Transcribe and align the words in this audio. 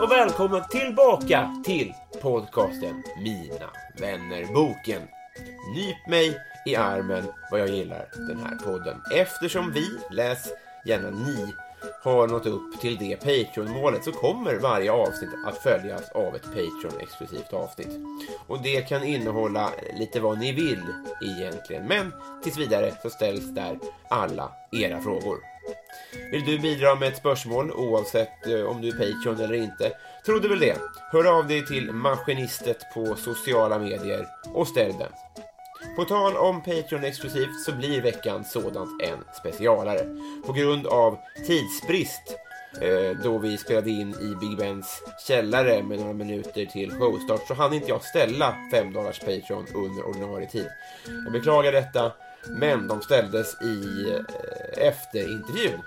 Och 0.00 0.10
välkomna 0.10 0.60
tillbaka 0.60 1.62
till 1.64 1.94
podcasten 2.22 3.02
Mina 3.18 3.70
vänner-boken. 3.98 5.02
Nyp 5.74 6.08
mig 6.08 6.38
i 6.66 6.76
armen 6.76 7.24
vad 7.50 7.60
jag 7.60 7.68
gillar 7.68 8.08
den 8.28 8.38
här 8.38 8.56
podden. 8.56 9.02
Eftersom 9.14 9.72
vi, 9.72 9.86
läs 10.10 10.48
gärna 10.86 11.10
ni, 11.10 11.54
har 12.02 12.28
nått 12.28 12.46
upp 12.46 12.80
till 12.80 12.96
det 12.96 13.16
Patreon-målet 13.16 14.04
så 14.04 14.12
kommer 14.12 14.54
varje 14.54 14.92
avsnitt 14.92 15.30
att 15.46 15.58
följas 15.58 16.10
av 16.10 16.36
ett 16.36 16.44
Patreon-exklusivt 16.44 17.52
avsnitt. 17.52 18.00
Och 18.46 18.62
det 18.62 18.88
kan 18.88 19.04
innehålla 19.04 19.70
lite 19.98 20.20
vad 20.20 20.38
ni 20.38 20.52
vill 20.52 20.82
egentligen, 21.22 21.86
men 21.86 22.12
tills 22.42 22.58
vidare 22.58 22.92
så 23.02 23.10
ställs 23.10 23.54
där 23.54 23.78
alla 24.08 24.52
era 24.72 25.00
frågor. 25.00 25.55
Vill 26.30 26.44
du 26.44 26.58
bidra 26.58 26.94
med 26.94 27.08
ett 27.08 27.16
spörsmål 27.16 27.72
oavsett 27.72 28.46
eh, 28.46 28.62
om 28.62 28.80
du 28.80 28.88
är 28.88 28.92
Patreon 28.92 29.40
eller 29.40 29.54
inte? 29.54 29.92
Trodde 30.26 30.48
väl 30.48 30.58
det? 30.58 30.76
Hör 31.12 31.38
av 31.38 31.48
dig 31.48 31.66
till 31.66 31.92
Maskinistet 31.92 32.94
på 32.94 33.16
sociala 33.16 33.78
medier 33.78 34.26
och 34.54 34.68
ställ 34.68 34.92
den. 34.98 35.12
På 35.96 36.04
tal 36.04 36.36
om 36.36 36.62
Patreon 36.62 37.04
exklusivt 37.04 37.60
så 37.64 37.72
blir 37.72 38.02
veckan 38.02 38.44
sådant 38.44 39.02
en 39.02 39.18
specialare. 39.40 40.00
På 40.46 40.52
grund 40.52 40.86
av 40.86 41.18
tidsbrist 41.46 42.36
eh, 42.80 43.22
då 43.24 43.38
vi 43.38 43.58
spelade 43.58 43.90
in 43.90 44.14
i 44.14 44.34
Big 44.40 44.56
Bens 44.56 45.02
källare 45.26 45.82
med 45.82 45.98
några 45.98 46.12
minuter 46.12 46.66
till 46.66 46.90
showstart 46.90 47.46
så 47.48 47.54
hann 47.54 47.72
inte 47.72 47.88
jag 47.88 48.04
ställa 48.04 48.54
5 48.72 48.92
dollars 48.92 49.20
Patreon 49.20 49.66
under 49.74 50.06
ordinarie 50.06 50.48
tid. 50.48 50.68
Jag 51.24 51.32
beklagar 51.32 51.72
detta, 51.72 52.12
men 52.48 52.88
de 52.88 53.02
ställdes 53.02 53.62
i 53.62 54.10
eh, 54.10 54.86
efterintervjun. 54.86 55.80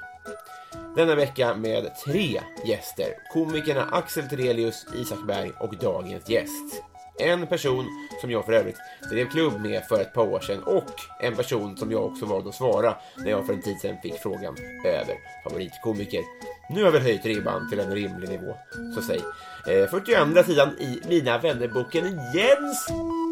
Denna 0.95 1.15
vecka 1.15 1.55
med 1.55 1.95
tre 2.05 2.41
gäster. 2.65 3.07
Komikerna 3.33 3.83
Axel 3.91 4.29
Terelius, 4.29 4.85
Isak 4.95 5.27
Berg 5.27 5.51
och 5.59 5.77
dagens 5.77 6.29
gäst. 6.29 6.83
En 7.19 7.47
person 7.47 7.85
som 8.21 8.31
jag 8.31 8.45
för 8.45 8.53
övrigt 8.53 8.77
drev 9.11 9.29
klubb 9.29 9.61
med 9.61 9.83
för 9.83 10.01
ett 10.01 10.13
par 10.13 10.27
år 10.27 10.39
sedan 10.39 10.63
och 10.63 10.93
en 11.19 11.35
person 11.35 11.77
som 11.77 11.91
jag 11.91 12.05
också 12.05 12.25
valde 12.25 12.49
att 12.49 12.55
svara 12.55 12.95
när 13.17 13.31
jag 13.31 13.45
för 13.45 13.53
en 13.53 13.61
tid 13.61 13.79
sedan 13.79 13.97
fick 14.03 14.13
frågan 14.13 14.55
över 14.85 15.15
favoritkomiker. 15.43 16.21
Nu 16.69 16.83
har 16.83 16.91
vi 16.91 16.99
höjt 16.99 17.25
ribban 17.25 17.69
till 17.69 17.79
en 17.79 17.95
rimlig 17.95 18.29
nivå, 18.29 18.55
så 18.95 19.01
säg. 19.01 19.19
Eh, 19.67 19.89
42 19.89 20.43
sidan 20.43 20.69
i 20.79 21.01
Mina 21.09 21.37
vännerboken 21.37 22.05
Jens 22.05 22.87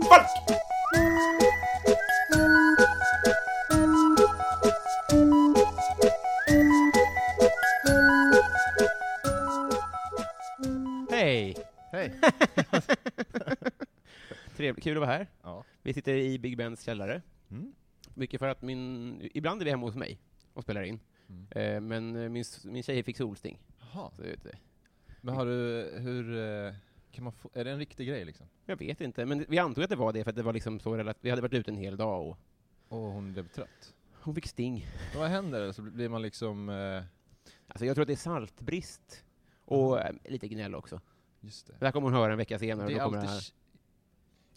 Falk! 0.09 0.61
Hej! 12.07 12.81
Trevligt, 14.55 14.83
kul 14.83 14.97
att 14.97 15.01
vara 15.01 15.11
här. 15.11 15.27
Ja. 15.43 15.63
Vi 15.81 15.93
sitter 15.93 16.13
i 16.13 16.39
Big 16.39 16.57
Bens 16.57 16.83
källare. 16.83 17.21
Mm. 17.51 17.73
Mycket 18.13 18.39
för 18.39 18.47
att 18.47 18.61
min... 18.61 19.29
Ibland 19.33 19.61
är 19.61 19.65
vi 19.65 19.71
hemma 19.71 19.85
hos 19.85 19.95
mig 19.95 20.19
och 20.53 20.63
spelar 20.63 20.83
in. 20.83 20.99
Mm. 21.29 21.47
Eh, 21.51 21.81
men 21.81 22.15
eh, 22.15 22.29
min, 22.29 22.43
min 22.63 22.83
tjej 22.83 23.03
fick 23.03 23.17
solsting. 23.17 23.59
Jaha. 23.79 24.11
Så, 24.15 24.21
vet. 24.21 24.47
Men 25.21 25.35
har 25.35 25.45
du, 25.45 25.89
hur, 25.97 26.37
eh, 26.67 26.73
kan 27.11 27.23
man 27.23 27.33
få, 27.33 27.49
är 27.53 27.63
det 27.65 27.71
en 27.71 27.79
riktig 27.79 28.07
grej 28.07 28.25
liksom? 28.25 28.47
jag 28.65 28.75
vet 28.79 29.01
inte, 29.01 29.25
men 29.25 29.45
vi 29.49 29.57
antog 29.59 29.83
att 29.83 29.89
det 29.89 29.95
var 29.95 30.13
det 30.13 30.23
för 30.23 30.29
att 30.29 30.35
det 30.35 30.43
var 30.43 30.53
liksom 30.53 30.79
så 30.79 30.97
relat- 30.97 31.17
Vi 31.21 31.29
hade 31.29 31.41
varit 31.41 31.53
ute 31.53 31.71
en 31.71 31.77
hel 31.77 31.97
dag 31.97 32.27
och 32.27 32.37
Och 32.87 32.99
hon 33.11 33.33
blev 33.33 33.47
trött? 33.47 33.93
hon 34.13 34.35
fick 34.35 34.47
sting. 34.47 34.87
Men 35.11 35.21
vad 35.21 35.29
händer? 35.29 35.71
Så 35.71 35.81
blir 35.81 36.09
man 36.09 36.21
liksom, 36.21 36.69
eh, 36.69 37.03
Alltså 37.67 37.85
jag 37.85 37.95
tror 37.95 38.01
att 38.01 38.07
det 38.07 38.13
är 38.13 38.17
saltbrist 38.17 39.23
och 39.65 39.99
eh, 39.99 40.15
lite 40.25 40.47
gnäll 40.47 40.75
också. 40.75 41.01
Just 41.41 41.67
det. 41.67 41.73
Det 41.79 41.85
här 41.85 41.91
kommer 41.91 42.05
hon 42.07 42.13
höra 42.13 42.31
en 42.31 42.37
vecka 42.37 42.59
senare. 42.59 42.87
Det 42.87 42.93
är 42.93 43.03
kommer 43.03 43.17
alltid, 43.17 43.29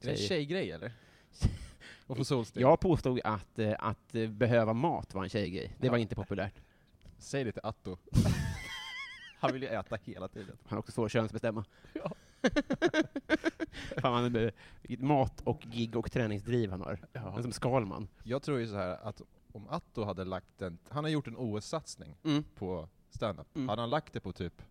det 0.01 0.03
är 0.03 0.07
det 0.07 0.11
en 0.11 0.17
Tjej. 0.17 0.27
tjejgrej 0.29 0.71
eller? 0.71 0.93
Och 2.07 2.17
få 2.17 2.25
solsting? 2.25 2.61
Jag 2.63 2.81
påstod 2.81 3.21
att, 3.25 3.59
eh, 3.59 3.75
att 3.79 4.15
eh, 4.15 4.29
behöva 4.31 4.73
mat 4.73 5.15
var 5.15 5.23
en 5.23 5.29
tjejgrej. 5.31 5.77
Det 5.79 5.87
Ja. 5.87 5.91
var 5.91 5.99
inte 5.99 6.15
populärt. 6.15 6.55
Säg 7.19 7.45
det 7.45 7.53
till 7.53 7.61
Atto. 7.65 7.97
Han 9.41 9.53
vill 9.53 9.63
ju 9.63 9.69
äta 9.69 9.97
hela 10.05 10.29
tiden. 10.29 10.57
Han 10.65 10.77
har 10.77 10.79
också 10.79 10.93
svårt 10.93 11.07
att 11.07 11.13
könsbestämma. 11.13 11.65
Ja. 11.93 12.13
Fan, 14.01 14.13
han 14.35 14.51
mat 14.99 15.41
och 15.41 15.61
gig 15.61 15.97
och 15.97 16.13
träningsdriv 16.13 16.71
han 16.71 16.81
har. 16.81 16.99
Ja. 17.13 17.33
Men 17.35 17.43
som 17.43 17.53
Skalman. 17.53 18.09
Jag 18.25 18.43
tror 18.43 18.59
ju 18.59 18.67
så 18.69 18.75
här 18.77 18.99
att 19.09 19.21
om 19.53 19.69
Atto 19.69 20.05
hade 20.05 20.25
lagt 20.25 20.63
en, 20.63 20.79
han 20.89 21.05
har 21.05 21.11
gjort 21.11 21.27
en 21.27 21.37
OS-satsning 21.37 22.17
Mm. 22.25 22.45
på 22.55 22.89
standup. 23.11 23.57
Mm. 23.57 23.69
Hade 23.69 23.83
han 23.83 23.91
lagt 23.91 24.13
det 24.13 24.21
på 24.21 24.33
typ 24.33 24.63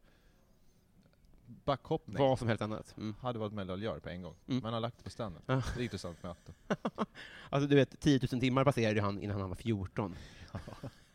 backhoppning, 1.66 2.18
Vad 2.18 2.40
som 2.40 2.48
helst 2.48 2.62
annat. 2.62 2.98
Mm. 2.98 3.16
hade 3.22 3.40
varit 3.40 3.54
medaljör 3.54 4.00
på 4.00 4.10
en 4.10 4.22
gång. 4.22 4.36
Mm. 4.48 4.64
Men 4.64 4.74
har 4.74 4.80
lagt 4.80 4.98
det 4.98 5.04
på 5.04 5.10
standup. 5.10 5.44
Ja. 5.46 5.64
Det 5.76 5.82
är 5.82 5.84
intressant 5.84 6.24
med 6.24 6.32
Atto. 6.32 6.54
Alltså 7.50 7.68
du 7.68 7.76
vet, 7.76 8.00
10 8.00 8.20
000 8.32 8.42
timmar 8.42 8.64
passerade 8.64 9.02
han 9.02 9.20
innan 9.20 9.40
han 9.40 9.50
var 9.50 9.56
14. 9.56 10.16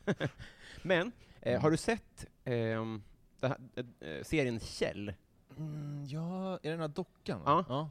Men, 0.83 1.13
eh, 1.41 1.61
har 1.61 1.71
du 1.71 1.77
sett 1.77 2.27
ehm, 2.45 3.03
det 3.41 3.49
här, 3.49 3.59
eh, 4.01 4.23
serien 4.23 4.61
Kjell? 4.61 5.13
Mm, 5.57 6.05
ja, 6.07 6.53
är 6.55 6.59
det 6.63 6.71
den 6.71 6.81
här 6.81 6.89
dockan? 6.89 7.41
Ja. 7.45 7.65
Ja. 7.69 7.91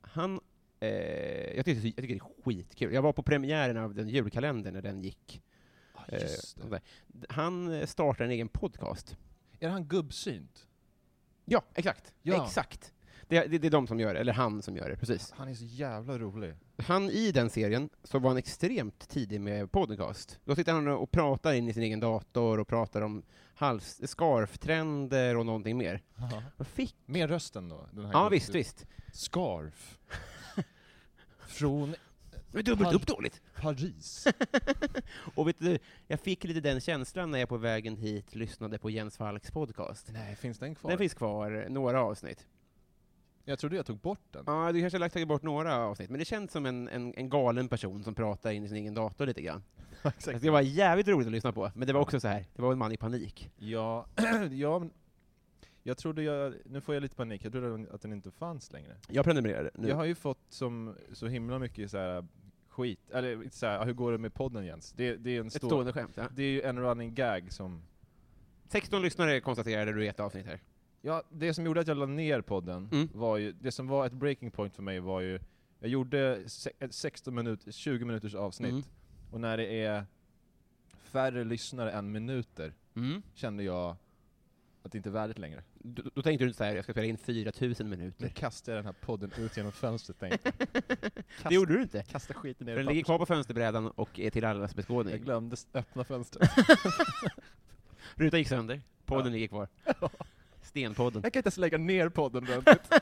Han, 0.00 0.40
eh, 0.80 0.88
jag, 1.56 1.64
tycker, 1.64 1.86
jag 1.86 1.96
tycker 1.96 2.14
det 2.14 2.14
är 2.14 2.42
skitkul. 2.44 2.94
Jag 2.94 3.02
var 3.02 3.12
på 3.12 3.22
premiären 3.22 3.76
av 3.76 3.94
den 3.94 4.08
julkalendern 4.08 4.74
när 4.74 4.82
den 4.82 5.02
gick. 5.02 5.42
Ah, 5.94 6.02
Eh, 6.08 6.28
det. 6.56 6.80
Han 7.28 7.72
eh, 7.72 7.86
startar 7.86 8.24
en 8.24 8.30
egen 8.30 8.48
podcast. 8.48 9.16
Är 9.60 9.68
han 9.68 9.84
gubbsynt? 9.84 10.66
Ja, 11.48 11.62
exakt. 11.74 12.12
Ja. 12.22 12.44
Exakt. 12.46 12.92
Det, 13.28 13.40
det, 13.46 13.58
det 13.58 13.66
är 13.66 13.70
de 13.70 13.86
som 13.86 14.00
gör 14.00 14.14
det, 14.14 14.20
eller 14.20 14.32
han 14.32 14.62
som 14.62 14.76
gör 14.76 14.90
det, 14.90 14.96
precis. 14.96 15.32
Han 15.36 15.48
är 15.48 15.54
så 15.54 15.64
jävla 15.64 16.18
rolig. 16.18 16.54
Han 16.86 17.10
i 17.10 17.32
den 17.32 17.50
serien 17.50 17.88
så 18.04 18.18
var 18.18 18.30
han 18.30 18.36
extremt 18.36 19.08
tidig 19.08 19.40
med 19.40 19.72
podcast. 19.72 20.38
Då 20.44 20.54
sitter 20.56 20.72
han 20.72 20.88
och 20.88 21.10
pratar 21.10 21.52
in 21.52 21.68
i 21.68 21.72
sin 21.72 21.82
egen 21.82 22.00
dator 22.00 22.60
och 22.60 22.68
pratar 22.68 23.00
om 23.02 23.22
hals, 23.54 24.00
scarftrender 24.04 25.36
och 25.36 25.46
någonting 25.46 25.78
mer. 25.78 26.02
Fick... 26.58 26.94
Med 27.06 27.30
rösten 27.30 27.68
då? 27.68 27.88
Den 27.92 28.04
här 28.04 28.12
Ja, 28.12 28.18
gubb- 28.24 28.30
visst, 28.30 28.54
visst. 28.54 28.86
Scarf. 29.12 29.98
Från 31.46 31.94
Det 32.52 32.58
är 32.58 32.62
dubbelt 32.62 32.94
upp 32.94 33.06
dåligt. 33.06 33.42
Paris. 33.60 34.26
Och 35.34 35.48
vet 35.48 35.58
du, 35.58 35.78
jag 36.06 36.20
fick 36.20 36.44
lite 36.44 36.60
den 36.60 36.80
känslan 36.80 37.30
när 37.30 37.38
jag 37.38 37.48
på 37.48 37.56
vägen 37.56 37.96
hit 37.96 38.34
lyssnade 38.34 38.78
på 38.78 38.90
Jens 38.90 39.16
Falks 39.16 39.50
podcast. 39.50 40.10
Nej, 40.12 40.36
finns 40.36 40.58
den 40.58 40.74
kvar? 40.74 40.90
Den 40.90 40.98
finns 40.98 41.14
kvar, 41.14 41.66
några 41.68 42.02
avsnitt. 42.02 42.46
Jag 43.48 43.58
trodde 43.58 43.76
jag 43.76 43.86
tog 43.86 43.98
bort 43.98 44.20
den. 44.30 44.44
Ja, 44.46 44.72
du 44.72 44.80
kanske 44.80 44.96
har 44.96 45.00
lagt 45.00 45.12
tagit 45.12 45.28
bort 45.28 45.42
några 45.42 45.76
avsnitt, 45.76 46.10
men 46.10 46.18
det 46.18 46.24
känns 46.24 46.52
som 46.52 46.66
en, 46.66 46.88
en, 46.88 47.14
en 47.16 47.28
galen 47.28 47.68
person 47.68 48.04
som 48.04 48.14
pratar 48.14 48.50
in 48.50 48.64
i 48.64 48.68
sin 48.68 48.76
egen 48.76 48.94
dator 48.94 49.26
lite 49.26 49.42
grann. 49.42 49.62
Exakt. 50.04 50.42
Det 50.42 50.50
var 50.50 50.60
jävligt 50.60 51.08
roligt 51.08 51.26
att 51.26 51.32
lyssna 51.32 51.52
på, 51.52 51.70
men 51.74 51.86
det 51.86 51.92
var 51.92 52.00
också 52.00 52.20
så 52.20 52.28
här, 52.28 52.44
det 52.54 52.62
var 52.62 52.72
en 52.72 52.78
man 52.78 52.92
i 52.92 52.96
panik. 52.96 53.50
Ja, 53.56 54.06
ja, 54.50 54.78
men 54.78 54.90
Jag 55.86 55.98
trodde 55.98 56.22
jag, 56.22 56.54
nu 56.64 56.80
får 56.80 56.94
jag 56.94 57.02
lite 57.02 57.14
panik, 57.16 57.44
jag 57.44 57.52
trodde 57.52 57.94
att 57.94 58.02
den 58.02 58.12
inte 58.12 58.30
fanns 58.30 58.72
längre. 58.72 58.96
Jag 59.08 59.24
prenumererar 59.24 59.70
nu. 59.74 59.88
Jag 59.88 59.96
har 59.96 60.04
ju 60.04 60.14
fått 60.14 60.38
som, 60.48 60.94
så 61.12 61.26
himla 61.26 61.58
mycket 61.58 61.90
så 61.90 61.98
här 61.98 62.26
skit, 62.68 63.10
eller 63.10 63.48
så 63.50 63.66
här, 63.66 63.84
hur 63.86 63.92
går 63.92 64.12
det 64.12 64.18
med 64.18 64.34
podden 64.34 64.64
Jens? 64.64 64.92
Det, 64.92 65.16
det 65.16 65.36
är 65.36 65.40
en 65.40 65.46
Ett 65.46 65.52
stor, 65.52 65.68
stående 65.68 65.92
skämt, 65.92 66.12
ja. 66.16 66.28
det 66.30 66.42
är 66.42 66.50
ju 66.50 66.62
en 66.62 66.78
running 66.80 67.14
gag 67.14 67.52
som 67.52 67.82
16 68.68 69.02
lyssnare 69.02 69.40
konstaterade 69.40 69.92
du 69.92 70.04
i 70.04 70.08
ett 70.08 70.20
avsnitt 70.20 70.46
här. 70.46 70.60
Ja, 71.02 71.22
det 71.30 71.54
som 71.54 71.64
gjorde 71.66 71.80
att 71.80 71.86
jag 71.88 71.96
la 71.96 72.06
ner 72.06 72.40
podden 72.40 72.88
Mm. 72.92 73.08
var 73.12 73.36
ju, 73.36 73.52
det 73.52 73.72
som 73.72 73.88
var 73.88 74.06
ett 74.06 74.12
breaking 74.12 74.50
point 74.50 74.74
för 74.74 74.82
mig 74.82 75.00
var 75.00 75.20
ju, 75.20 75.38
jag 75.80 75.90
gjorde 75.90 76.42
ett 76.78 76.94
16 76.94 77.34
minut, 77.34 77.74
20 77.74 78.04
minuters 78.04 78.34
avsnitt, 78.34 78.70
Mm. 78.70 78.84
och 79.30 79.40
när 79.40 79.56
det 79.56 79.66
är 79.84 80.04
färre 81.02 81.44
lyssnare 81.44 81.90
än 81.92 82.12
minuter, 82.12 82.72
Mm. 82.96 83.22
kände 83.34 83.62
jag 83.62 83.96
att 84.86 84.92
det 84.92 84.98
inte 84.98 85.08
är 85.08 85.12
värdigt 85.12 85.38
längre. 85.38 85.62
Då, 85.78 86.02
då 86.14 86.22
tänkte 86.22 86.44
du 86.44 86.48
inte 86.48 86.58
såhär, 86.58 86.74
jag 86.74 86.84
ska 86.84 86.92
spela 86.92 87.06
in 87.06 87.18
4000 87.18 87.90
Nu 87.90 87.96
minuter. 87.96 88.28
kastar 88.28 88.72
jag 88.72 88.78
den 88.78 88.86
här 88.86 88.92
podden 89.00 89.30
ut 89.38 89.56
genom 89.56 89.72
fönstret 89.72 90.18
tänkte 90.20 90.52
jag. 90.58 90.68
Det 91.48 91.54
gjorde 91.54 91.74
du 91.74 91.82
inte. 91.82 92.02
Kasta 92.02 92.34
skiten 92.34 92.66
ner 92.66 92.72
i 92.72 92.76
Den 92.76 92.86
ligger 92.86 93.02
kvar 93.02 93.18
på 93.18 93.26
fönsterbrädan 93.26 93.86
och 93.90 94.20
är 94.20 94.30
till 94.30 94.44
allas 94.44 94.70
Jag 94.70 94.76
beskådning. 94.76 95.22
glömde 95.22 95.54
s- 95.54 95.66
öppna 95.74 96.04
fönstret. 96.04 96.50
Rutan 98.14 98.38
gick 98.40 98.48
sönder, 98.48 98.80
podden 99.06 99.26
Ja. 99.26 99.32
ligger 99.32 99.48
kvar. 99.48 99.68
Stenpodden. 100.62 101.20
Jag 101.22 101.32
kan 101.32 101.40
inte 101.40 101.46
ens 101.48 101.56
lägga 101.56 101.78
ner 101.78 102.08
podden 102.08 102.42
ordentligt. 102.44 102.92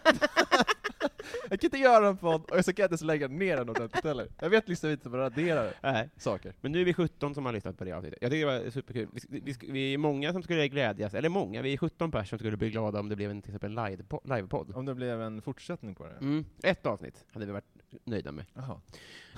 Jag 1.51 1.61
kan 1.61 1.67
inte 1.67 1.79
göra 1.79 2.09
en 2.09 2.17
podd, 2.17 2.51
och 2.51 2.65
så 2.65 2.73
kan 2.73 2.83
jag 2.83 2.87
inte 2.87 2.93
ens 2.93 3.03
lägga 3.03 3.29
ner 3.29 3.57
den 3.57 3.69
ordentligt 3.71 4.05
heller. 4.05 4.29
Jag 4.41 4.51
vet 4.51 4.69
liksom 4.69 4.91
inte 4.91 5.09
vad 5.09 5.21
radera 5.21 5.71
Nej. 5.83 6.09
saker. 6.17 6.55
Men 6.61 6.73
nu 6.73 6.81
är 6.81 6.85
vi 6.85 6.95
17 6.95 7.35
som 7.35 7.47
har 7.47 7.53
lyssnat 7.53 7.79
på 7.79 7.85
det 7.85 7.93
avsnittet. 7.93 8.19
Jag 8.23 8.31
tycker 8.31 8.47
det 8.47 8.61
var 8.65 8.71
superkul. 8.71 9.09
Vi, 9.29 9.41
vi, 9.41 9.57
vi 9.69 9.95
är 9.95 9.99
många 9.99 10.33
som 10.33 10.43
skulle 10.43 10.69
glädjas, 10.69 11.15
eller 11.15 11.29
många, 11.29 11.63
vi 11.63 11.73
är 11.73 11.77
17 11.77 12.11
personer 12.11 12.25
som 12.25 12.39
skulle 12.39 12.57
bli 12.57 12.71
glada 12.71 13.01
om 13.01 13.09
det 13.09 13.17
blev 13.17 13.31
en, 13.31 13.43
till 13.43 13.51
exempel 13.51 13.79
en 13.79 13.85
livepo- 13.87 14.35
livepodd. 14.37 14.73
Om 14.77 14.87
det 14.87 14.95
blev 14.95 15.23
en 15.23 15.43
fortsättning 15.43 15.95
på 15.95 16.05
det. 16.05 16.17
Mm. 16.21 16.45
Ett 16.63 16.87
avsnitt 16.87 17.25
hade 17.33 17.47
vi 17.47 17.53
varit 17.53 17.65
nöjda 18.05 18.33
med. 18.33 18.45
Jaha, 18.55 18.81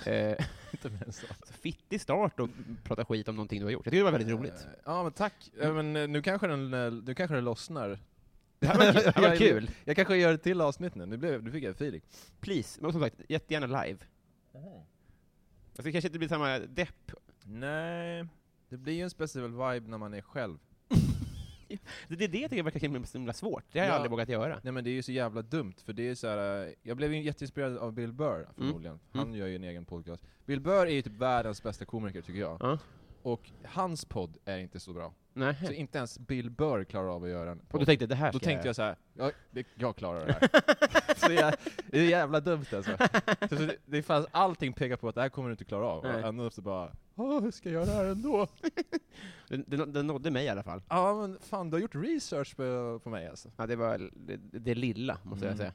Eh, 0.05 0.35
fittig 1.61 2.01
start 2.01 2.39
och 2.39 2.49
prata 2.83 3.05
skit 3.05 3.27
om 3.27 3.35
någonting 3.35 3.59
du 3.59 3.65
har 3.65 3.71
gjort. 3.71 3.85
Jag 3.85 3.91
tycker 3.91 4.05
det 4.05 4.11
var 4.11 4.17
väldigt 4.19 4.33
roligt. 4.39 4.53
Eh, 4.53 4.79
Ja 4.85 5.03
men 5.03 5.11
tack. 5.11 5.33
Men 5.57 5.95
eh, 5.95 6.07
nu 6.07 6.21
kanske 6.21 6.47
den, 6.47 6.73
eh, 6.73 6.91
nu 6.91 7.13
kanske 7.15 7.35
den 7.35 7.43
lossnar. 7.43 7.99
Det 8.59 8.67
här 8.67 8.77
var, 8.77 8.85
kul- 8.93 9.03
det 9.03 9.11
här 9.15 9.21
var 9.21 9.29
jag- 9.29 9.37
kul. 9.37 9.69
Jag 9.85 9.95
kanske 9.95 10.17
gör 10.17 10.33
ett 10.33 10.43
till 10.43 10.61
avsnitt 10.61 10.95
nu, 10.95 11.05
nu, 11.05 11.17
blev, 11.17 11.43
nu 11.43 11.51
fick 11.51 11.63
jag 11.63 11.71
feeling. 11.71 12.01
Please, 12.39 12.81
men 12.81 12.91
som 12.91 13.01
sagt, 13.01 13.15
jättegärna 13.29 13.83
live. 13.83 13.99
Alltså, 14.53 15.83
det 15.83 15.91
kanske 15.91 16.07
inte 16.07 16.17
blir 16.19 16.29
samma 16.29 16.59
depp. 16.59 17.11
Nej, 17.43 18.25
det 18.69 18.77
blir 18.77 18.93
ju 18.93 19.01
en 19.01 19.09
speciell 19.09 19.43
vibe 19.51 19.79
när 19.89 19.97
man 19.97 20.13
är 20.13 20.21
själv. 20.21 20.57
Det 22.07 22.15
det 22.15 22.23
är 22.23 22.27
det 22.27 22.37
jag 22.39 22.49
tycker 22.49 22.63
verkar 22.63 23.05
så 23.05 23.17
himla 23.17 23.33
svårt. 23.33 23.63
Det 23.71 23.79
har 23.79 23.85
jag 23.85 23.91
Ja. 23.93 23.95
aldrig 23.95 24.11
vågat 24.11 24.29
göra. 24.29 24.59
Nej 24.63 24.73
men 24.73 24.83
det 24.83 24.89
är 24.89 24.93
ju 24.93 25.03
så 25.03 25.11
jävla 25.11 25.41
dumt, 25.41 25.73
för 25.85 25.93
det 25.93 26.09
är 26.09 26.15
så 26.15 26.27
här. 26.27 26.65
eh, 26.67 26.73
jag 26.83 26.97
blev 26.97 27.13
ju 27.13 27.21
jätteinspirerad 27.23 27.77
av 27.77 27.93
Bill 27.93 28.13
Burr 28.13 28.47
förmodligen. 28.55 28.99
Han 29.11 29.21
Mm. 29.23 29.35
gör 29.35 29.47
ju 29.47 29.55
en 29.55 29.63
egen 29.63 29.85
podcast. 29.85 30.23
Bill 30.45 30.59
Burr 30.61 30.85
är 30.85 30.91
ju 30.91 31.01
typ 31.01 31.13
världens 31.13 31.63
bästa 31.63 31.85
komiker 31.85 32.21
tycker 32.21 32.39
jag. 32.39 32.57
Ja. 32.61 32.79
Och 33.21 33.51
hans 33.65 34.05
podd 34.05 34.37
är 34.45 34.57
inte 34.57 34.79
så 34.79 34.93
bra. 34.93 35.13
Nej. 35.33 35.55
Så 35.65 35.71
inte 35.73 35.97
ens 35.97 36.19
Bill 36.19 36.49
Burr 36.49 36.83
klarar 36.83 37.07
av 37.15 37.23
att 37.23 37.29
göra 37.29 37.51
en 37.51 37.59
Och 37.59 37.69
podd. 37.69 37.81
du 37.81 37.85
tänkte, 37.85 38.05
det 38.05 38.15
här 38.15 38.31
Då 38.31 38.39
ska 38.39 38.45
tänkte 38.45 38.67
jag 38.67 38.75
så 38.75 38.81
här, 38.81 38.95
ja, 39.13 39.31
det, 39.51 39.67
jag 39.75 39.95
klarar 39.95 40.25
det 40.25 40.33
här. 40.33 40.49
så 41.27 41.31
jag, 41.33 41.53
det 41.87 41.99
är 41.99 42.03
jävla 42.09 42.39
dumt 42.39 42.65
alltså. 42.73 42.97
Så, 43.49 43.55
så 43.57 43.63
det, 43.65 43.75
det 43.85 44.03
fanns, 44.03 44.27
allting 44.31 44.73
pekar 44.73 44.95
på 44.97 45.09
att 45.09 45.15
det 45.15 45.21
här 45.21 45.29
kommer 45.29 45.49
du 45.49 45.53
inte 45.53 45.65
klara 45.65 45.85
av. 45.87 46.03
Nej. 46.03 46.15
Och 46.23 46.27
ändå 46.29 46.49
så 46.49 46.61
bara, 46.61 46.91
Åh, 47.15 47.41
hur 47.43 47.51
ska 47.51 47.69
jag 47.69 47.73
göra 47.73 47.85
det 47.85 47.91
här 47.91 48.05
ändå? 48.05 48.47
Den, 49.49 49.63
den, 49.67 49.93
den 49.93 50.07
nådde 50.07 50.31
mig 50.31 50.45
i 50.45 50.49
alla 50.49 50.63
fall. 50.63 50.81
Ja 50.89 51.15
men 51.21 51.37
fan, 51.41 51.69
du 51.69 51.75
har 51.75 51.81
gjort 51.81 51.95
research 51.95 52.55
på, 52.55 52.99
på 53.03 53.09
mig 53.09 53.27
alltså. 53.27 53.51
Ja, 53.57 53.67
det 53.67 53.75
var 53.75 54.09
det, 54.15 54.37
det 54.59 54.75
lilla, 54.75 55.17
måste 55.23 55.45
jag 55.45 55.53
Mm. 55.53 55.57
säga. 55.57 55.73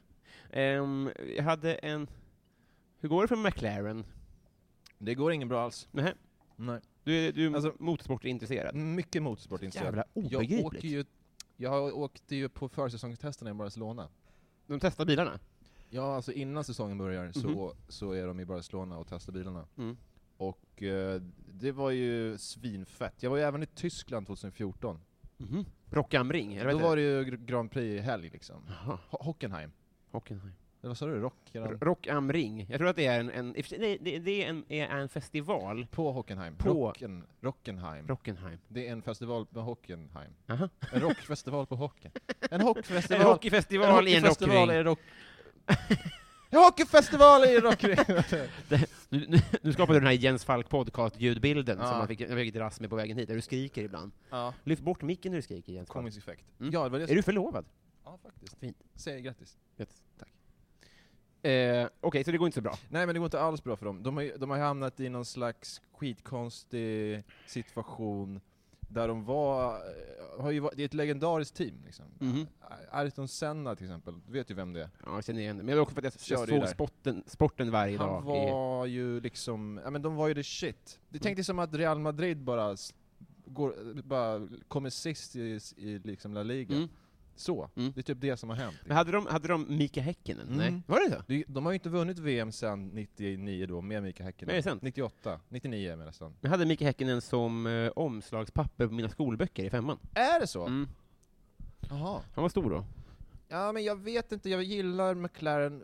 Ehm, 0.49 1.09
jag 1.37 1.43
hade 1.43 1.75
en... 1.75 2.07
Hur 2.99 3.09
går 3.09 3.21
det 3.21 3.27
för 3.27 3.35
McLaren? 3.35 4.05
Det 4.97 5.15
går 5.15 5.31
ingen 5.31 5.47
bra 5.47 5.63
alls. 5.63 5.87
Nähä. 5.91 6.13
Nej. 6.55 6.79
Du, 7.03 7.15
är- 7.27 7.31
du 7.31 7.45
är 7.47 7.53
Alltså- 7.55 7.73
motorsportintresserad? 7.79 8.75
Mycket 8.75 9.23
motorsportintresserad. 9.23 9.85
Jävla 9.85 10.03
Jag 10.13 10.25
obegripligt. 10.25 10.65
åker 10.65 10.87
ju, 10.87 11.05
jag 11.57 11.97
åkte 11.97 12.35
ju 12.35 12.49
på 12.49 12.69
försäsongstesterna 12.69 13.49
i 13.51 13.53
Barcelona. 13.53 14.09
De 14.67 14.79
testar 14.79 15.05
bilarna? 15.05 15.39
Ja, 15.89 16.15
alltså 16.15 16.31
innan 16.31 16.63
säsongen 16.63 16.97
börjar 16.97 17.23
Mhm. 17.23 17.33
så, 17.33 17.73
så 17.87 18.11
är 18.11 18.27
de 18.27 18.39
i 18.39 18.45
Barcelona 18.45 18.97
och 18.97 19.07
testar 19.09 19.33
bilarna. 19.33 19.67
Mm. 19.77 19.97
Och 20.37 20.83
eh, 20.83 21.21
det 21.53 21.71
var 21.71 21.91
ju 21.91 22.37
svinfett. 22.37 23.23
Jag 23.23 23.29
var 23.29 23.37
ju 23.37 23.43
även 23.43 23.63
i 23.63 23.65
Tyskland 23.65 24.27
2014. 24.27 24.99
Mhm. 25.37 25.65
Rock 25.89 26.13
am 26.13 26.31
Ring, 26.33 26.53
eller 26.55 26.71
Då 26.71 26.77
var 26.77 26.95
det 26.95 27.01
ju 27.01 27.23
Grand 27.37 27.71
Prix-helg 27.71 28.29
liksom. 28.29 28.63
Jaha, 28.67 28.99
Ho- 29.11 29.23
Hockenheim. 29.23 29.71
Hockenheim. 30.11 30.53
Vad 30.87 30.97
sa 30.97 31.05
du? 31.05 31.19
Rock? 31.19 31.35
Rock 31.81 32.07
am 32.07 32.33
Ring. 32.33 32.65
Jag 32.69 32.79
tror 32.79 32.89
att 32.89 32.95
det 32.95 33.05
är 33.05 33.19
en, 33.19 33.29
en, 33.29 33.53
det, 33.53 33.97
det, 34.01 34.19
det 34.19 34.43
är, 34.43 34.49
en, 34.49 34.65
är 34.69 34.87
en 34.87 35.09
festival. 35.09 35.87
På 35.91 36.11
Hockenheim. 36.11 36.55
På- 36.55 36.69
Rocken, 36.69 37.23
Rockenheim. 37.41 38.07
Rockenheim. 38.07 38.59
Det 38.67 38.87
är 38.87 38.91
en 38.91 39.01
festival 39.01 39.45
på 39.45 39.59
Hockenheim. 39.61 40.31
Aha. 40.47 40.69
En 40.93 41.01
rockfestival 41.01 41.65
på 41.67 41.75
Hocken. 41.75 42.11
En 42.41 42.47
En 42.51 42.61
hockeyfestival. 42.61 43.21
hockeyfestival 43.21 44.07
i 44.07 44.15
en 44.15 44.23
hockeyfestival 44.23 44.57
rockring. 44.69 44.79
i 44.79 44.83
rock... 44.83 44.99
En 46.49 46.59
hockeyfestival 46.59 47.43
i 47.45 47.55
en 47.55 47.61
rockring! 47.61 47.97
Nu, 49.09 49.25
nu, 49.27 49.37
nu 49.61 49.73
skapade 49.73 49.95
du 49.99 49.99
den 49.99 50.07
här 50.07 50.13
Jens 50.13 50.45
Falk 50.45 50.69
podcast-ljudbilden 50.69 51.77
Ja. 51.79 51.87
som 51.87 51.97
man 51.97 52.07
fick, 52.07 52.21
jag 52.21 52.37
fick 52.37 52.53
dras 52.53 52.79
med 52.79 52.89
på 52.89 52.95
vägen 52.95 53.17
hit, 53.17 53.27
där 53.27 53.35
du 53.35 53.41
skriker 53.41 53.83
ibland. 53.83 54.11
ja. 54.29 54.53
Lyft 54.63 54.81
bort 54.83 55.01
micken 55.01 55.31
när 55.31 55.37
du 55.37 55.41
skriker, 55.41 55.73
Jens 55.73 55.87
Falk. 55.87 55.93
Komisk 55.97 56.17
effekt. 56.17 56.45
Mm. 56.59 56.71
Ja, 56.73 56.83
det 56.83 56.89
var 56.89 56.99
det 56.99 57.11
Är 57.11 57.15
du 57.15 57.21
förlovad? 57.23 57.65
Ja, 58.05 58.19
faktiskt. 58.23 58.57
Fint. 58.59 58.77
Säg 58.95 59.21
grattis. 59.21 59.57
Tack. 59.77 59.89
Eh, 61.49 61.87
Okej, 62.01 62.23
så 62.23 62.31
det 62.31 62.37
går 62.37 62.47
inte 62.47 62.55
så 62.55 62.61
bra? 62.61 62.77
Nej 62.89 63.05
men 63.05 63.15
det 63.15 63.19
går 63.19 63.25
inte 63.25 63.39
alls 63.41 63.63
bra 63.63 63.75
för 63.75 63.85
dem. 63.85 64.03
De 64.03 64.15
har, 64.15 64.23
ju- 64.23 64.37
de 64.37 64.49
har 64.49 64.57
hamnat 64.57 64.99
i 64.99 65.09
någon 65.09 65.25
slags 65.25 65.81
skitkonstig 65.93 67.23
situation 67.47 68.41
där 68.89 69.07
de 69.07 69.25
var, 69.25 69.75
eh, 69.75 70.41
har 70.43 70.51
ju 70.51 70.59
varit, 70.59 70.77
det 70.77 70.83
är 70.83 70.85
ett 70.85 70.93
legendariskt 70.93 71.55
team 71.57 71.75
liksom. 71.85 72.05
Mhm. 72.19 72.47
Ayrton 72.91 73.27
Senna 73.27 73.75
till 73.75 73.85
exempel, 73.85 74.13
du 74.27 74.33
vet 74.33 74.49
ju 74.51 74.53
vem 74.55 74.73
det 74.73 74.81
är. 74.83 74.89
Ja, 75.05 75.13
jag 75.15 75.25
känner 75.25 75.39
igen 75.41 75.57
det. 75.57 75.63
Men 75.63 75.75
det 75.75 75.79
är 75.79 75.81
också 75.81 75.95
för 75.95 76.07
att 76.07 76.29
jag, 76.29 76.39
jag 76.39 76.49
såg 76.49 76.59
där. 76.59 76.67
sporten, 76.67 77.23
sporten 77.27 77.71
varje 77.71 77.97
dag. 77.97 78.13
Han 78.15 78.23
var 78.25 78.85
ju 78.85 79.19
liksom, 79.19 79.81
ja 79.83 79.89
men 79.89 80.01
de 80.01 80.15
var 80.15 80.27
ju 80.27 80.33
the 80.33 80.43
shit. 80.43 80.99
Det 81.09 81.19
tänkte 81.19 81.43
som 81.43 81.59
att 81.59 81.73
Real 81.73 81.99
Madrid 81.99 82.37
bara, 82.37 82.75
går, 83.45 84.01
bara 84.03 84.47
kommer 84.67 84.89
sist 84.89 85.35
i, 85.35 85.59
i 85.77 85.99
liksom 86.03 86.33
La 86.33 86.43
Liga. 86.43 86.75
Mm. 86.75 86.89
Så, 87.35 87.69
Mm. 87.75 87.91
det 87.95 88.01
är 88.01 88.03
typ 88.03 88.21
det 88.21 88.37
som 88.37 88.49
har 88.49 88.55
hänt. 88.55 88.75
Men 88.85 88.97
hade 88.97 89.11
de, 89.11 89.25
hade 89.27 89.47
de 89.47 89.65
Mika 89.77 90.01
Häkkinen? 90.01 90.47
Mm. 90.47 90.57
Nej. 90.57 90.81
Var 90.87 90.99
det 91.09 91.15
så? 91.15 91.23
De, 91.27 91.43
de 91.47 91.65
har 91.65 91.71
ju 91.71 91.75
inte 91.75 91.89
vunnit 91.89 92.19
VM 92.19 92.51
sedan 92.51 92.87
99 92.87 93.65
då, 93.67 93.81
med 93.81 94.03
Mika 94.03 94.23
Häkkinen. 94.23 94.51
Är 94.51 94.55
det 94.57 94.63
sant? 94.63 94.81
98, 94.81 95.39
99 95.49 95.91
är 95.93 95.97
det 95.97 96.05
nästan. 96.05 96.33
Jag 96.41 96.49
hade 96.49 96.65
Mika 96.65 96.85
Häkkinen 96.85 97.21
som 97.21 97.67
eh, 97.67 97.91
omslagspapper 97.95 98.87
på 98.87 98.93
mina 98.93 99.09
skolböcker 99.09 99.63
i 99.63 99.69
femman. 99.69 99.97
Är 100.13 100.39
det 100.39 100.47
så? 100.47 100.65
Mm. 100.65 100.87
Jaha. 101.89 102.21
Han 102.33 102.41
var 102.41 102.49
stor 102.49 102.69
då. 102.69 102.85
Ja 103.47 103.71
men 103.71 103.83
jag 103.83 103.95
vet 103.95 104.31
inte, 104.31 104.49
jag 104.49 104.63
gillar 104.63 105.15
McLaren 105.15 105.83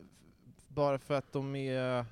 bara 0.68 1.00
för 1.00 1.14
att 1.14 1.32
de 1.34 1.56
är 1.56 2.06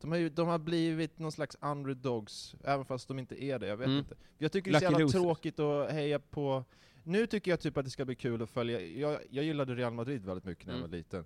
de 0.00 0.10
har, 0.10 0.18
ju, 0.18 0.28
de 0.28 0.48
har 0.48 0.58
blivit 0.58 1.18
någon 1.18 1.32
slags 1.32 1.56
underdogs, 1.60 2.54
även 2.64 2.84
fast 2.84 3.08
de 3.08 3.18
inte 3.18 3.44
är 3.44 3.58
det, 3.58 3.66
jag 3.66 3.76
vet 3.76 3.86
Mm. 3.86 3.98
inte. 3.98 4.14
Jag 4.38 4.52
tycker 4.52 4.70
det 4.70 4.76
är 4.76 4.80
så 4.80 4.92
jävla 4.92 5.08
tråkigt 5.08 5.60
att 5.60 5.90
heja 5.90 6.18
på... 6.18 6.64
Nu 7.04 7.26
tycker 7.26 7.50
jag 7.50 7.60
typ 7.60 7.76
att 7.76 7.84
det 7.84 7.90
ska 7.90 8.04
bli 8.04 8.14
kul 8.14 8.42
att 8.42 8.50
följa, 8.50 8.80
jag, 8.80 9.18
jag 9.30 9.44
gillade 9.44 9.74
Real 9.74 9.92
Madrid 9.92 10.24
väldigt 10.24 10.44
mycket 10.44 10.66
när 10.66 10.72
jag 10.72 10.78
Mm. 10.78 10.90
var 10.90 10.96
liten. 10.96 11.24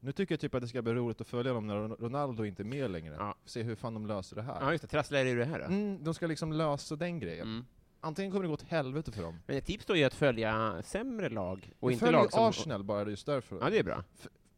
Nu 0.00 0.12
tycker 0.12 0.32
jag 0.32 0.40
typ 0.40 0.54
att 0.54 0.60
det 0.62 0.68
ska 0.68 0.82
bli 0.82 0.94
roligt 0.94 1.20
att 1.20 1.26
följa 1.26 1.52
dem 1.52 1.66
när 1.66 1.74
Ron- 1.76 1.96
Ronaldo 2.00 2.44
inte 2.44 2.62
är 2.62 2.64
med 2.64 2.90
längre. 2.90 3.14
Ja. 3.18 3.34
Se 3.44 3.62
hur 3.62 3.74
fan 3.74 3.94
de 3.94 4.06
löser 4.06 4.36
det 4.36 4.42
här. 4.42 4.58
Ja, 4.60 4.72
just 4.72 4.82
det. 4.82 4.88
Trasslar 4.88 5.24
i 5.24 5.34
det 5.34 5.44
här 5.44 5.58
då. 5.58 5.64
Mm, 5.64 6.04
de 6.04 6.14
ska 6.14 6.26
liksom 6.26 6.52
lösa 6.52 6.96
den 6.96 7.18
grejen. 7.18 7.46
Mm. 7.48 7.64
Antingen 8.00 8.30
kommer 8.30 8.42
det 8.42 8.48
gå 8.48 8.54
åt 8.54 8.62
helvete 8.62 9.12
för 9.12 9.22
dem. 9.22 9.38
Men 9.46 9.56
ett 9.56 9.64
tips 9.66 9.86
då 9.86 9.96
är 9.96 10.06
att 10.06 10.14
följa 10.14 10.82
sämre 10.82 11.28
lag, 11.28 11.72
och 11.80 11.90
jag 11.90 11.94
inte 11.94 12.10
lag 12.10 12.32
som... 12.32 12.44
Arsenal 12.48 12.84
bara 12.84 13.10
just 13.10 13.26
därför. 13.26 13.58
Ja, 13.60 13.70
det 13.70 13.78
är 13.78 13.84
bra. 13.84 14.04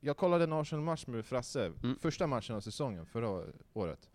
Jag 0.01 0.17
kollade 0.17 0.45
en 0.45 0.53
Arsenal-match 0.53 1.07
med 1.07 1.25
Frasse, 1.27 1.67
Mm. 1.83 1.97
första 2.01 2.27
matchen 2.27 2.57
av 2.57 2.61
säsongen, 2.61 3.07
förra 3.07 3.45
året. 3.73 4.11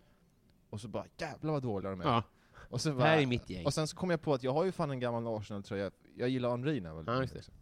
Och 0.70 0.80
så 0.80 0.88
bara 0.88 1.04
jävlar 1.18 1.52
vad 1.52 1.62
dåliga 1.62 1.90
de 1.90 2.00
är. 2.00 2.04
Ja, 2.04 2.22
Och, 2.70 2.80
sen 2.80 2.92
det 2.92 2.98
bara, 2.98 3.08
här 3.08 3.18
är 3.18 3.26
mitt 3.26 3.50
gäng. 3.50 3.66
och 3.66 3.74
sen 3.74 3.88
så 3.88 3.96
kom 3.96 4.10
jag 4.10 4.22
på 4.22 4.34
att 4.34 4.42
jag 4.42 4.52
har 4.52 4.64
ju 4.64 4.72
fan 4.72 4.90
en 4.90 5.00
gammal 5.00 5.26
Arsenal-tröja, 5.36 5.90
jag 6.16 6.28
gillar 6.28 6.50
Henri 6.50 6.80
när 6.80 6.88
jag 6.90 6.94
var 6.96 7.04
Ja, 7.06 7.20
liten 7.20 7.22
just 7.22 7.34
det. 7.34 7.38
också. 7.38 7.52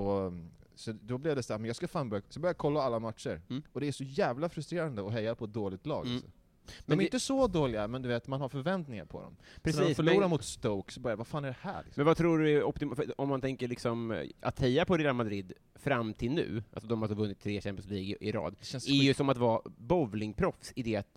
Och, 0.00 0.26
um, 0.26 0.50
så 0.74 0.92
då 0.92 1.18
blev 1.18 1.36
det 1.36 1.42
så 1.42 1.52
här, 1.52 1.58
men 1.58 1.66
jag 1.66 1.76
ska 1.76 1.88
fan 1.88 2.08
börja, 2.10 2.22
så 2.28 2.40
började 2.40 2.50
jag 2.54 2.58
kolla 2.58 2.80
alla 2.82 2.98
matcher. 2.98 3.40
Mm. 3.50 3.62
Och 3.72 3.80
det 3.80 3.88
är 3.88 3.92
så 3.92 4.04
jävla 4.04 4.48
frustrerande 4.48 5.06
att 5.06 5.12
heja 5.12 5.34
på 5.34 5.44
ett 5.44 5.52
dåligt 5.52 5.86
lag. 5.86 6.04
Mm. 6.06 6.14
Alltså. 6.16 6.30
De 6.78 6.82
Men 6.86 6.92
är 6.94 6.98
det- 6.98 7.04
inte 7.04 7.20
så 7.20 7.46
dåliga, 7.46 7.88
men 7.88 8.02
du 8.02 8.08
vet, 8.08 8.26
man 8.26 8.40
har 8.40 8.48
förväntningar 8.48 9.04
på 9.04 9.20
dem. 9.22 9.36
så 9.36 9.42
när 9.42 9.54
de 9.54 9.60
Precis, 9.72 9.96
förlorar 9.96 10.20
men, 10.20 10.30
mot 10.30 10.44
Stoke 10.44 10.92
så 10.92 11.00
börjar 11.00 11.12
jag, 11.12 11.16
vad 11.16 11.26
fan 11.26 11.44
är 11.44 11.48
det 11.48 11.56
här? 11.60 11.82
Liksom? 11.84 12.00
men 12.00 12.06
vad 12.06 12.16
tror 12.16 12.38
du 12.38 12.50
är 12.58 13.20
om 13.20 13.28
man 13.28 13.40
tänker 13.40 13.68
liksom 13.68 14.10
eh, 14.10 14.26
att 14.40 14.58
heja 14.60 14.84
på 14.84 14.96
Real 14.96 15.14
Madrid 15.14 15.52
fram 15.74 16.14
till 16.14 16.30
nu, 16.32 16.62
alltså 16.72 16.88
de 16.88 16.98
har 16.98 17.04
alltså 17.08 17.14
vunnit 17.22 17.40
tre 17.40 17.60
Champions 17.60 17.90
League 17.90 18.16
i, 18.20 18.32
rad, 18.32 18.56
är 18.74 18.92
ju 18.92 19.14
som 19.14 19.28
att 19.28 19.36
vara 19.36 19.60
bowlingproffs 19.76 20.72
i 20.76 20.82
det 20.82 20.96
att 20.96 21.08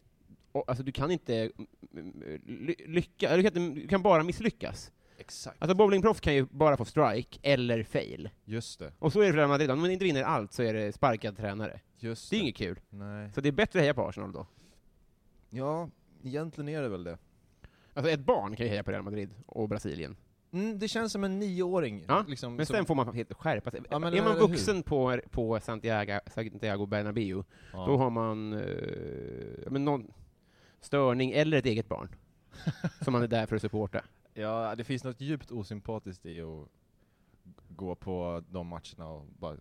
och, 0.51 0.63
alltså 0.67 0.83
du 0.83 0.91
kan 0.91 1.11
inte 1.11 1.51
mm, 1.93 2.41
ly- 2.45 2.87
lycka, 2.87 3.35
du 3.37 3.43
kan, 3.43 3.57
inte, 3.63 3.81
du 3.81 3.87
kan 3.87 4.01
bara 4.01 4.23
misslyckas. 4.23 4.91
Exakt. 5.17 5.61
Alltså 5.61 5.75
bowlingproffs 5.75 6.19
kan 6.19 6.33
ju 6.35 6.45
bara 6.51 6.77
få 6.77 6.85
strike 6.85 7.39
eller 7.41 7.83
fail. 7.83 8.29
Just 8.45 8.79
det. 8.79 8.91
Och 8.99 9.13
så 9.13 9.21
är 9.21 9.25
det 9.25 9.31
för 9.31 9.37
Real 9.37 9.49
Madrid, 9.49 9.71
om 9.71 9.83
de 9.83 9.89
inte 9.91 10.05
vinner 10.05 10.23
allt 10.23 10.53
så 10.53 10.63
är 10.63 10.73
det 10.73 10.91
sparkad 10.91 11.37
tränare. 11.37 11.79
Just 11.99 12.29
Det 12.29 12.35
är 12.35 12.39
inget 12.39 12.55
kul. 12.55 12.79
Nej. 12.89 13.31
Så 13.33 13.41
det 13.41 13.49
är 13.49 13.53
bättre 13.53 13.79
att 13.79 13.83
heja 13.83 13.93
på 13.93 14.07
Arsenal 14.07 14.31
då. 14.31 14.47
Ja, 15.49 15.89
egentligen 16.23 16.69
är 16.69 16.81
det 16.81 16.89
väl 16.89 17.03
det. 17.03 17.17
Alltså 17.93 18.11
ett 18.11 18.19
barn 18.19 18.55
kan 18.55 18.65
ju 18.65 18.69
heja 18.69 18.83
på 18.83 18.91
Real 18.91 19.03
Madrid 19.03 19.29
och 19.45 19.69
Brasilien. 19.69 20.15
Mm, 20.53 20.79
det 20.79 20.87
känns 20.87 21.11
som 21.11 21.23
en 21.23 21.39
nioåring. 21.39 22.05
Ja, 22.07 22.25
liksom, 22.27 22.55
Men 22.55 22.65
som- 22.65 22.75
sen 22.75 22.85
får 22.85 22.95
man 22.95 23.13
helt 23.15 23.33
skärpa 23.33 23.71
sig. 23.71 23.81
Ja, 23.89 23.95
är 23.95 23.99
man 23.99 24.13
hur? 24.13 24.39
vuxen 24.47 24.83
på, 24.83 25.19
på 25.31 25.59
Santiago, 25.59 26.19
Santiago 26.33 26.85
Bernabéu, 26.85 27.43
Ja. 27.73 27.85
då 27.85 27.97
har 27.97 28.09
man 28.09 28.53
eh, 28.53 29.71
men 29.71 29.85
någon 29.85 30.11
störning 30.81 31.31
eller 31.31 31.57
ett 31.57 31.65
eget 31.65 31.87
barn. 31.89 32.15
som 33.01 33.13
man 33.13 33.23
är 33.23 33.27
där 33.27 33.45
för 33.45 33.55
att 33.55 33.61
supporta. 33.61 34.03
Ja, 34.33 34.75
det 34.75 34.83
finns 34.83 35.03
något 35.03 35.21
djupt 35.21 35.51
osympatiskt 35.51 36.25
i 36.25 36.41
att 36.41 36.67
gå 37.69 37.95
på 37.95 38.43
de 38.49 38.67
matcherna 38.67 39.07
och 39.07 39.25
bara 39.39 39.57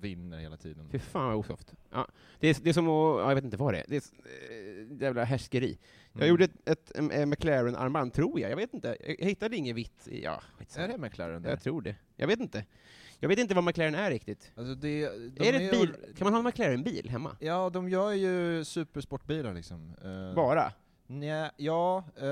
vinna 0.00 0.38
hela 0.38 0.56
tiden. 0.56 0.88
Fy 0.92 0.98
fan 0.98 1.26
vad 1.26 1.36
osoft. 1.36 1.74
Ja, 1.90 2.08
det, 2.40 2.48
är, 2.48 2.56
det 2.62 2.68
är 2.68 2.72
som 2.72 2.88
att, 2.88 3.20
ja, 3.20 3.28
jag 3.28 3.34
vet 3.34 3.44
inte 3.44 3.56
vad 3.56 3.74
det 3.74 3.80
är, 3.80 3.84
det 3.88 3.96
är 3.96 4.02
eh, 4.92 5.02
jävla 5.02 5.24
härskeri. 5.24 5.78
Jag 6.12 6.20
Mm. 6.22 6.28
gjorde 6.28 6.44
ett, 6.44 6.68
ett, 6.68 6.92
en 6.96 7.28
McLaren-armband, 7.30 8.12
tror 8.12 8.40
jag, 8.40 8.50
jag 8.50 8.56
vet 8.56 8.74
inte. 8.74 8.96
Jag, 9.00 9.16
jag 9.20 9.26
hittade 9.26 9.56
inget 9.56 9.76
vitt 9.76 10.08
ja. 10.22 10.42
Är 10.76 10.88
det 10.88 10.98
McLaren 10.98 11.42
det? 11.42 11.50
Jag 11.50 11.62
tror 11.62 11.82
det. 11.82 11.96
Jag 12.16 12.26
vet 12.26 12.40
inte. 12.40 12.64
Jag 13.20 13.28
vet 13.28 13.38
inte 13.38 13.54
vad 13.54 13.64
McLaren 13.64 13.94
är 13.94 14.10
riktigt. 14.10 14.52
Alltså 14.56 14.74
det, 14.74 15.08
de 15.08 15.48
är 15.48 15.52
det 15.52 15.64
ett 15.64 15.70
bil? 15.70 15.96
Kan 16.16 16.24
man 16.24 16.32
ha 16.32 16.38
en 16.38 16.44
McLaren-bil 16.46 17.08
hemma? 17.10 17.36
Ja, 17.40 17.70
de 17.70 17.88
gör 17.88 18.12
ju 18.12 18.64
supersportbilar 18.64 19.54
liksom. 19.54 19.94
Uh, 20.04 20.34
Bara? 20.34 20.72
Nja, 21.06 21.50
ja, 21.56 22.04
eh, 22.16 22.24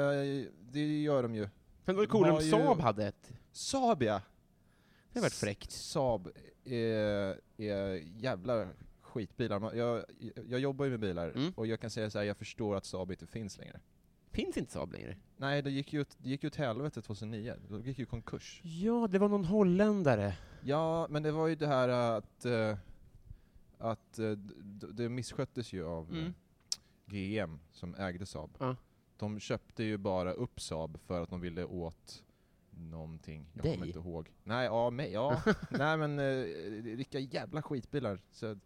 det 0.72 1.02
gör 1.02 1.22
de 1.22 1.34
ju. 1.34 1.48
Men 1.84 1.96
det 1.96 2.06
var 2.06 2.24
har 2.24 2.30
om 2.38 2.44
ju- 2.44 2.50
Saab 2.50 2.80
hade 2.80 3.06
ett. 3.06 3.32
Saab 3.52 4.02
ja! 4.02 4.20
Det 5.12 5.18
har 5.18 5.22
varit 5.22 5.32
fräckt. 5.32 5.70
Saab 5.72 6.28
är, 6.64 7.40
är 7.56 7.94
jävla 8.16 8.68
skitbilar. 9.00 9.74
Jag, 9.76 10.04
jag 10.48 10.60
jobbar 10.60 10.84
ju 10.84 10.90
med 10.90 11.00
bilar, 11.00 11.28
Mm. 11.30 11.52
och 11.56 11.66
jag 11.66 11.80
kan 11.80 11.90
säga 11.90 12.10
så 12.10 12.18
här, 12.18 12.24
jag 12.24 12.36
förstår 12.36 12.76
att 12.76 12.84
Saab 12.84 13.10
inte 13.10 13.26
finns 13.26 13.58
längre. 13.58 13.80
Finns 14.34 14.56
inte 14.56 14.72
Saab 14.72 14.92
längre? 14.92 15.16
Nej, 15.36 15.62
det 15.62 15.70
gick 15.70 15.92
ju 15.92 16.00
ut- 16.00 16.16
det 16.18 16.28
gick 16.28 16.42
ju 16.42 16.46
åt 16.46 16.56
helvete 16.56 17.02
2009. 17.02 17.54
De 17.68 17.82
gick 17.82 17.98
ju 17.98 18.06
konkurs. 18.06 18.60
Ja, 18.64 19.08
det 19.10 19.18
var 19.18 19.28
någon 19.28 19.44
holländare. 19.44 20.36
Ja, 20.62 21.06
men 21.10 21.22
det 21.22 21.32
var 21.32 21.46
ju 21.46 21.54
det 21.54 21.66
här 21.66 21.88
att, 21.88 22.44
eh, 22.44 22.76
att 23.78 24.18
eh, 24.18 24.30
d- 24.30 24.86
det 24.92 25.08
missköttes 25.08 25.72
ju 25.72 25.84
av 25.86 26.10
eh, 26.12 26.18
Mm. 26.18 26.34
GM 27.06 27.58
som 27.72 27.94
ägde 27.94 28.26
Saab. 28.26 28.50
Ja. 28.58 28.76
De 29.16 29.40
köpte 29.40 29.84
ju 29.84 29.96
bara 29.96 30.32
upp 30.32 30.60
Saab 30.60 30.98
för 31.06 31.22
att 31.22 31.30
de 31.30 31.40
ville 31.40 31.64
åt 31.64 32.22
någonting. 32.70 33.46
Jag 33.52 33.62
Dig? 33.64 33.74
kommer 33.74 33.86
inte 33.86 33.98
ihåg. 33.98 34.32
Nej, 34.44 34.64
ja, 34.66 34.90
mig, 34.90 35.12
ja. 35.12 35.42
Nej 35.70 35.96
men, 35.96 36.18
eh, 36.18 36.44
vilka 36.96 37.18
jävla 37.18 37.62
skitbilar. 37.62 38.20
Så, 38.32 38.58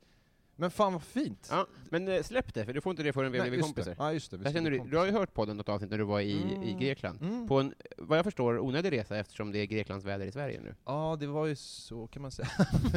men 0.61 0.71
fan 0.71 0.93
vad 0.93 1.03
fint! 1.03 1.49
Ja, 1.51 1.67
men 1.91 2.09
eh, 2.09 2.23
släpp 2.23 2.55
det, 2.55 2.65
för 2.65 2.73
du 2.73 2.81
får 2.81 2.91
inte 2.91 3.03
det 3.03 3.13
förrän 3.13 3.33
vi 3.33 3.39
Nej, 3.39 3.51
det. 3.51 3.59
kompisar. 3.59 3.95
Ja, 3.99 4.13
just 4.13 4.31
det. 4.31 4.37
vi 4.37 4.53
känner, 4.53 4.71
du, 4.71 4.79
du 4.79 4.97
har 4.97 5.07
ju 5.07 5.13
hört 5.13 5.35
podden 5.35 5.57
något 5.57 5.69
avsnitt 5.69 5.91
när 5.91 5.99
du 5.99 6.05
var 6.05 6.21
i, 6.21 6.31
i 6.31 6.43
Mm. 6.55 6.79
Grekland. 6.79 7.23
Mm. 7.23 7.49
På 7.49 7.61
en, 7.61 7.75
vad 7.97 8.19
jag 8.19 8.25
förstår, 8.25 8.59
onödig 8.59 8.93
resa 8.93 9.17
eftersom 9.19 9.53
det 9.53 9.59
är 9.59 9.67
Greklands 9.67 10.05
väder 10.07 10.27
i 10.27 10.33
Sverige 10.33 10.61
nu. 10.61 10.75
Ja, 10.85 11.17
det 11.21 11.27
var 11.27 11.47
ju 11.47 11.57
så 11.57 12.07
kan 12.07 12.23
man 12.23 12.31
säga. 12.31 12.49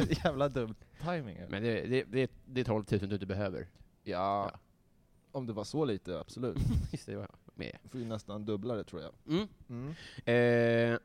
jävla 0.24 0.48
dum 0.48 0.74
timing. 1.04 1.38
Men 1.48 1.62
det, 1.62 1.80
det, 1.86 2.04
det, 2.04 2.30
det 2.44 2.60
är 2.60 2.64
12 2.64 2.84
000 2.90 3.00
du 3.00 3.14
inte 3.14 3.26
behöver. 3.26 3.68
Ja, 4.02 4.50
Ja. 4.52 4.58
om 5.32 5.46
det 5.46 5.52
var 5.52 5.64
så 5.64 5.84
lite, 5.84 6.20
absolut. 6.20 6.56
Just 6.92 7.06
det, 7.06 7.16
var 7.16 7.28
med. 7.54 7.78
får 7.90 8.00
ju 8.00 8.06
nästan 8.06 8.44
dubbla 8.44 8.74
det 8.74 8.84
tror 8.84 9.02
jag. 9.02 9.12
Mm. 9.28 9.48
Mm. 9.68 9.88
Eh, 10.92 10.98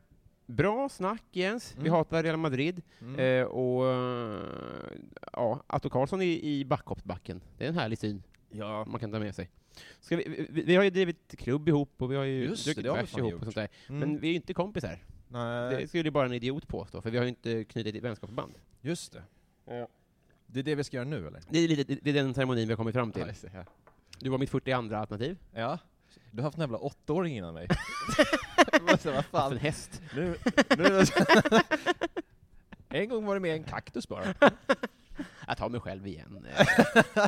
bra 0.48 0.90
snack 0.90 1.24
Jens, 1.32 1.74
vi 1.76 1.82
Mm. 1.82 1.92
hatar 1.94 2.24
Real 2.24 2.38
Madrid. 2.38 2.82
Mm. 3.02 3.20
Eh, 3.20 3.46
och 3.48 3.88
eh, 3.88 4.42
ja, 5.34 5.64
Atto 5.68 5.90
Karlsson 5.90 6.22
i, 6.22 6.42
i 6.60 6.66
backhoppsbacken. 6.66 7.42
Det 7.58 7.64
är 7.66 7.70
en 7.70 7.76
härlig 7.78 7.98
syn 8.00 8.24
ja. 8.50 8.86
man 8.86 9.00
kan 9.00 9.12
ta 9.12 9.20
med 9.20 9.36
sig. 9.36 9.50
Ska 10.00 10.16
vi, 10.16 10.48
vi, 10.50 10.62
vi 10.62 10.76
har 10.76 10.84
ju 10.84 10.90
drivit 10.90 11.36
klubb 11.38 11.70
ihop 11.70 11.90
och 12.02 12.12
vi 12.12 12.16
har 12.16 12.24
ju 12.24 12.44
Just 12.44 12.66
druckit 12.66 12.84
det 12.84 12.94
vi 12.94 13.00
bärs 13.00 13.18
ihop 13.18 13.32
gjort. 13.32 13.40
och 13.40 13.46
sånt 13.46 13.56
där. 13.56 13.68
Mm. 13.90 14.00
Men 14.00 14.20
vi 14.20 14.28
är 14.28 14.32
ju 14.32 14.36
inte 14.36 14.54
kompisar. 14.54 15.00
Nej, 15.28 15.76
Det 15.82 15.88
skulle 15.88 16.04
ju 16.04 16.12
bara 16.12 16.26
en 16.26 16.34
idiot 16.34 16.68
påstå, 16.68 17.02
för 17.02 17.12
vi 17.12 17.18
har 17.18 17.24
ju 17.26 17.30
inte 17.30 17.64
knutit 17.64 17.96
ett 17.96 18.04
vänskapsband. 18.04 18.54
just 18.82 19.14
det. 19.14 19.24
Det 20.50 20.60
är 20.60 20.64
det 20.64 20.76
vi 20.76 20.84
ska 20.84 20.98
göra 20.98 21.08
nu 21.08 21.28
eller? 21.28 21.42
Det 21.50 21.60
är, 21.60 21.68
lite, 21.68 21.96
det 22.02 22.10
är 22.10 22.14
den 22.14 22.34
ceremonin 22.34 22.68
vi 22.68 22.74
har 22.74 22.78
kommit 22.78 22.94
fram 22.94 23.12
till. 23.12 23.34
Ja, 23.44 23.50
ja. 23.54 23.64
Du 24.20 24.30
var 24.30 24.38
mitt 24.38 24.50
42 24.50 24.96
alternativ. 24.96 25.38
Ja. 25.54 25.80
Du 26.32 26.38
har 26.42 26.44
haft 26.44 26.58
en 26.58 26.62
jävla 26.62 26.78
åttaåring 26.78 27.38
innan 27.38 27.54
mig. 27.54 27.68
vad 28.82 29.02
så, 29.02 29.10
vad 29.10 29.16
Haft 29.16 29.30
fan. 29.30 29.52
en 29.52 29.58
häst. 29.58 30.02
Nu, 30.16 30.36
nu, 30.78 31.04
en 32.90 33.10
gång 33.10 33.26
var 33.26 33.34
det 33.34 33.40
med 33.40 33.54
en 33.54 33.64
kaktus 33.64 34.08
bara. 34.08 34.24
Jag 35.48 35.58
tar 35.58 35.70
mig 35.70 35.80
själv 35.82 36.08
igen. 36.08 36.48
Ja, 37.16 37.28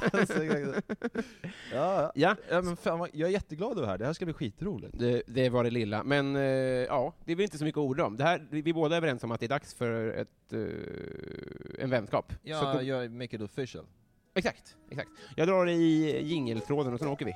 ja. 1.73 2.11
ja, 2.15 2.35
ja 2.49 2.61
men 2.61 2.77
fan, 2.77 3.09
jag 3.13 3.29
är 3.29 3.33
jätteglad 3.33 3.71
över 3.71 3.81
det 3.81 3.87
här, 3.87 3.97
det 3.97 4.05
här 4.05 4.13
ska 4.13 4.25
bli 4.25 4.33
skitroligt. 4.33 4.99
det, 4.99 5.23
det 5.27 5.49
var 5.49 5.63
det 5.63 5.69
lilla. 5.69 6.03
Men 6.03 6.35
eh, 6.35 6.41
ja, 6.41 7.13
det 7.25 7.31
är 7.31 7.35
väl 7.35 7.43
inte 7.43 7.57
så 7.57 7.63
mycket 7.65 7.77
att 7.77 7.83
orda 7.83 8.05
om. 8.05 8.17
Det 8.17 8.23
här, 8.23 8.47
vi 8.49 8.61
vi 8.61 8.69
är 8.69 8.73
båda 8.73 8.97
överens 8.97 9.23
om 9.23 9.31
att 9.31 9.39
det 9.39 9.45
är 9.45 9.49
dags 9.49 9.73
för 9.73 10.07
ett, 10.07 10.53
eh, 10.53 11.83
en 11.83 11.89
vänskap. 11.89 12.31
Så 12.31 12.37
Ja, 12.43 12.73
då, 12.73 12.83
jag 12.83 13.11
make 13.11 13.35
it 13.35 13.41
official. 13.41 13.85
Exakt, 14.33 14.75
exakt. 14.89 15.09
Jag 15.35 15.47
drar 15.47 15.67
i 15.67 16.21
jingeltråden 16.21 16.93
och 16.93 16.99
sen 16.99 17.07
åker 17.07 17.25
vi. 17.25 17.33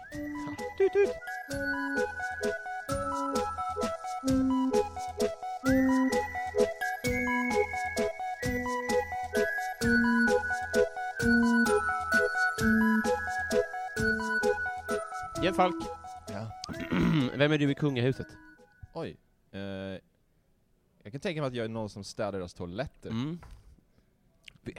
Tut, 0.78 0.94
tut. 0.94 1.10
Jens 15.44 15.58
Falk, 15.58 15.76
Ja. 16.28 16.52
vem 17.38 17.52
är 17.52 17.58
du 17.58 17.72
i 17.72 17.76
kungahuset? 17.76 18.28
Oj. 18.94 19.18
Eh, 19.52 19.60
jag 21.04 21.12
kan 21.12 21.20
tänka 21.20 21.42
mig 21.42 21.48
att 21.48 21.56
jag 21.56 21.66
är 21.66 21.70
någon 21.70 21.90
som 21.90 22.04
städar 22.04 22.32
deras 22.32 22.54
toaletter. 22.54 23.10
Mm. 23.10 23.40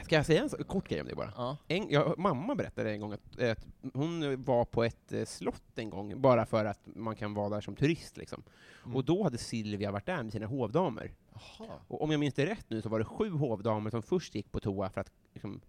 Ska 0.04 0.14
jag 0.16 0.26
säga 0.26 0.42
en 0.42 0.50
så- 0.50 0.64
kort 0.64 0.88
grej 0.88 1.00
om 1.00 1.06
det 1.08 1.14
bara? 1.14 1.32
Ja. 1.36 1.56
En, 1.68 1.88
ja, 1.90 2.14
mamma 2.18 2.54
berättade 2.54 2.90
en 2.92 3.00
gång 3.00 3.12
att, 3.12 3.40
att 3.40 3.66
hon 3.94 4.42
var 4.44 4.64
på 4.64 4.84
ett 4.84 5.12
eh, 5.12 5.24
slott 5.24 5.78
en 5.78 5.90
gång, 5.90 6.20
bara 6.20 6.46
för 6.46 6.64
att 6.64 6.80
man 6.84 7.16
kan 7.16 7.34
vara 7.34 7.48
där 7.48 7.60
som 7.60 7.76
turist. 7.76 8.16
Liksom. 8.16 8.42
Mm. 8.84 8.96
Och 8.96 9.04
då 9.04 9.22
hade 9.22 9.38
Silvia 9.38 9.90
varit 9.92 10.06
där 10.06 10.22
med 10.22 10.32
sina 10.32 10.46
hovdamer. 10.46 11.12
Jaha. 11.58 11.78
Och 11.88 12.02
om 12.02 12.10
jag 12.10 12.20
minns 12.20 12.34
det 12.34 12.46
rätt 12.46 12.70
nu 12.70 12.82
så 12.82 12.88
var 12.88 12.98
det 12.98 13.04
sju 13.04 13.30
hovdamer 13.30 13.90
som 13.90 14.02
först 14.02 14.34
gick 14.34 14.52
på 14.52 14.60
toa 14.60 14.90
för 14.90 15.00
att 15.00 15.12
liksom, 15.32 15.60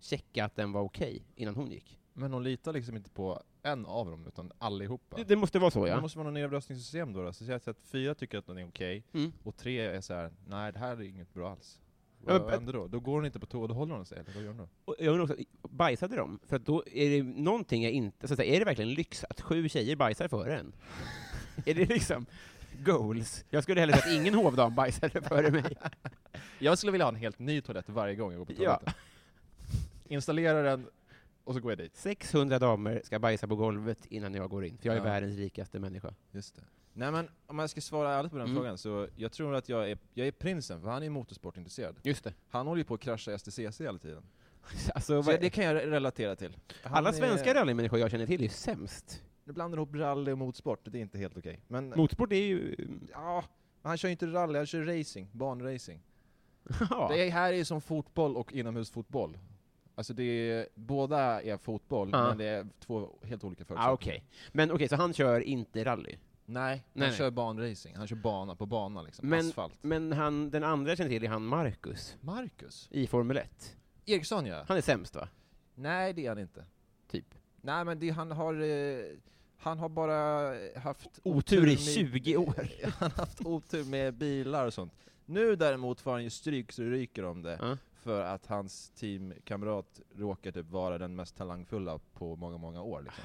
checka 0.00 0.44
att 0.44 0.56
den 0.56 0.72
var 0.72 0.80
okej 0.80 1.22
innan 1.34 1.54
hon 1.54 1.70
gick. 1.70 1.98
Men 2.12 2.32
hon 2.32 2.42
litar 2.44 2.72
liksom 2.72 2.96
inte 2.96 3.10
på 3.10 3.42
en 3.62 3.86
av 3.86 4.10
dem, 4.10 4.26
utan 4.26 4.52
allihopa. 4.58 5.16
Det, 5.16 5.24
det 5.24 5.36
måste 5.36 5.58
vara 5.58 5.70
så, 5.70 5.84
Det 5.84 5.90
ja. 5.90 6.00
måste 6.00 6.18
vara 6.18 6.24
någon 6.24 6.34
nedröstningssystem 6.34 7.12
då, 7.12 7.22
då. 7.22 7.32
Så 7.32 7.44
säg 7.44 7.54
att 7.54 7.76
fyra 7.82 8.14
tycker 8.14 8.38
att 8.38 8.46
den 8.46 8.58
är 8.58 8.68
okej, 8.68 9.04
Mm. 9.12 9.32
och 9.42 9.56
tre 9.56 9.80
är 9.80 10.00
så 10.00 10.14
här: 10.14 10.32
nej 10.46 10.72
det 10.72 10.78
här 10.78 10.96
är 10.96 11.02
inget 11.02 11.34
bra 11.34 11.50
alls. 11.50 11.80
Ja, 12.26 12.32
Vad 12.32 12.40
men- 12.42 12.50
händer 12.50 12.72
då? 12.72 12.86
Då 12.86 13.00
går 13.00 13.12
hon 13.14 13.26
inte 13.26 13.40
på 13.40 13.46
toa, 13.46 13.66
då 13.66 13.74
håller 13.74 13.94
hon 13.94 14.06
sig, 14.06 14.18
eller 14.18 14.30
vad 14.34 14.42
gör 14.42 14.48
hon 14.48 14.56
då? 14.58 14.68
Och 14.84 14.94
jag 14.98 15.06
undrar 15.12 15.22
också, 15.24 15.36
bajsade 15.62 16.16
de? 16.16 16.38
För 16.46 16.56
att 16.56 16.66
då 16.66 16.84
är 16.86 17.10
det 17.10 17.22
någonting 17.22 17.82
jag 17.82 17.92
inte... 17.92 18.28
Så 18.28 18.34
att 18.34 18.38
säga, 18.38 18.54
är 18.54 18.58
det 18.58 18.64
verkligen 18.64 18.94
lyx 18.94 19.24
att 19.30 19.40
sju 19.40 19.68
tjejer 19.68 19.96
bajsar 19.96 20.28
före 20.28 20.56
en? 20.58 20.72
är 21.66 21.74
det 21.74 21.86
liksom 21.88 22.26
goals? 22.84 23.44
Jag 23.50 23.62
skulle 23.62 23.80
hellre 23.80 23.96
sett 23.96 24.12
ingen 24.12 24.34
hovdam 24.34 24.74
bajsade 24.74 25.22
före 25.22 25.50
mig. 25.50 25.76
Jag 26.58 26.78
skulle 26.78 26.92
vilja 26.92 27.04
ha 27.04 27.08
en 27.12 27.16
helt 27.16 27.38
ny 27.38 27.60
toalett 27.60 27.88
varje 27.88 28.14
gång 28.14 28.32
jag 28.32 28.38
går 28.38 28.46
på 28.46 28.52
Ja. 28.52 28.56
toaletten. 28.76 28.92
Installera 30.08 30.62
den, 30.62 30.86
och 31.44 31.54
så 31.54 31.60
går 31.60 31.70
jag 31.72 31.78
dit. 31.78 31.96
600 31.96 32.58
damer 32.58 33.00
ska 33.04 33.18
bajsa 33.18 33.48
på 33.48 33.56
golvet 33.56 34.06
innan 34.06 34.34
jag 34.34 34.50
går 34.50 34.64
in, 34.64 34.78
för 34.78 34.86
jag 34.86 34.94
är 34.94 34.98
Ja. 35.00 35.04
världens 35.04 35.36
rikaste 35.36 35.78
människa. 35.78 36.14
Just 36.30 36.56
det. 36.56 36.62
Nej 36.92 37.12
men, 37.12 37.28
om 37.46 37.58
jag 37.58 37.70
ska 37.70 37.80
svara 37.80 38.12
ärligt 38.14 38.32
på 38.32 38.38
den 38.38 38.46
Mm. 38.46 38.56
frågan, 38.56 38.78
så 38.78 39.08
jag 39.16 39.32
tror 39.32 39.54
att 39.54 39.68
jag 39.68 39.90
är, 39.90 39.98
jag 40.14 40.26
är 40.26 40.32
prinsen, 40.32 40.80
för 40.80 40.88
han 40.88 41.02
är 41.02 41.10
motorsportintresserad. 41.10 41.96
Just 42.02 42.24
det. 42.24 42.34
Han 42.48 42.66
håller 42.66 42.78
ju 42.78 42.84
på 42.84 42.94
att 42.94 43.00
krascha 43.00 43.38
STCC 43.38 43.80
hela 43.80 43.98
tiden. 43.98 44.22
Alltså, 44.94 45.22
Så 45.22 45.30
det 45.40 45.50
kan 45.50 45.64
jag 45.64 45.74
relatera 45.74 46.36
till. 46.36 46.56
Han 46.82 46.94
alla 46.94 47.08
är- 47.08 47.12
svenska 47.12 47.54
rallymänniskor 47.54 47.98
jag 47.98 48.10
känner 48.10 48.26
till 48.26 48.44
är 48.44 48.48
sämst. 48.48 49.22
Du 49.44 49.52
blandar 49.52 49.78
ihop 49.78 49.94
rally 49.94 50.32
och 50.32 50.38
motorsport, 50.38 50.80
det 50.84 50.98
är 50.98 51.02
inte 51.02 51.18
helt 51.18 51.36
okej. 51.36 51.60
Men, 51.68 51.88
Motorsport 51.96 52.32
är 52.32 52.36
ju... 52.36 52.76
ja, 53.12 53.44
han 53.82 53.96
kör 53.96 54.08
ju 54.08 54.12
inte 54.12 54.26
rally, 54.26 54.56
han 54.58 54.66
kör 54.66 54.98
racing, 54.98 55.28
banracing. 55.32 56.00
Det 57.08 57.26
är, 57.26 57.30
här 57.30 57.52
är 57.52 57.64
som 57.64 57.80
fotboll 57.80 58.36
och 58.36 58.52
inomhusfotboll. 58.52 59.38
Alltså 59.94 60.14
det 60.14 60.22
är, 60.22 60.68
båda 60.74 61.42
är 61.42 61.56
fotboll, 61.56 62.08
Ja. 62.12 62.28
men 62.28 62.38
det 62.38 62.44
är 62.44 62.66
två 62.80 63.18
helt 63.22 63.44
olika 63.44 63.62
Ah, 63.62 63.66
förutsättningar. 63.66 63.92
okej. 63.92 64.24
Men 64.52 64.70
okej, 64.70 64.88
så 64.88 64.96
han 64.96 65.12
kör 65.12 65.40
inte 65.40 65.84
rally? 65.84 66.16
Nej, 66.50 66.70
han 66.70 66.80
Nej, 66.92 67.08
nej. 67.08 67.18
kör 67.18 67.30
banracing. 67.30 67.96
Han 67.96 68.06
kör 68.06 68.16
bana 68.16 68.54
på 68.56 68.66
bana 68.66 69.02
liksom, 69.02 69.28
Men- 69.28 69.46
asfalt. 69.48 69.78
Men 69.82 70.12
han, 70.12 70.50
den 70.50 70.64
andra 70.64 70.90
jag 70.90 70.98
känner 70.98 71.10
till 71.10 71.24
är 71.24 71.28
han 71.28 71.44
Marcus, 71.46 72.16
Marcus? 72.20 72.88
i 72.90 73.06
Formel 73.06 73.36
1. 73.36 73.76
Eriksson 74.06 74.46
ja. 74.46 74.64
Han 74.68 74.76
är 74.76 74.80
sämst 74.80 75.14
va? 75.16 75.28
Nej, 75.74 76.12
det 76.12 76.24
är 76.24 76.28
han 76.28 76.38
inte. 76.38 76.64
Typ. 77.10 77.34
Nej 77.60 77.84
men 77.84 77.98
det, 77.98 78.10
han 78.10 78.30
har... 78.30 78.54
Eh, 78.62 79.04
Han 79.60 79.78
har 79.78 79.88
bara 79.88 80.54
haft 80.80 81.18
Otur 81.22 81.62
i 81.66 81.70
med- 81.70 81.78
20 81.78 82.36
år. 82.36 82.68
han 82.98 83.10
har 83.10 83.18
haft 83.18 83.46
otur 83.46 83.84
med 83.84 84.14
bilar 84.14 84.66
och 84.66 84.74
sånt. 84.74 84.92
Nu 85.26 85.56
däremot 85.56 86.00
får 86.00 86.10
han 86.12 86.24
ju 86.24 86.30
stryk 86.30 86.72
så 86.72 86.82
det 86.82 86.90
ryker 86.90 87.24
om 87.24 87.42
det, 87.42 87.58
Ja. 87.60 87.76
för 88.02 88.20
att 88.22 88.46
hans 88.46 88.90
teamkamrat 88.90 90.00
råkar 90.16 90.52
typ 90.52 90.70
vara 90.70 90.98
den 90.98 91.16
mest 91.16 91.36
talangfulla 91.36 91.98
på 92.14 92.36
många, 92.36 92.56
många 92.58 92.82
år 92.82 93.02
liksom. 93.02 93.24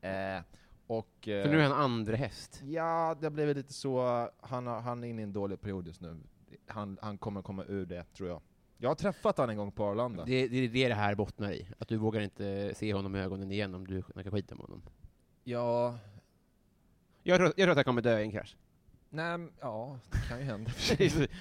Eh, 0.00 0.42
och... 0.86 1.28
Eh, 1.28 1.42
För 1.44 1.50
nu 1.50 1.58
är 1.60 1.62
han 1.68 1.72
andra 1.82 2.16
häst. 2.16 2.62
Ja, 2.64 3.16
det 3.20 3.30
blev 3.30 3.56
lite 3.56 3.72
så, 3.72 4.28
han, 4.40 4.66
har- 4.66 4.80
han 4.80 5.04
är 5.04 5.08
inne 5.08 5.20
i 5.20 5.24
en 5.24 5.32
dålig 5.32 5.60
period 5.60 5.86
just 5.86 6.00
nu. 6.00 6.16
Han, 6.66 6.98
han 7.02 7.18
kommer 7.18 7.42
komma 7.42 7.64
ur 7.64 7.86
det, 7.86 8.04
tror 8.14 8.28
jag. 8.28 8.40
Jag 8.78 8.90
har 8.90 8.94
träffat 8.94 9.38
han 9.38 9.50
en 9.50 9.56
gång 9.56 9.72
på 9.72 9.84
Arlanda. 9.84 10.24
Det, 10.24 10.48
det 10.48 10.56
är 10.56 10.68
det 10.68 10.88
det 10.88 10.94
här 10.94 11.14
bottnar 11.14 11.52
i. 11.52 11.68
Att 11.78 11.88
du 11.88 11.96
vågar 11.96 12.20
inte 12.20 12.72
se 12.76 12.94
honom 12.94 13.16
i 13.16 13.18
ögonen 13.20 13.52
igen 13.52 13.74
om 13.74 13.86
du 13.86 14.02
snackar 14.12 14.30
skit 14.30 14.52
om 14.52 14.58
honom. 14.60 14.82
Ja, 15.44 15.98
Jag 17.22 17.36
tror, 17.38 17.46
jag 17.48 17.56
tror 17.56 17.70
att 17.70 17.76
han 17.76 17.84
kommer 17.84 18.02
dö 18.02 18.18
i 18.18 18.22
en 18.22 18.30
krasch. 18.30 18.56
nej, 19.10 19.48
ja, 19.60 19.98
det 20.10 20.18
kan 20.28 20.38
ju 20.38 20.44
hända. 20.44 20.70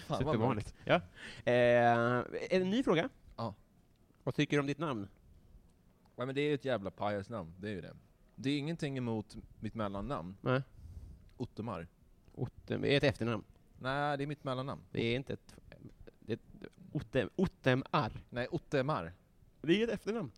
Supervanligt. 0.09 0.73
Ja. 0.83 0.95
Eh, 1.43 1.53
är 1.53 2.49
det 2.49 2.55
en 2.55 2.69
ny 2.69 2.83
fråga? 2.83 3.09
Ja. 3.37 3.53
Vad 4.23 4.35
tycker 4.35 4.57
du 4.57 4.61
om 4.61 4.67
ditt 4.67 4.79
namn? 4.79 5.07
Ja, 6.15 6.25
men 6.25 6.35
det 6.35 6.41
är 6.41 6.47
ju 6.47 6.53
ett 6.53 6.65
jävla 6.65 6.91
pajasnamn, 6.91 7.53
det 7.59 7.67
är 7.67 7.71
ju 7.71 7.81
det. 7.81 7.93
Det 8.35 8.49
är 8.49 8.57
ingenting 8.57 8.97
emot 8.97 9.37
mitt 9.59 9.75
mellannamn, 9.75 10.37
Nej. 10.41 10.61
Ottomar. 11.37 11.87
Otte, 12.33 12.77
det 12.77 12.93
är 12.93 12.97
ett 12.97 13.03
efternamn. 13.03 13.43
Nej, 13.79 14.17
det 14.17 14.23
är 14.23 14.27
mitt 14.27 14.43
mellannamn. 14.43 14.81
Det 14.91 15.01
är 15.01 15.15
inte 15.15 15.33
ett... 15.33 15.55
Det 16.19 16.33
är 16.33 16.37
ett 16.37 16.69
Otte, 16.91 17.29
Ottemar. 17.35 18.11
Nej, 18.29 18.47
Ottemar. 18.51 19.13
Det 19.61 19.81
är 19.81 19.87
ett 19.87 19.93
efternamn. 19.93 20.31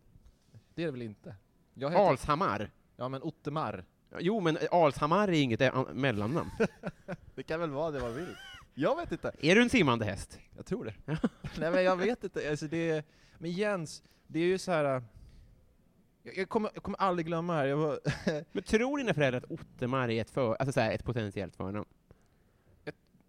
Det 0.76 0.82
är 0.82 0.86
det 0.86 0.92
väl 0.92 1.02
inte? 1.02 1.36
Jag 1.74 1.90
heter... 1.90 2.10
Alshammar. 2.10 2.72
Ja, 2.96 3.10
men 3.10 3.24
Ottemar. 3.24 3.86
Jo, 4.20 4.40
men 4.40 4.58
Alshammar 4.72 5.28
är 5.28 5.32
inget 5.32 5.62
mellannamn. 5.94 6.50
Det 7.36 7.44
kan 7.44 7.60
väl 7.60 7.70
vara 7.70 7.92
det 7.92 8.00
man 8.00 8.16
vill? 8.16 8.36
Jag 8.74 8.96
vet 8.96 9.12
inte. 9.12 9.32
är 9.42 9.56
du 9.56 9.62
en 9.62 9.70
simmande 9.70 10.06
häst? 10.06 10.40
Jag 10.56 10.66
tror 10.66 10.86
det. 10.86 10.94
Nej 11.60 11.72
men 11.72 11.84
jag 11.84 11.98
vet 11.98 12.24
inte, 12.24 12.50
alltså 12.50 12.68
det 12.68 13.06
Men 13.38 13.52
Jens, 13.52 14.04
det 14.28 14.40
är 14.40 14.46
ju 14.46 14.58
så 14.58 14.72
här. 14.72 15.04
Jag, 16.28 16.38
jag, 16.38 16.50
kommer, 16.50 16.72
jag 16.74 16.84
kommer 16.84 17.02
aldrig 17.02 17.26
glömma 17.26 17.54
här, 17.54 17.66
jag 17.66 17.78
var, 17.78 18.00
Men 18.52 18.64
tror 18.64 18.98
dina 18.98 19.14
föräldrar 19.14 19.38
att 19.42 19.52
Ottemar 19.52 20.10
är 20.10 20.22
ett, 20.22 20.30
för, 20.30 20.56
alltså 20.56 20.72
så 20.74 20.80
här, 20.80 20.92
ett 20.92 21.04
potentiellt 21.04 21.56
förnamn? 21.56 21.86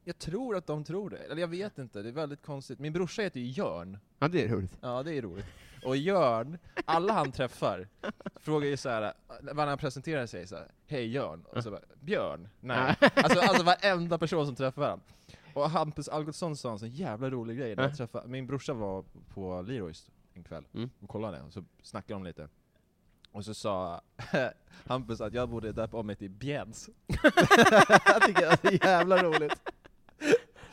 jag 0.05 0.19
tror 0.19 0.57
att 0.57 0.67
de 0.67 0.85
tror 0.85 1.11
det, 1.11 1.17
eller 1.17 1.37
jag 1.41 1.49
vet 1.49 1.79
inte, 1.79 2.03
det 2.03 2.09
är 2.09 2.13
väldigt 2.13 2.43
konstigt. 2.43 2.79
Min 2.79 2.93
brorsa 2.93 3.23
heter 3.23 3.41
ju 3.41 3.47
Jörn, 3.47 3.99
Ja, 4.19 4.29
det 4.29 4.45
är 4.45 4.49
roligt. 4.49 4.73
ja 4.81 5.03
det 5.03 5.15
är 5.19 5.23
roligt. 5.23 5.45
Och 5.85 5.97
Jörn, 5.97 6.59
alla 6.85 7.13
han 7.13 7.33
träffar, 7.33 7.89
frågar 8.37 8.69
ju 8.69 8.77
så 8.77 8.89
här, 8.89 9.13
när 9.43 9.67
han 9.67 9.79
presenterar 9.79 10.27
sig 10.27 10.47
så 10.47 10.57
här, 10.57 10.67
hej 10.87 11.09
Jörn, 11.09 11.45
och 11.45 11.63
så 11.63 11.71
bara, 11.71 11.81
Björn? 12.01 12.49
Nej. 12.61 12.97
Alltså, 13.15 13.41
alltså 13.41 13.63
varenda 13.63 14.19
person 14.19 14.47
som 14.47 14.55
träffar 14.57 14.89
han. 14.91 15.01
Och 15.55 15.71
Hampus 15.71 16.09
Algotsson 16.09 16.57
sa 16.57 16.73
en 16.73 16.79
sån 16.79 16.91
jävla 16.91 17.31
rolig 17.31 17.59
grej 17.59 17.77
när 17.77 17.83
jag 17.83 17.93
Ja. 17.93 17.97
träffade, 17.97 18.29
min 18.29 18.47
brorsa 18.47 18.73
var 18.75 19.05
på 19.35 19.63
Leroys 19.63 20.11
en 20.35 20.45
kväll 20.45 20.65
Mm. 20.75 20.91
och 21.01 21.09
kollade, 21.09 21.43
och 21.43 21.53
så 21.53 21.65
snackade 21.83 22.15
de 22.15 22.25
lite. 22.25 22.49
Och 23.33 23.45
så 23.45 23.55
sa 23.55 24.01
Hampus 24.87 25.21
att 25.21 25.35
jag 25.35 25.49
borde 25.49 25.73
döpa 25.73 25.97
om 25.97 26.07
mig 26.07 26.17
till 26.17 26.31
Bjens. 26.31 26.89
jag 28.07 28.23
tycker 28.23 28.63
det 28.63 28.69
är 28.69 28.87
jävla 28.87 29.23
roligt. 29.23 29.61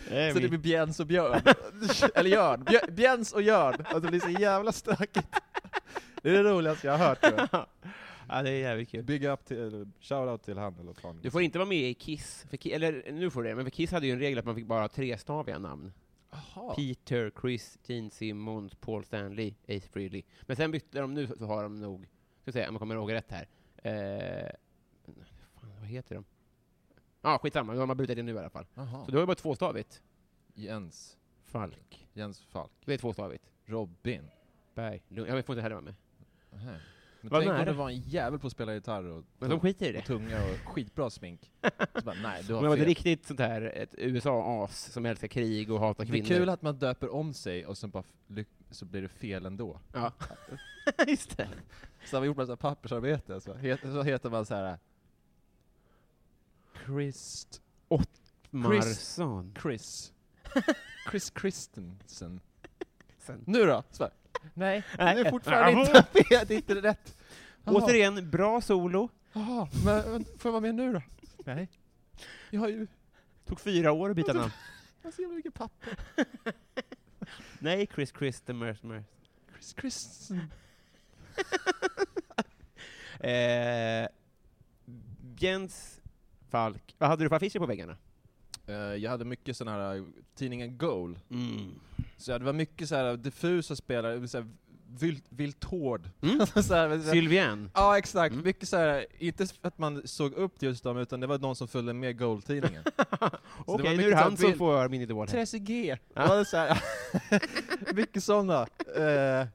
Så 0.07 0.39
det 0.39 0.49
blir 0.49 0.57
Bjens 0.57 0.99
och 0.99 1.07
Björn. 1.07 1.41
Eller 2.15 2.29
Jörn. 2.29 2.65
Bjens 2.95 3.33
och 3.33 3.41
Jörn. 3.41 3.75
Alltså 3.85 3.99
det 3.99 4.07
blir 4.07 4.19
så 4.19 4.29
jävla 4.29 4.71
stökigt. 4.71 5.27
Det 6.21 6.29
är 6.29 6.43
det 6.43 6.49
roligaste 6.51 6.87
jag 6.87 6.97
har 6.97 7.07
hört 7.07 7.21
tror 7.21 7.47
jag. 7.51 7.65
ja, 8.29 8.41
det 8.41 8.49
är 8.49 8.59
jävligt 8.59 8.89
kul. 8.89 9.03
Big 9.03 9.23
up 9.23 9.45
till, 9.45 9.87
shoutout 10.01 10.43
till 10.43 10.57
han 10.57 10.79
eller 10.79 10.93
fan. 10.93 11.19
Du 11.21 11.31
får 11.31 11.41
inte 11.41 11.57
vara 11.57 11.69
med 11.69 11.89
i 11.89 11.93
Kiss, 11.93 12.45
för 12.49 12.57
Ki- 12.57 12.75
eller 12.75 13.11
nu 13.11 13.29
får 13.29 13.43
du 13.43 13.49
det, 13.49 13.55
men 13.55 13.65
för 13.65 13.71
Kiss 13.71 13.91
hade 13.91 14.07
ju 14.07 14.13
en 14.13 14.19
regel 14.19 14.39
att 14.39 14.45
man 14.45 14.55
fick 14.55 14.65
bara 14.65 14.81
ha 14.81 14.87
trestaviga 14.87 15.59
namn. 15.59 15.93
Jaha. 16.31 16.75
Peter, 16.75 17.31
Chris, 17.41 17.77
Gene 17.87 18.09
Simmons, 18.09 18.75
Paul 18.75 19.03
Stanley, 19.05 19.53
Ace 19.67 19.87
Frehley. 19.93 20.23
Men 20.41 20.55
sen 20.57 20.71
bytte 20.71 20.99
de 20.99 21.13
nu, 21.13 21.27
så 21.39 21.45
har 21.45 21.63
de 21.63 21.75
nog, 21.81 22.07
ska 22.45 22.51
säga, 22.51 22.67
om 22.67 22.73
jag 22.73 22.79
kommer 22.79 22.95
ihåg 22.95 23.13
rätt 23.13 23.31
här, 23.31 23.47
eh, 23.77 24.49
fan, 25.53 25.71
vad 25.79 25.89
heter 25.89 26.15
de? 26.15 26.25
Ja, 27.21 27.33
ah, 27.33 27.39
skitsamma, 27.39 27.73
de 27.73 27.89
har 27.89 27.95
bytt 27.95 28.07
det 28.07 28.23
nu 28.23 28.33
i 28.33 28.37
alla 28.37 28.49
fall. 28.49 28.65
Jaha. 28.73 29.05
Så 29.05 29.11
då 29.11 29.17
är 29.17 29.21
det 29.21 29.27
bara 29.27 29.35
tvåstavigt. 29.35 30.01
Jens. 30.53 31.17
Falk. 31.45 32.07
Jens 32.13 32.41
Falk. 32.41 32.71
Det 32.85 32.93
är 32.93 32.97
tvåstavigt. 32.97 33.43
Robin. 33.65 34.29
Berg. 34.75 35.01
Jag 35.07 35.45
får 35.45 35.55
inte 35.55 35.61
heller 35.61 35.75
vara 35.75 35.85
med. 35.85 35.95
Men 37.21 37.31
Vad 37.31 37.43
tänk 37.43 37.59
om 37.59 37.65
du 37.65 37.71
var 37.71 37.89
en 37.89 37.99
jävel 37.99 38.39
på 38.39 38.47
att 38.47 38.53
spela 38.53 38.73
gitarr 38.73 39.03
och, 39.03 39.23
Men 39.39 39.49
de 39.49 39.59
skiter 39.59 39.89
i 39.89 39.91
det. 39.91 39.99
och 39.99 40.05
tunga 40.05 40.43
och 40.43 40.73
skitbra 40.73 41.09
smink. 41.09 41.51
Så 41.95 42.01
bara, 42.01 42.15
nej, 42.23 42.43
du 42.47 42.53
har 42.53 42.63
jag 42.63 42.69
var 42.69 42.77
ett 42.77 42.83
riktigt 42.83 43.25
sånt 43.25 43.39
här, 43.39 43.61
ett 43.61 43.95
USA-as 43.97 44.91
som 44.91 45.05
älskar 45.05 45.27
krig 45.27 45.71
och 45.71 45.79
hatar 45.79 46.05
Det 46.05 46.09
är 46.09 46.11
kvinnor. 46.11 46.27
kul 46.27 46.49
att 46.49 46.61
man 46.61 46.79
döper 46.79 47.13
om 47.13 47.33
sig 47.33 47.65
och 47.65 47.77
sen 47.77 47.89
bara 47.89 48.03
så 48.71 48.85
blir 48.85 49.01
det 49.01 49.07
fel 49.07 49.45
ändå. 49.45 49.79
Ja. 49.93 50.11
Just 51.07 51.37
det. 51.37 51.49
Så 52.05 52.15
har 52.15 52.21
vi 52.21 52.27
gjort 52.27 52.37
massa 52.37 52.55
pappersarbete, 52.55 53.41
så, 53.41 53.53
het, 53.53 53.81
så 53.81 54.03
heter 54.03 54.29
man 54.29 54.45
så 54.45 54.55
här. 54.55 54.79
Christ... 56.85 57.61
Marsson. 58.49 59.55
Chris. 59.61 60.13
Chris 61.11 61.31
Christensen. 61.39 62.39
Sen. 63.17 63.43
Nu 63.47 63.65
då? 63.65 63.83
Så 63.91 64.09
nej, 64.53 64.83
Nej. 64.97 65.15
det 65.15 65.21
är 65.21 65.31
fortfarande 65.31 65.81
inte 65.81 66.05
det 66.45 66.51
är 66.51 66.51
inte 66.51 66.81
rätt. 66.81 67.17
Jaha. 67.63 67.75
Återigen, 67.83 68.29
bra 68.29 68.61
solo. 68.61 69.09
Jaha, 69.33 69.67
men, 69.85 70.11
men 70.11 70.25
får 70.25 70.49
jag 70.49 70.51
vara 70.51 70.61
med 70.61 70.75
nu 70.75 70.93
då? 70.93 71.01
Nej. 71.45 71.69
Jag 72.49 72.59
har 72.59 72.69
ju 72.69 72.87
Tog 73.45 73.59
fyra 73.59 73.91
år 73.91 74.09
att 74.09 74.15
byta 74.15 74.33
namn. 74.33 74.51
jag 75.01 75.07
har 75.07 75.11
så 75.11 75.21
jävla 75.21 75.35
mycket 75.35 75.53
papper. 75.53 75.97
Nej, 77.59 77.87
Chris 77.95 78.13
Christopher. 78.17 79.03
Chris 79.53 79.75
Christensen. 79.79 80.51
Eh, 83.29 84.07
Jens 85.39 86.01
Falk. 86.49 86.95
Vad 86.97 87.09
hade 87.09 87.23
du 87.25 87.29
för 87.29 87.35
affischer 87.35 87.59
på 87.59 87.65
väggarna? 87.65 87.97
Eh, 88.67 88.75
jag 88.75 89.11
hade 89.11 89.25
mycket 89.25 89.57
sån 89.57 89.67
här, 89.67 89.95
uh, 89.95 90.05
tidningen 90.35 90.77
Goal. 90.77 91.19
Mm. 91.29 91.71
Så 92.17 92.37
det 92.37 92.45
var 92.45 92.53
mycket 92.53 92.89
så 92.89 92.95
här 92.95 93.17
diffusa 93.17 93.75
spelare, 93.75 94.27
så 94.27 94.37
här, 94.37 94.47
Vilt, 94.99 95.23
Viltord. 95.29 96.09
Mm. 96.21 97.01
Sylvian. 97.03 97.71
Ja 97.73 97.97
exakt, 97.97 98.33
Mm. 98.33 98.45
mycket 98.45 98.69
så 98.69 98.77
här, 98.77 99.05
inte 99.19 99.47
för 99.47 99.67
att 99.67 99.77
man 99.77 100.07
såg 100.07 100.33
upp 100.33 100.59
till 100.59 100.67
just 100.69 100.83
dem, 100.83 100.97
utan 100.97 101.19
det 101.19 101.27
var 101.27 101.39
någon 101.39 101.55
som 101.55 101.67
följde 101.67 101.93
med 101.93 102.17
Goal-tidningen. 102.19 102.83
Okej, 103.65 103.85
var 103.89 103.97
nu 103.97 104.03
är 104.03 104.09
det 104.09 104.15
han 104.15 104.37
som 104.37 104.53
får 104.53 104.89
min 104.89 105.01
idol. 105.01 105.27
här. 105.27 105.33
Therese 105.33 105.53
G. 105.53 105.97
Ja. 106.13 106.45
Mycket 107.95 108.23
sådana. 108.23 108.67
Eh, 108.95 109.47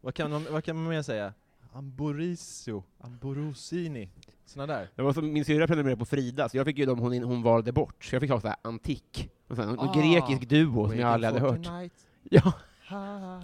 vad, 0.00 0.14
kan 0.14 0.30
man, 0.30 0.46
vad 0.50 0.64
kan 0.64 0.76
man 0.76 0.88
mer 0.88 1.02
säga? 1.02 1.32
Amborisio, 1.72 2.82
Amborosini, 2.98 4.08
såna 4.44 4.66
där. 4.66 4.88
Det 4.96 5.02
var 5.02 5.12
som 5.12 5.32
min 5.32 5.44
syrra 5.44 5.66
prenumererade 5.66 5.98
på 5.98 6.04
Frida, 6.04 6.48
så 6.48 6.56
jag 6.56 6.66
fick 6.66 6.78
ju 6.78 6.86
dem 6.86 6.98
hon, 6.98 7.22
hon 7.22 7.42
valde 7.42 7.72
bort. 7.72 8.04
Så 8.04 8.14
jag 8.14 8.20
fick 8.22 8.30
ha 8.30 8.40
så 8.40 8.48
här 8.48 8.56
antik. 8.62 9.30
Och 9.48 9.56
sen, 9.56 9.68
en 9.68 9.78
Ah. 9.78 9.92
grekisk 9.94 10.48
duo 10.48 10.88
som 10.88 10.98
jag 10.98 11.08
aldrig 11.10 11.32
hade 11.32 11.46
hört. 11.46 11.90
Ja, 12.30 12.52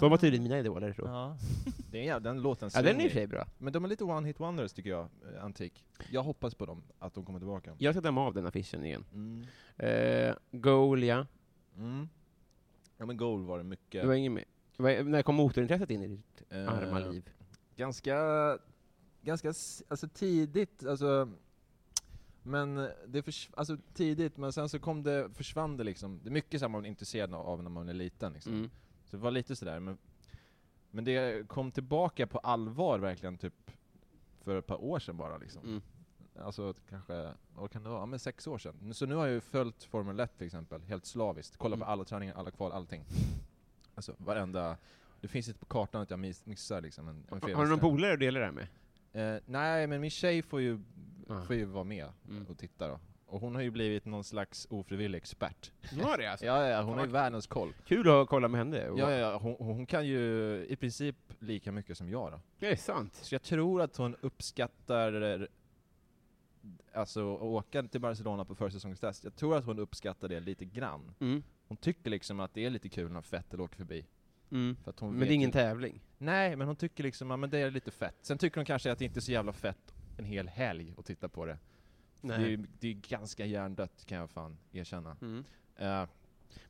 de 0.00 0.10
var 0.10 0.16
tydligen 0.16 0.42
mina 0.42 0.58
idoler. 0.58 0.94
Ja. 0.98 1.36
Det 1.90 2.08
är 2.08 2.20
den 2.20 2.42
låten 2.42 2.70
Ja, 2.74 2.82
den 2.82 3.00
är 3.00 3.18
i 3.18 3.26
bra. 3.26 3.46
Men 3.58 3.72
de 3.72 3.84
är 3.84 3.88
lite 3.88 4.04
one-hit 4.04 4.38
wonders 4.40 4.72
tycker 4.72 4.90
jag, 4.90 5.00
eh, 5.36 5.44
Antik. 5.44 5.84
Jag 6.10 6.22
hoppas 6.22 6.54
på 6.54 6.66
dem, 6.66 6.82
att 6.98 7.14
de 7.14 7.24
kommer 7.24 7.38
tillbaka. 7.38 7.74
Jag 7.78 7.94
ska 7.94 8.00
damma 8.00 8.26
av 8.26 8.34
den 8.34 8.46
affischen 8.46 8.84
igen. 8.84 9.04
Mm. 9.14 9.44
Eh, 9.76 10.34
Goal, 10.50 11.02
ja. 11.02 11.26
Mm. 11.76 12.08
Ja 12.98 13.06
men 13.06 13.16
Goal 13.16 13.44
var 13.44 13.58
det 13.58 13.64
mycket. 13.64 14.02
Du 14.02 14.08
var 14.08 14.14
ingen 14.14 14.34
med. 14.34 14.44
När 15.06 15.22
kom 15.22 15.34
motorintresset 15.34 15.90
in 15.90 16.02
i 16.02 16.08
ditt 16.08 16.42
Eh, 16.50 16.68
arma 16.68 16.98
liv? 16.98 17.30
Ganska, 17.78 18.58
ganska 19.22 19.48
alltså 19.88 20.08
tidigt, 20.08 20.86
alltså 20.86 21.28
men 22.42 22.74
det 23.06 23.22
förs- 23.22 23.50
alltså 23.56 23.76
tidigt, 23.94 24.36
men 24.36 24.52
sen 24.52 24.68
så 24.68 24.78
kom 24.78 25.02
det, 25.02 25.30
försvann 25.34 25.76
det 25.76 25.84
liksom. 25.84 26.20
Det 26.22 26.28
är 26.28 26.32
mycket 26.32 26.60
som 26.60 26.72
man 26.72 26.84
är 26.84 26.88
intresserad 26.88 27.34
av 27.34 27.62
när 27.62 27.70
man 27.70 27.88
är 27.88 27.94
liten 27.94 28.32
liksom. 28.32 28.52
Mm. 28.52 28.70
Så 29.04 29.16
det 29.16 29.22
var 29.22 29.30
lite 29.30 29.56
sådär, 29.56 29.80
men, 29.80 29.98
men 30.90 31.04
det 31.04 31.48
kom 31.48 31.70
tillbaka 31.72 32.26
på 32.26 32.38
allvar 32.38 32.98
verkligen 32.98 33.38
typ 33.38 33.70
för 34.42 34.56
ett 34.58 34.66
par 34.66 34.84
år 34.84 34.98
sedan 34.98 35.16
bara 35.16 35.38
liksom. 35.38 35.62
Mm. 35.64 35.82
Alltså 36.40 36.74
kanske, 36.88 37.32
vad 37.54 37.70
kan 37.70 37.82
det 37.82 37.88
vara? 37.88 38.00
Ja 38.00 38.06
men 38.06 38.18
sex 38.18 38.46
år 38.46 38.58
sedan. 38.58 38.94
Så 38.94 39.06
nu 39.06 39.14
har 39.14 39.26
jag 39.26 39.34
ju 39.34 39.40
följt 39.40 39.82
Formel 39.84 40.20
1 40.20 40.38
till 40.38 40.46
exempel, 40.46 40.82
helt 40.82 41.06
slaviskt. 41.06 41.56
Kollat 41.56 41.78
på 41.78 41.84
Mm. 41.84 41.92
alla 41.92 42.04
träningar, 42.04 42.34
alla 42.34 42.50
kval, 42.50 42.72
allting. 42.72 43.04
Alltså 43.94 44.14
varenda, 44.18 44.76
det 45.20 45.28
finns 45.28 45.48
inte 45.48 45.60
på 45.60 45.66
kartan 45.66 46.02
att 46.02 46.10
jag 46.10 46.18
miss, 46.18 46.46
missar 46.46 46.80
liksom 46.80 47.08
en, 47.08 47.16
en 47.30 47.54
Har, 47.54 47.64
du 47.64 47.70
någon 47.70 47.78
polare 47.78 48.10
du 48.10 48.16
delar 48.16 48.40
det 48.40 48.46
här 48.46 48.52
med? 48.52 48.66
Eh, 49.36 49.42
nej, 49.46 49.86
men 49.86 50.00
min 50.00 50.10
tjej 50.10 50.42
får 50.42 50.60
ju, 50.60 50.78
Ah. 51.30 51.42
får 51.42 51.56
ju 51.56 51.64
vara 51.64 51.84
med 51.84 52.08
Mm. 52.28 52.46
och 52.46 52.58
titta 52.58 52.88
då. 52.88 53.00
Och 53.26 53.40
hon 53.40 53.54
har 53.54 53.62
ju 53.62 53.70
blivit 53.70 54.04
någon 54.04 54.24
slags 54.24 54.66
ofrivillig 54.70 55.18
expert. 55.18 55.72
Du 55.92 56.02
har 56.02 56.18
det 56.18 56.26
alltså? 56.30 56.46
Ja, 56.46 56.68
ja, 56.68 56.82
hon 56.82 56.98
har 56.98 57.04
ju 57.06 57.12
världens 57.12 57.46
koll. 57.46 57.72
Kul 57.86 58.08
att 58.10 58.28
kolla 58.28 58.48
med 58.48 58.58
henne. 58.58 58.76
Ja, 58.76 58.94
ja, 58.96 59.10
ja 59.10 59.38
hon, 59.38 59.56
hon 59.58 59.86
kan 59.86 60.06
ju 60.06 60.20
i 60.68 60.76
princip 60.76 61.16
lika 61.38 61.72
mycket 61.72 61.98
som 61.98 62.10
jag 62.10 62.32
då. 62.32 62.40
Det 62.58 62.66
är 62.72 62.76
sant. 62.76 63.14
Så 63.14 63.34
jag 63.34 63.42
tror 63.42 63.82
att 63.82 63.96
hon 63.96 64.16
uppskattar 64.20 65.48
alltså 66.92 67.34
att 67.34 67.42
åka 67.42 67.82
till 67.82 68.00
Barcelona 68.00 68.44
på 68.44 68.54
försäsongstest, 68.54 69.24
jag 69.24 69.36
tror 69.36 69.56
att 69.56 69.64
hon 69.64 69.78
uppskattar 69.78 70.28
det 70.28 70.40
lite 70.40 70.64
grann. 70.64 71.14
Mm. 71.20 71.42
Hon 71.68 71.76
tycker 71.76 72.10
liksom 72.10 72.40
att 72.40 72.54
det 72.54 72.64
är 72.64 72.70
lite 72.70 72.88
kul 72.88 73.12
när 73.12 73.24
Vettel 73.30 73.60
åker 73.60 73.76
förbi. 73.76 74.06
Mm. 74.50 74.76
För 74.84 74.90
att 74.90 75.00
hon 75.00 75.10
Men 75.10 75.20
det 75.28 75.32
är 75.32 75.34
ingen 75.34 75.52
tävling. 75.52 76.00
Nej, 76.18 76.56
men 76.56 76.66
hon 76.66 76.76
tycker 76.76 77.04
liksom, 77.04 77.30
ja 77.30 77.36
men 77.36 77.50
det 77.50 77.58
är 77.58 77.70
lite 77.70 77.90
fett. 77.90 78.14
Sen 78.22 78.38
tycker 78.38 78.56
hon 78.56 78.64
kanske 78.64 78.92
att 78.92 78.98
det 78.98 79.04
inte 79.04 79.18
är 79.18 79.22
så 79.22 79.32
jävla 79.32 79.52
fett 79.52 79.94
en 80.16 80.24
hel 80.24 80.48
helg 80.48 80.94
att 80.98 81.04
titta 81.06 81.28
på 81.28 81.46
det. 81.46 81.58
För 82.20 82.28
Det 82.28 82.34
är, 82.34 82.38
Nej. 82.38 82.50
ju- 82.50 82.66
det 82.80 82.88
är 82.88 82.92
ganska 82.92 83.46
hjärndött 83.46 84.04
kan 84.06 84.18
jag 84.18 84.30
fan 84.30 84.58
erkänna. 84.72 85.16
Mm. 85.22 85.44
Eh, 85.76 86.04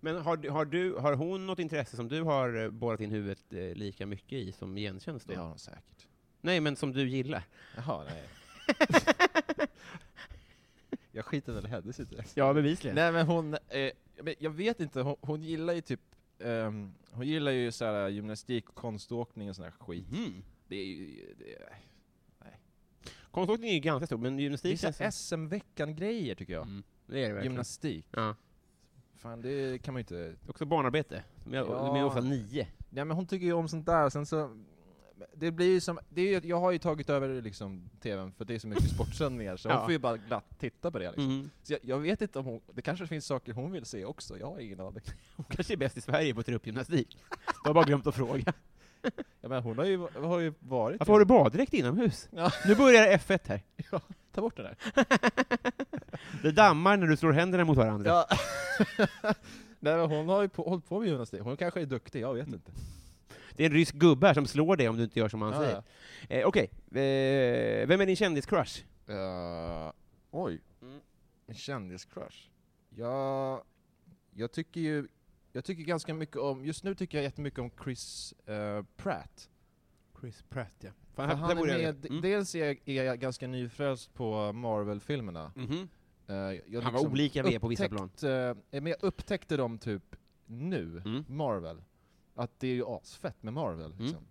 Men 0.01 0.17
har, 0.17 0.49
har, 0.51 0.65
du, 0.65 0.95
har 0.95 1.13
hon 1.15 1.47
något 1.47 1.59
intresse 1.59 1.97
som 1.97 2.09
du 2.09 2.23
har 2.23 2.63
eh, 2.65 2.71
borrat 2.71 3.01
in 3.01 3.11
huvudet 3.11 3.53
eh, 3.53 3.75
lika 3.75 4.07
mycket 4.07 4.33
i 4.33 4.53
som 4.53 4.77
gentjänst 4.77 5.27
då? 5.27 5.33
det 5.35 5.41
har 5.41 5.49
hon 5.49 5.59
säkert. 5.59 6.07
Nej, 6.41 6.61
men 6.61 6.77
som 6.77 6.93
du 6.93 7.09
gillar? 7.09 7.43
Jaha, 7.77 8.05
nej. 8.05 8.25
jag 11.13 11.25
skiter 11.25 11.53
väl 11.53 11.67
i 11.67 11.69
hennes 11.69 12.01
intresse. 12.01 12.33
Ja, 12.41 12.55
bevisligen. 12.55 12.95
Nej 12.95 13.13
men 13.13 13.27
hon, 13.27 13.55
eh, 13.55 13.91
men 14.23 14.35
jag 14.39 14.51
vet 14.51 14.81
inte, 14.81 15.01
hon, 15.01 15.17
hon 15.21 15.43
gillar 15.43 15.75
ju 15.75 15.81
typ, 15.81 16.01
ehm, 16.41 16.95
hon 17.11 17.27
gillar 17.27 17.53
ju 17.53 17.73
såhär 17.73 18.09
gymnastik 18.09 18.69
och 18.69 18.75
konståkning 18.75 19.49
och 19.49 19.57
sån 19.57 19.65
här 19.65 19.73
skit. 19.73 20.13
Mm. 20.13 20.43
Det 20.69 20.77
är 20.77 20.87
ju, 20.87 21.35
det 21.39 21.55
är, 21.55 21.79
Konståkning 23.31 23.71
är 23.71 23.75
ju 23.75 23.81
ganska 23.81 24.07
stor, 24.07 24.19
men 24.19 24.37
det 24.37 24.41
är 24.41 24.45
gymnastik 24.45 24.81
så 24.81 24.83
känns 24.83 24.99
här 25.01 25.11
SM-veckan-grejer 25.11 26.35
tycker 26.35 26.53
jag. 26.53 26.63
Mm. 26.67 26.83
Det 27.07 27.19
är 27.25 27.29
det 27.29 27.35
verkligen. 27.35 27.53
Gymnastik. 27.53 28.07
Ja. 28.11 28.37
Fan 29.17 29.43
det 29.43 29.83
kan 29.83 29.95
man 29.95 29.99
ju 29.99 30.03
inte... 30.03 30.51
Också 30.51 30.65
barnarbete. 30.65 31.25
De 31.45 31.55
är, 31.55 31.59
Ja. 31.59 31.65
de 31.65 31.97
är 31.97 32.05
ofta 32.05 32.21
nio. 32.21 32.69
Nej 32.91 33.05
men 33.05 33.11
hon 33.11 33.27
tycker 33.27 33.47
ju 33.47 33.53
om 33.53 33.69
sånt 33.69 33.87
där, 33.87 34.11
sen 34.11 34.27
så... 34.27 34.65
Det 35.35 35.51
blir 35.51 35.67
ju 35.67 35.81
som, 35.81 35.99
det 36.09 36.21
är 36.21 36.41
ju, 36.43 36.49
jag 36.49 36.61
har 36.61 36.71
ju 36.71 36.79
tagit 36.79 37.11
över 37.11 37.43
liksom 37.43 37.91
TVn 38.01 38.33
för 38.33 38.45
det 38.45 38.55
är 38.55 38.59
så 38.59 38.69
mycket 38.69 38.91
sportsändningar 38.91 39.57
så 39.57 39.69
Ja. 39.69 39.75
hon 39.77 39.83
får 39.85 39.93
ju 39.93 39.99
bara 39.99 40.17
glatt 40.17 40.59
titta 40.59 40.91
på 40.91 40.99
det 40.99 41.07
liksom. 41.07 41.25
Mm. 41.25 41.51
Så 41.63 41.73
jag, 41.73 41.81
jag 41.83 41.99
vet 41.99 42.23
inte 42.23 42.39
om 42.39 42.45
hon, 42.45 42.61
det 42.75 42.83
kanske 42.83 43.07
finns 43.07 43.27
saker 43.27 43.53
hon 43.53 43.73
vill 43.73 43.85
se 43.85 44.05
också, 44.05 44.39
jag 44.39 44.47
har 44.47 44.61
ingen 44.61 44.81
aning. 44.81 45.03
Hon 45.37 45.47
kanske 45.49 45.75
är 45.75 45.77
bäst 45.77 45.97
i 45.97 46.01
Sverige 46.01 46.35
på 46.35 46.43
truppgymnastik. 46.43 47.19
Du 47.65 47.69
har 47.69 47.75
bara 47.75 47.85
glömt 47.85 48.07
att 48.07 48.15
fråga. 48.15 48.53
Ja, 49.41 49.49
men 49.49 49.63
hon 49.63 49.79
har 49.79 49.85
ju, 49.85 49.99
har 49.99 50.39
ju 50.39 50.55
varit 50.61 50.99
Varför 50.99 51.13
har 51.13 51.21
du 51.21 51.25
baddräkt 51.25 51.75
inomhus? 51.75 52.29
Ja. 52.31 52.53
Nu 52.67 52.75
börjar 52.75 53.19
F1 53.19 53.41
här. 53.45 53.63
Ta 54.33 54.41
bort 54.41 54.57
den 54.57 54.65
där. 54.65 54.77
Det 56.43 56.53
dammar 56.53 56.97
när 56.97 57.07
du 57.07 57.17
slår 57.17 57.33
händerna 57.33 57.65
mot 57.65 57.77
varandra. 57.77 58.11
Ja. 58.11 58.37
Nej 59.81 59.97
men 59.97 60.11
hon 60.11 60.29
har 60.29 60.43
ju 60.43 60.49
på, 60.49 60.63
hållit 60.63 60.89
på 60.89 60.99
med 60.99 61.09
gymnastik, 61.09 61.41
hon 61.41 61.57
kanske 61.57 61.81
är 61.81 61.87
duktig, 61.87 62.21
jag 62.21 62.35
vet 62.35 62.49
inte. 62.49 62.73
Det 63.59 63.65
är 63.65 63.71
en 63.71 63.73
rysk 63.77 63.95
gubbe 63.95 64.27
här 64.27 64.35
som 64.35 64.47
slår 64.47 64.77
dig 64.77 64.89
om 64.89 64.97
du 64.97 65.05
inte 65.05 65.19
gör 65.19 65.29
som 65.29 65.43
han 65.43 65.53
Ja, 65.53 65.59
säger. 65.59 65.83
Eh, 66.43 66.47
Okej, 66.49 66.71
eh, 66.73 67.87
vem 67.89 68.01
är 68.01 68.07
din 68.07 68.17
kändiscrush? 68.17 68.85
Eh, 69.07 69.93
oj, 70.31 70.61
Mm. 70.83 71.01
en 71.47 71.55
kändiscrush. 71.55 72.51
Jag, 72.91 73.63
jag 74.35 74.53
tycker 74.53 74.81
ju, 74.81 75.09
jag 75.53 75.65
tycker 75.65 75.83
ganska 75.83 76.15
mycket 76.15 76.37
om, 76.37 76.65
just 76.65 76.85
nu 76.85 76.95
tycker 76.95 77.19
jag 77.19 77.23
jättemycket 77.23 77.59
om 77.59 77.71
Chris 77.85 78.35
eh, 78.47 78.83
Pratt. 78.97 79.51
Chris 80.21 80.43
Pratt, 80.49 80.75
ja. 80.81 80.91
För 81.15 81.27
här- 81.27 81.35
han 81.35 81.51
är 81.59 81.65
med. 81.79 82.07
Mm. 82.07 82.21
Dels 82.23 82.55
är 82.55 82.67
jag, 82.67 82.79
är 82.85 83.03
jag 83.05 83.19
ganska 83.21 83.47
nyfrälst 83.47 84.15
på 84.15 84.53
Marvel-filmerna. 84.53 85.53
Mhm. 85.57 85.89
Eh, 86.27 86.35
jag 86.67 86.81
Han 86.81 86.93
var 86.95 87.07
olika 87.07 87.43
V 87.43 87.61
på 87.61 87.69
vissa 87.69 87.89
plan. 87.89 88.11
eh, 88.23 88.57
men 88.81 88.87
jag 88.87 88.97
upptäckte 89.03 89.57
dem 89.57 89.79
typ 89.79 90.17
nu, 90.47 91.03
Mm. 91.05 91.25
Marvel. 91.29 91.83
Att 92.39 92.61
det 92.61 92.69
är 92.69 92.75
ju 92.75 92.85
asfett 92.87 93.43
med 93.43 93.53
Marvel. 93.53 93.95
Liksom. 93.99 94.27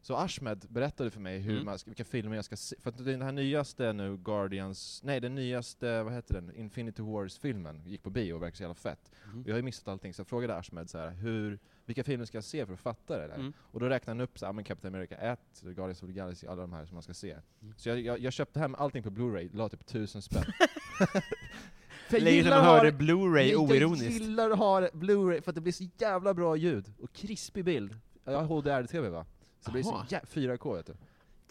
Så 0.00 0.16
Ahmed 0.16 0.66
berättade 0.68 1.10
för 1.10 1.20
mig 1.20 1.38
hur 1.38 1.52
Mm. 1.52 1.64
man 1.64 1.78
ska, 1.78 1.90
vilka 1.90 2.04
filmer 2.04 2.36
jag 2.36 2.44
ska 2.44 2.56
se. 2.56 2.76
För 2.80 2.90
att 2.90 3.04
den 3.04 3.22
här 3.22 3.32
nyaste 3.32 3.92
nu, 3.92 4.16
Guardians, 4.16 5.00
nej 5.04 5.20
den 5.20 5.34
nyaste, 5.34 6.02
vad 6.02 6.12
heter 6.12 6.34
den, 6.34 6.56
Infinity 6.56 7.02
Wars-filmen, 7.02 7.82
gick 7.86 8.02
på 8.02 8.10
bio 8.10 8.32
och 8.34 8.42
verkar 8.42 8.56
så 8.56 8.62
jävla 8.62 8.74
fett. 8.74 9.10
Mm. 9.24 9.40
Och 9.42 9.48
jag 9.48 9.52
har 9.54 9.56
ju 9.58 9.62
missat 9.62 9.88
allting, 9.88 10.14
så 10.14 10.20
jag 10.20 10.26
frågade 10.26 10.54
Ahmed 10.56 10.90
så 10.90 10.98
här, 10.98 11.10
hur, 11.10 11.58
vilka 11.84 12.04
filmer 12.04 12.24
ska 12.24 12.36
jag 12.36 12.44
se 12.44 12.66
för 12.66 12.74
att 12.74 12.80
fatta 12.80 13.18
det 13.18 13.26
där? 13.26 13.34
Mm. 13.34 13.52
Och 13.58 13.80
då 13.80 13.88
räknade 13.88 14.10
han 14.16 14.20
upp 14.20 14.38
så 14.38 14.46
här, 14.46 14.52
men 14.52 14.64
Captain 14.64 14.94
America 14.94 15.16
1, 15.16 15.40
Guardians 15.62 16.02
of 16.02 16.08
the 16.08 16.12
Galaxy, 16.14 16.46
alla 16.46 16.62
de 16.62 16.72
här 16.72 16.86
som 16.86 16.94
man 16.94 17.02
ska 17.02 17.14
se. 17.14 17.30
Mm. 17.62 17.74
Så 17.76 17.88
jag, 17.88 18.00
jag, 18.00 18.18
jag 18.18 18.32
köpte 18.32 18.60
hem 18.60 18.74
allting 18.74 19.02
på 19.02 19.10
Blu-ray, 19.10 19.56
la 19.56 19.68
typ 19.68 19.86
tusen 19.86 20.22
spänn. 20.22 20.44
För 22.08 22.16
jag 22.16 22.24
Länge 22.24 22.42
sedan 22.42 22.50
man 22.50 22.64
hörde 22.64 22.90
det- 22.90 22.96
Blu-ray 23.04 23.42
jag 23.52 23.60
oironiskt. 23.62 24.20
gillar 24.20 24.50
att 24.50 24.58
ha 24.58 24.80
det- 24.80 24.90
Blu-ray 24.92 25.40
för 25.40 25.50
att 25.50 25.54
det 25.54 25.60
blir 25.60 25.72
så 25.72 25.84
jävla 25.98 26.34
bra 26.34 26.56
ljud 26.56 26.92
och 27.00 27.12
krispig 27.12 27.64
bild. 27.64 27.96
Jag 28.24 28.32
har 28.40 28.44
HDR-TV 28.46 29.08
va? 29.08 29.26
Så 29.60 29.70
det 29.70 29.72
blir 29.72 29.82
så 29.82 30.04
jä- 30.08 30.26
4K 30.26 30.74
vet 30.74 30.86
du. 30.86 30.94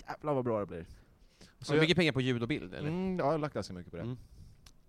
Jävlar 0.08 0.34
vad 0.34 0.44
bra 0.46 0.60
det 0.60 0.66
blir. 0.66 0.86
Så 1.60 1.74
jag, 1.76 1.82
mycket 1.82 1.98
pengar 1.98 2.12
på 2.12 2.22
ljud 2.22 2.42
och 2.42 2.48
bild, 2.48 2.74
eller? 2.74 2.88
mm, 2.90 3.18
ja, 3.20 3.26
jag 3.26 3.32
har 3.32 3.38
lagt 3.38 3.54
ganska 3.54 3.74
mycket 3.74 3.92
på 3.92 3.98
det. 3.98 4.04
Mm. 4.04 4.18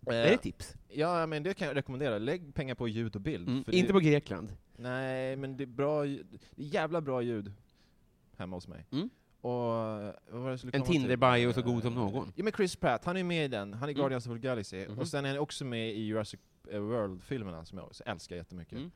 Eh, 0.07 0.11
Det 0.13 0.17
är 0.17 0.35
ett 0.35 0.43
tips. 0.43 0.75
Ja, 0.89 1.27
men 1.27 1.43
det 1.43 1.55
kan 1.55 1.69
jag 1.69 1.77
rekommendera. 1.77 2.19
Lägg 2.19 2.55
pengar 2.55 2.75
på 2.75 2.89
ljud 2.89 3.15
och 3.17 3.21
bild. 3.23 3.49
Mm. 3.49 3.59
Inte 3.59 3.87
det, 3.87 3.93
på 3.93 4.01
Grekland. 4.01 4.57
Nej, 4.77 5.37
men 5.37 5.57
det 5.57 5.65
är 5.65 5.67
bra. 5.67 6.05
Det 6.05 6.11
är 6.11 6.19
jävla 6.57 7.01
bra 7.01 7.23
ljud 7.23 7.53
hemma 8.37 8.57
hos 8.57 8.69
mig. 8.69 8.87
Mm. 8.93 9.11
En? 10.73 10.83
Tinder-bio 10.83 11.53
så 11.53 11.63
god 11.63 11.83
som 11.83 11.95
någon. 11.95 12.33
Ja 12.37 12.45
men 12.45 12.53
Chris 12.53 12.77
Pratt, 12.77 13.05
han 13.05 13.17
är 13.17 13.25
med 13.25 13.45
i 13.45 13.49
den. 13.49 13.73
Han 13.73 13.83
är 13.83 13.93
Mm. 13.93 13.95
Guardians 14.01 14.27
of 14.27 14.33
the 14.33 14.39
Galaxy. 14.39 14.87
Mhm. 14.89 14.99
Och 14.99 15.09
sen 15.09 15.25
är 15.25 15.29
han 15.29 15.39
också 15.39 15.65
med 15.65 15.91
i 15.95 16.01
Jurassic 16.01 16.41
eh, 16.71 16.79
World-filmerna 16.81 17.65
som 17.65 17.79
jag 17.79 17.91
älskar 18.07 18.37
jättemycket. 18.37 18.79
Mm. 18.79 18.91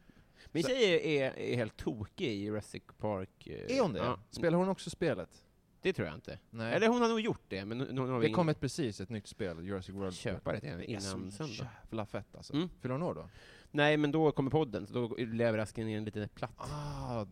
Min 0.53 0.63
Så- 0.63 0.69
tjej 0.69 1.17
är, 1.19 1.39
är 1.39 1.57
helt 1.57 1.77
tokig 1.77 2.29
i 2.29 2.43
Jurassic 2.45 2.83
Park. 2.99 3.47
eh, 3.47 3.77
Är 3.77 3.83
hon 3.83 3.93
det? 3.93 3.99
Ja. 3.99 4.19
Spelar 4.31 4.59
hon 4.59 4.69
också 4.69 4.91
spelet? 4.91 5.45
Det 5.83 5.93
tror 5.93 6.07
jag 6.09 6.15
inte. 6.17 6.39
Nej. 6.51 6.75
Eller 6.75 6.89
hon 6.89 7.01
har 7.03 7.09
nog 7.09 7.21
gjort 7.21 7.43
det, 7.49 7.65
men 7.65 7.79
nu 7.79 8.01
har 8.01 8.21
det 8.21 8.31
kom 8.31 8.49
ett 8.49 8.61
precis, 8.61 9.01
ett 9.01 9.09
nytt 9.09 9.27
spel, 9.27 9.65
Jurassic 9.67 9.95
World. 9.95 10.15
köpa 10.15 10.53
det 10.53 10.67
är 10.67 10.83
innan 10.83 11.01
så 11.01 11.31
söndag. 11.31 11.71
jävla 11.85 12.07
fett 12.07 12.37
alltså. 12.37 12.53
Mm. 12.55 12.69
Fyller 12.81 12.93
hon 12.93 13.03
år 13.03 13.15
då? 13.15 13.29
Nej, 13.71 13.97
men 13.97 14.13
då 14.13 14.33
kommer 14.33 14.51
podden, 14.51 14.87
så 14.87 14.93
då 14.95 15.19
är 15.19 15.41
överraskningen 15.43 15.99
en 15.99 16.05
liten 16.05 16.29
platt. 16.29 16.53
Ah, 16.57 17.27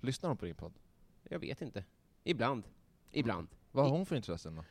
lyssnar 0.00 0.28
hon 0.30 0.36
på 0.36 0.44
din 0.44 0.54
podd? 0.54 0.72
Jag 1.28 1.38
vet 1.38 1.62
inte. 1.62 1.84
Ibland. 2.24 2.64
Ibland. 3.12 3.48
Vad 3.72 3.84
har 3.84 3.90
hon 3.96 4.06
för 4.06 4.16
intressen 4.16 4.54
då? 4.56 4.64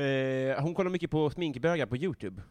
Eh, 0.00 0.62
hon 0.62 0.74
kollar 0.74 0.90
mycket 0.90 1.10
på 1.10 1.30
sminkbögar 1.30 1.86
på 1.86 1.96
Youtube. 1.96 2.42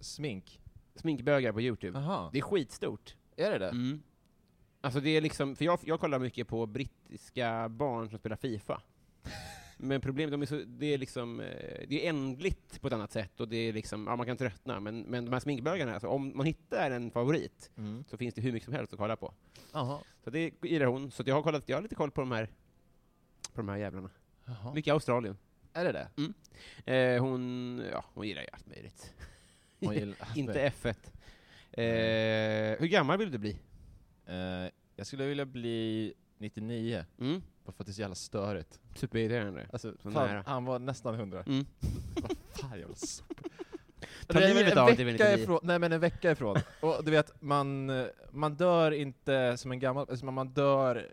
Smink? 0.00 0.60
Sminkbögar 0.94 1.52
på 1.52 1.60
Youtube. 1.60 1.98
Aha. 1.98 2.30
Det 2.32 2.38
är 2.38 2.42
skitstort. 2.42 3.16
Är 3.36 3.50
det 3.50 3.58
det? 3.58 3.68
Mm. 3.68 4.02
Alltså 4.80 5.00
det 5.00 5.10
är 5.10 5.20
liksom, 5.20 5.56
för 5.56 5.64
jag, 5.64 5.78
jag 5.84 6.00
kollar 6.00 6.18
mycket 6.18 6.48
på 6.48 6.66
brittiska 6.66 7.68
barn 7.68 8.08
som 8.10 8.18
spelar 8.18 8.36
Fifa. 8.36 8.82
Men 9.76 10.00
problemet, 10.00 10.30
de 10.32 10.42
är 10.42 10.46
så, 10.46 10.62
det 10.66 10.86
är 10.94 10.98
liksom, 10.98 11.40
eh, 11.40 11.86
det 11.88 12.06
är 12.06 12.08
ändligt 12.08 12.80
på 12.80 12.86
ett 12.86 12.92
annat 12.92 13.12
sätt 13.12 13.40
och 13.40 13.48
det 13.48 13.56
är 13.56 13.72
liksom, 13.72 14.06
ja 14.06 14.16
man 14.16 14.26
kan 14.26 14.36
tröttna, 14.36 14.80
men, 14.80 15.00
men 15.00 15.24
de 15.24 15.32
här 15.32 15.40
sminkbögarna, 15.40 15.92
alltså, 15.92 16.08
om 16.08 16.36
man 16.36 16.46
hittar 16.46 16.90
en 16.90 17.10
favorit 17.10 17.70
Mm. 17.76 18.04
så 18.08 18.16
finns 18.16 18.34
det 18.34 18.40
hur 18.42 18.52
mycket 18.52 18.64
som 18.64 18.74
helst 18.74 18.92
att 18.92 18.98
kolla 18.98 19.16
på. 19.16 19.34
Aha. 19.72 20.02
Så 20.24 20.30
det 20.30 20.52
gillar 20.62 20.86
hon, 20.86 21.10
så 21.10 21.22
jag 21.26 21.34
har 21.34 21.42
kollat, 21.42 21.68
jag 21.68 21.76
har 21.76 21.82
lite 21.82 21.94
koll 21.94 22.10
på 22.10 22.20
de 22.20 22.32
här, 22.32 22.48
på 23.60 23.66
de 23.66 23.72
här 23.72 23.78
jävlarna. 23.78 24.10
Jaha. 24.44 24.74
Mycket 24.74 24.92
Australien. 24.92 25.36
Är 25.72 25.84
det 25.84 25.92
det? 26.84 26.92
Eh, 26.94 27.22
hon, 27.22 27.82
ja, 27.92 28.04
hon 28.14 28.26
gillar 28.28 28.42
ju 28.42 28.48
allt 28.52 28.66
möjligt. 28.66 29.14
Hon 29.80 29.94
gillar- 29.94 30.16
Inte 30.36 30.72
F1. 30.82 30.94
Eh, 31.72 32.78
hur 32.80 32.86
gammal 32.86 33.18
vill 33.18 33.30
du 33.30 33.38
bli? 33.38 33.58
Eh, 34.26 34.70
jag 34.96 35.06
skulle 35.06 35.26
vilja 35.26 35.44
bli 35.44 36.14
99, 36.38 37.04
Mm? 37.20 37.42
bara 37.64 37.72
för 37.72 37.82
att 37.82 37.86
det 37.86 37.90
är 37.90 37.94
så 37.94 38.00
jävla 38.00 38.14
störigt. 38.14 38.80
Superirriterande. 38.94 39.66
Alltså, 39.72 39.94
Så 40.02 40.10
fan, 40.10 40.28
nära. 40.28 40.42
han 40.46 40.64
var 40.64 40.78
nästan 40.78 41.14
100. 41.14 41.42
Mm. 41.46 41.66
Vad 42.22 42.36
fan 42.52 42.78
jävla 42.78 42.94
sopa. 42.94 43.34
Ta 44.26 44.38
livet 44.38 44.72
en 44.72 44.78
av 44.78 44.86
dig, 44.86 45.04
vecka 45.04 45.24
99. 45.24 45.42
ifrån, 45.42 45.60
Nej 45.62 45.78
men 45.78 45.92
en 45.92 46.00
vecka 46.00 46.30
ifrån. 46.30 46.56
Och 46.80 47.04
du 47.04 47.10
vet, 47.10 47.42
man, 47.42 47.86
man 48.30 48.54
dör 48.54 48.90
inte 48.92 49.56
som 49.56 49.72
en 49.72 49.78
gammal, 49.78 50.06
alltså 50.10 50.26
man 50.26 50.48
dör, 50.48 51.08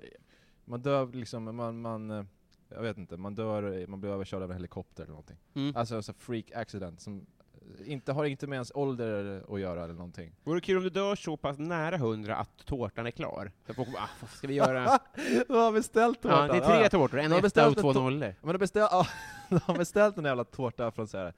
man 0.65 0.81
dör 0.81 1.07
liksom, 1.13 1.55
man, 1.55 1.81
man 1.81 2.12
eh, 2.12 2.23
jag 2.69 2.82
vet 2.82 2.97
inte, 2.97 3.17
man 3.17 3.36
dör, 3.36 3.88
man 3.88 3.99
blir 4.01 4.12
överkörd 4.12 4.43
av 4.43 4.51
en 4.51 4.58
helikopter 4.58 5.03
eller 5.03 5.12
någonting. 5.12 5.38
Mm. 5.53 5.75
Alltså 5.75 6.01
sån 6.01 6.15
freak 6.15 6.51
accident 6.56 7.01
som 7.01 7.25
eh, 7.53 7.91
inte, 7.91 8.12
har 8.12 8.25
inte 8.25 8.47
med 8.47 8.56
ens 8.56 8.71
ålder 8.75 9.43
att 9.53 9.60
göra 9.60 9.84
eller 9.84 9.93
någonting. 9.93 10.36
Vore 10.43 10.62
kul 10.62 10.77
om 10.77 10.84
du 10.84 10.89
dör 10.89 11.15
så 11.15 11.38
pass 11.38 11.58
nära 11.58 11.95
100 11.95 12.36
att 12.36 12.65
tårtan 12.65 13.08
är 13.08 13.12
klar. 13.12 13.51
Så 13.67 13.73
folk 13.73 13.91
bara, 13.93 14.03
ah, 14.03 14.10
vad 14.21 14.30
ska 14.30 14.47
vi 14.47 14.53
göra? 14.63 14.99
Du 15.47 15.53
har 15.53 15.71
beställt 15.71 16.19
ja, 16.21 16.30
tårta? 16.30 16.53
det 16.53 16.58
är 16.58 16.80
tre 16.80 16.89
tårtor, 16.89 17.19
en 17.19 17.30
De 17.30 17.36
har 17.36 17.45
etta 17.45 17.69
och 17.69 17.77
två 17.77 17.93
nollor. 17.93 18.36
Men 18.41 18.53
de 18.53 18.58
beställt, 18.58 18.89
ja, 18.91 19.08
de 19.49 19.60
har 19.65 19.77
beställt 19.77 20.17
en 20.17 20.25
jävla 20.25 20.43
tårta 20.43 20.91
från 20.91 21.08
så 21.08 21.17
här. 21.17 21.34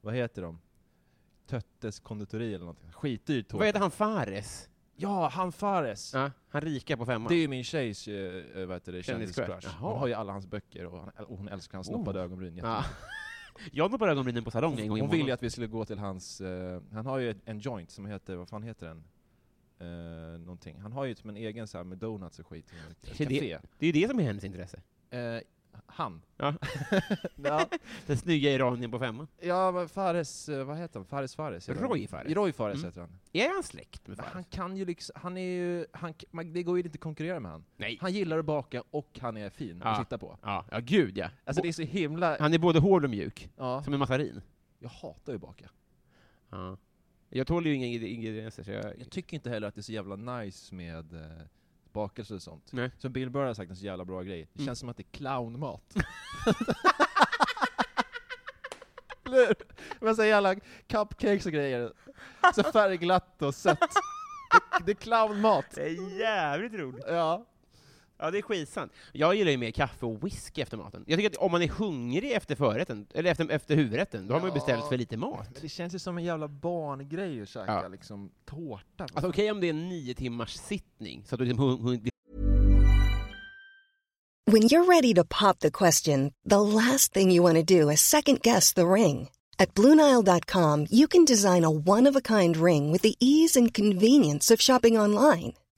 vad 0.00 0.14
heter 0.14 0.42
de? 0.42 0.58
Töttes 1.46 2.00
konditori 2.00 2.48
eller 2.48 2.58
någonting. 2.58 2.92
Skitdyr 2.92 3.42
tårta. 3.42 3.56
Vad 3.56 3.66
heter 3.66 3.80
han, 3.80 3.90
Fares? 3.90 4.68
Ja, 4.96 5.28
han 5.28 5.52
Fares! 5.52 6.14
Ja, 6.14 6.30
han 6.48 6.60
rika 6.60 6.96
på 6.96 7.06
femman. 7.06 7.28
Det 7.28 7.34
är 7.34 7.40
ju 7.40 7.48
min 7.48 7.64
tjejs 7.64 8.08
uh, 8.08 8.66
vad 8.66 8.76
heter 8.76 8.92
det, 8.92 9.02
Kändiscrush. 9.02 9.68
Hon 9.78 9.98
har 9.98 10.06
ju 10.06 10.14
alla 10.14 10.32
hans 10.32 10.46
böcker 10.46 10.86
och, 10.86 10.98
han, 10.98 11.24
och 11.24 11.38
hon 11.38 11.48
älskar 11.48 11.78
hans 11.78 11.86
snoppade 11.86 12.18
Oh. 12.18 12.24
ögonbryn 12.24 12.56
ja. 12.56 12.84
Jag 13.72 13.90
noppade 13.90 14.12
ögonbrynen 14.12 14.44
på 14.44 14.50
salong 14.50 14.80
en 14.80 14.88
gång 14.88 15.00
Hon 15.00 15.10
vill 15.10 15.26
ju 15.26 15.32
att 15.32 15.42
vi 15.42 15.50
skulle 15.50 15.66
gå 15.66 15.84
till 15.84 15.98
hans, 15.98 16.40
eh, 16.40 16.82
han 16.92 17.06
har 17.06 17.18
ju 17.18 17.34
en 17.44 17.58
joint 17.58 17.90
som 17.90 18.06
heter, 18.06 18.36
vad 18.36 18.48
fan 18.48 18.62
heter 18.62 18.86
den? 18.86 19.04
Uh, 19.82 20.38
någonting. 20.38 20.80
Han 20.80 20.92
har 20.92 21.04
ju 21.04 21.14
typ 21.14 21.26
en 21.26 21.36
egen 21.36 21.68
så 21.68 21.78
här 21.78 21.84
med 21.84 21.98
donuts 21.98 22.38
och 22.38 22.46
skit. 22.46 22.72
Det. 23.18 23.28
Det 23.78 23.86
är 23.86 23.92
ju 23.92 23.92
det 23.92 24.08
som 24.08 24.20
är 24.20 24.24
hennes 24.24 24.44
intresse. 24.44 24.82
Eh, 25.10 25.40
Han. 25.86 26.22
Ja. 26.36 26.54
ja. 27.36 27.68
Den 28.06 28.16
snygga 28.18 28.52
iranien 28.52 28.90
på 28.90 28.98
femman. 28.98 29.26
Ja, 29.40 29.88
Fares, 29.88 30.48
eh, 30.48 30.64
vad 30.64 30.76
heter 30.78 30.98
han? 31.00 31.06
Fares 31.06 31.34
Fares? 31.36 31.68
Roy 31.68 32.06
Fares. 32.06 32.32
Roy 32.34 32.52
Fares 32.52 32.74
Mm. 32.76 32.86
heter 32.86 33.00
han. 33.00 33.18
Är 33.32 33.54
han 33.54 33.62
släkt 33.62 34.06
med 34.08 34.16
Fares? 34.16 34.32
han 34.32 34.44
kan 34.44 34.76
ju 34.76 34.84
liksom, 34.84 35.12
han 35.22 35.36
är 35.36 35.40
ju, 35.56 35.86
han, 35.92 36.14
man, 36.30 36.52
det 36.52 36.62
går 36.62 36.78
ju 36.78 36.84
inte 36.84 36.96
att 36.96 37.00
konkurrera 37.00 37.40
med 37.40 37.50
han. 37.50 37.64
Nej. 37.76 37.98
Han 38.00 38.12
gillar 38.12 38.38
att 38.38 38.44
baka 38.44 38.82
och 38.90 39.18
han 39.20 39.36
är 39.36 39.50
fin 39.50 39.80
Ja. 39.84 39.90
att 39.90 39.98
titta 40.04 40.18
på. 40.18 40.38
Ja, 40.42 40.64
ja, 40.70 40.78
gud 40.80 41.18
ja. 41.18 41.28
Alltså 41.44 41.62
det 41.62 41.68
är 41.68 41.72
så 41.72 41.82
himla, 41.82 42.36
Han 42.40 42.54
är 42.54 42.58
både 42.58 42.78
hård 42.78 43.04
och 43.04 43.10
mjuk, 43.10 43.50
ja, 43.56 43.82
som 43.82 43.92
en 43.92 43.98
massarin. 43.98 44.42
jag 44.78 44.88
hatar 44.88 45.32
ju 45.32 45.38
baka. 45.38 45.70
Ja. 46.50 46.76
Jag 47.34 47.46
tål 47.46 47.66
ju 47.66 47.74
inga 47.74 47.86
ing- 47.86 48.06
ingredienser, 48.06 48.62
så 48.62 48.70
jag... 48.70 48.84
Jag 48.98 49.10
tycker 49.10 49.34
inte 49.34 49.50
heller 49.50 49.68
att 49.68 49.74
det 49.74 49.80
är 49.80 49.82
så 49.82 49.92
jävla 49.92 50.16
nice 50.16 50.74
med 50.74 51.14
eh, 51.92 52.02
bakelse 52.02 52.34
och 52.34 52.42
sånt. 52.42 52.68
Nej. 52.72 52.90
Som 52.98 53.12
Bill 53.12 53.30
Burr 53.30 53.44
har 53.46 53.54
sagt 53.54 53.70
en 53.70 53.76
så 53.76 53.84
jävla 53.84 54.04
bra 54.04 54.22
grej, 54.22 54.48
det 54.52 54.58
Mm. 54.60 54.66
känns 54.66 54.78
som 54.78 54.88
att 54.88 54.96
det 54.96 55.02
är 55.02 55.12
clownmat. 55.16 55.94
Eller? 59.26 59.54
Med 60.00 60.16
så 60.16 60.24
jävla 60.24 60.54
cupcakes 60.86 61.46
och 61.46 61.52
grejer. 61.52 61.92
Så 62.54 62.62
färgglatt 62.62 63.42
och 63.42 63.54
sött. 63.54 63.78
Det, 63.80 64.84
det 64.86 64.92
är 64.92 64.96
clownmat. 64.96 65.64
Det 65.74 65.82
är 65.82 66.18
jävligt 66.20 66.72
roligt. 66.74 67.04
Ja. 67.08 67.46
Ja, 68.22 68.30
det 68.30 68.38
är 68.38 68.42
skitsant. 68.42 68.92
Jag 69.12 69.34
gillar 69.34 69.50
ju 69.50 69.56
mer 69.56 69.70
kaffe 69.70 70.06
och 70.06 70.24
whisky 70.24 70.62
efter 70.62 70.76
maten. 70.76 71.04
Jag 71.06 71.18
tycker 71.18 71.30
att 71.30 71.36
om 71.36 71.52
man 71.52 71.62
är 71.62 71.68
hungrig 71.68 72.32
efter 72.32 72.54
förrätten, 72.54 73.06
eller 73.14 73.30
efter, 73.30 73.48
efter 73.50 73.76
huvudrätten, 73.76 74.26
då 74.28 74.34
har 74.34 74.40
man 74.40 74.48
ju 74.50 74.54
beställt 74.54 74.88
för 74.88 74.96
lite 74.96 75.16
mat. 75.16 75.48
Det 75.60 75.68
känns 75.68 75.94
ju 75.94 75.98
som 75.98 76.18
en 76.18 76.24
jävla 76.24 76.48
barngrej 76.48 77.42
att 77.42 77.48
käka 77.48 77.72
Ja. 77.82 77.88
liksom 77.88 78.30
tårta. 78.44 79.06
Alltså 79.14 79.28
okej 79.28 79.50
om 79.50 79.60
det 79.60 79.66
är 79.66 79.70
en 79.70 79.88
nio 79.88 80.14
timmars 80.14 80.50
sittning, 80.54 81.24
så 81.26 81.34
att 81.34 81.38
du 81.38 81.44
liksom 81.44 82.00
When 84.46 84.62
you're 84.62 84.86
ready 84.86 85.14
to 85.14 85.24
pop 85.24 85.58
the 85.60 85.70
question, 85.70 86.32
the 86.50 86.60
last 86.60 87.12
thing 87.12 87.32
you 87.32 87.42
want 87.52 87.56
to 87.68 87.74
do 87.80 87.90
is 87.92 88.00
second 88.00 88.40
guess 88.42 88.74
the 88.74 88.82
ring. 88.84 89.28
At 89.58 89.74
Bluenile.com, 89.74 90.86
you 90.90 91.06
can 91.08 91.24
design 91.24 91.64
a 91.64 91.70
one 91.70 92.10
of 92.10 92.16
a 92.16 92.20
kind 92.20 92.56
ring 92.56 92.92
with 92.92 93.02
the 93.02 93.14
ease 93.20 93.56
and 93.60 93.74
convenience 93.74 94.54
of 94.54 94.60
shopping 94.60 94.98
online. 94.98 95.52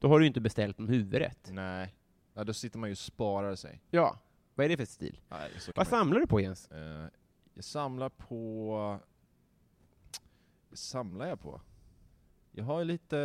då 0.00 0.08
har 0.08 0.18
du 0.18 0.24
ju 0.24 0.26
inte 0.28 0.40
beställt 0.40 0.78
någon 0.78 0.88
huvudrätt. 0.88 1.48
Nej. 1.52 1.94
Ja, 2.34 2.44
då 2.44 2.52
sitter 2.52 2.78
man 2.78 2.88
ju 2.88 2.92
och 2.92 2.98
sparar 2.98 3.54
sig. 3.54 3.80
Ja. 3.90 4.18
Vad 4.54 4.64
är 4.64 4.68
det 4.68 4.76
för 4.76 4.84
stil? 4.84 5.20
Nej, 5.28 5.50
så 5.58 5.72
kan 5.72 5.72
Vad 5.76 5.86
man- 5.92 6.00
samlar 6.00 6.20
du 6.20 6.26
på 6.26 6.40
Jens? 6.40 6.70
Eh, 6.70 7.06
jag 7.54 7.64
samlar 7.64 8.08
på... 8.08 8.98
Vad 10.68 10.78
samlar 10.78 11.26
jag 11.26 11.40
på? 11.40 11.60
Jag 12.52 12.64
har 12.64 12.78
ju 12.78 12.84
lite, 12.84 13.16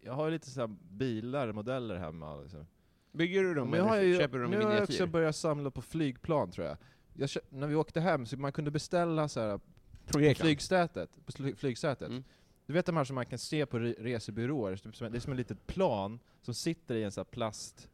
jag 0.00 0.12
har 0.12 0.24
ju 0.24 0.30
lite 0.30 0.50
så 0.50 0.60
här 0.60 0.66
bilar, 0.90 1.52
modeller 1.52 1.96
hemma. 1.96 2.36
Liksom. 2.40 2.66
Bygger 3.12 3.42
du 3.42 3.54
dem 3.54 3.70
Men 3.70 3.78
jag 3.78 3.86
har 3.86 3.96
eller 3.96 4.06
ju, 4.06 4.18
köper 4.18 4.38
du 4.38 4.42
dem 4.44 4.52
i 4.52 4.56
nu 4.56 4.64
har 4.64 4.72
jag 4.72 4.82
också 4.82 4.92
miniatyr? 4.92 5.12
börjat 5.12 5.36
samla 5.36 5.70
på 5.70 5.82
flygplan 5.82 6.50
tror 6.50 6.66
jag. 6.66 6.76
jag 7.14 7.30
kö- 7.30 7.40
när 7.48 7.66
vi 7.66 7.74
åkte 7.74 8.00
hem 8.00 8.26
så 8.26 8.36
man 8.36 8.52
kunde 8.52 8.70
beställa 8.70 9.28
så 9.28 9.40
här 9.40 9.58
på 10.06 10.34
flygsätet. 10.36 11.26
På 11.26 11.32
fly- 11.32 11.54
flygsätet. 11.56 12.08
Mm. 12.08 12.24
Du 12.66 12.72
vet 12.72 12.86
de 12.86 12.96
här 12.96 13.04
som 13.04 13.14
man 13.14 13.26
kan 13.26 13.38
se 13.38 13.66
på 13.66 13.78
re- 13.78 13.94
resebyråer, 14.02 14.76
typ 14.76 14.96
som- 14.96 15.12
det 15.12 15.18
är 15.18 15.20
som 15.20 15.32
ett 15.32 15.38
litet 15.38 15.66
plan 15.66 16.18
som 16.42 16.54
sitter 16.54 16.94
i 16.94 17.04
en 17.04 17.12
sån 17.12 17.20
här 17.24 17.30
plast, 17.30 17.88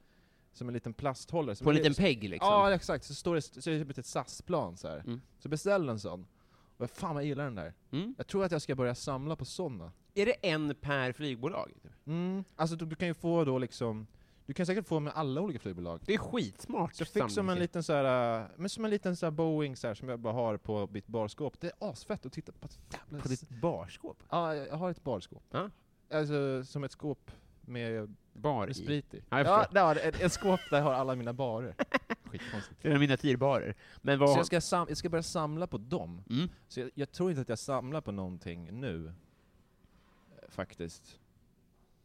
som 0.52 0.68
en 0.68 0.74
liten 0.74 0.92
plasthållare. 0.92 1.56
På 1.56 1.70
en 1.70 1.76
liten 1.76 1.94
pegg 1.94 2.28
liksom? 2.28 2.48
Ja, 2.48 2.74
exakt. 2.74 3.04
Så 3.04 3.14
står 3.14 3.34
det, 3.34 3.42
så 3.42 3.70
är 3.70 3.78
det 3.78 3.84
typ 3.84 3.98
ett 3.98 4.06
SAS-plan 4.06 4.76
så. 4.76 4.88
Mm. 4.88 5.20
Så 5.38 5.48
beställ 5.48 5.88
en 5.88 6.00
sån. 6.00 6.26
Och 6.76 6.90
fan 6.90 7.14
vad 7.14 7.22
jag 7.22 7.28
gillar 7.28 7.44
den 7.44 7.54
där. 7.54 7.74
Mm. 7.90 8.14
Jag 8.18 8.26
tror 8.26 8.44
att 8.44 8.52
jag 8.52 8.62
ska 8.62 8.74
börja 8.74 8.94
samla 8.94 9.36
på 9.36 9.44
såna. 9.44 9.92
Är 10.14 10.26
det 10.26 10.32
en 10.32 10.74
per 10.74 11.12
flygbolag? 11.12 11.70
Mm. 12.06 12.44
Alltså 12.56 12.76
du, 12.76 12.86
du 12.86 12.96
kan 12.96 13.08
ju 13.08 13.14
få 13.14 13.44
då 13.44 13.58
liksom, 13.58 14.06
du 14.50 14.54
kan 14.54 14.66
säkert 14.66 14.86
få 14.86 15.00
med 15.00 15.12
alla 15.16 15.40
olika 15.40 15.58
flygbolag. 15.58 16.00
Det 16.06 16.14
är 16.14 16.18
skitsmart 16.18 16.94
Så 16.94 17.00
jag 17.00 17.08
fick 17.08 17.30
som 17.30 17.48
en 17.48 17.58
liten 17.58 17.82
så 17.82 17.92
här, 17.92 18.40
äh, 18.40 18.46
men 18.56 18.68
som 18.68 18.84
en 18.84 18.90
liten 18.90 19.16
så 19.16 19.26
här 19.26 19.30
Boeing 19.30 19.76
så 19.76 19.86
här, 19.86 19.94
som 19.94 20.08
jag 20.08 20.18
bara 20.20 20.32
har 20.32 20.56
på 20.56 20.88
mitt 20.92 21.06
barskåp. 21.06 21.60
Det 21.60 21.66
är 21.66 21.90
asfett 21.90 22.26
att 22.26 22.32
titta 22.32 22.52
på. 22.52 22.66
ett 22.66 22.78
jävla 22.92 23.22
På 23.22 23.28
ditt 23.28 23.48
barskåp? 23.48 24.22
Ja, 24.30 24.54
jag 24.54 24.76
har 24.76 24.90
ett 24.90 25.04
barskåp. 25.04 25.42
Ja. 25.50 25.70
Alltså 26.10 26.64
som 26.64 26.84
ett 26.84 26.92
skåp 26.92 27.30
med, 27.60 28.14
Bar 28.32 28.66
med 28.66 28.76
sprit 28.76 29.14
i. 29.14 29.22
Ja, 29.30 29.40
Ja, 29.44 29.66
där, 29.72 30.08
ett, 30.08 30.20
ett 30.20 30.32
skåp 30.32 30.60
där 30.70 30.76
jag 30.76 30.84
har 30.84 30.92
alla 30.92 31.14
mina 31.14 31.32
barer. 31.32 31.74
Skitkonstigt. 32.24 32.84
Är 32.84 32.98
miniatyrbarer. 32.98 33.74
Men 33.96 34.18
vad... 34.18 34.30
Så 34.30 34.38
jag 34.38 34.46
ska, 34.46 34.60
sam- 34.60 34.86
jag 34.88 34.96
ska 34.96 35.08
börja 35.08 35.22
samla 35.22 35.66
på 35.66 35.78
dem. 35.78 36.24
Mm. 36.30 36.48
Så 36.68 36.80
jag, 36.80 36.90
jag 36.94 37.12
tror 37.12 37.30
inte 37.30 37.42
att 37.42 37.48
jag 37.48 37.58
samlar 37.58 38.00
på 38.00 38.12
någonting 38.12 38.80
nu. 38.80 39.06
eh, 39.06 39.12
Faktiskt. 40.48 41.18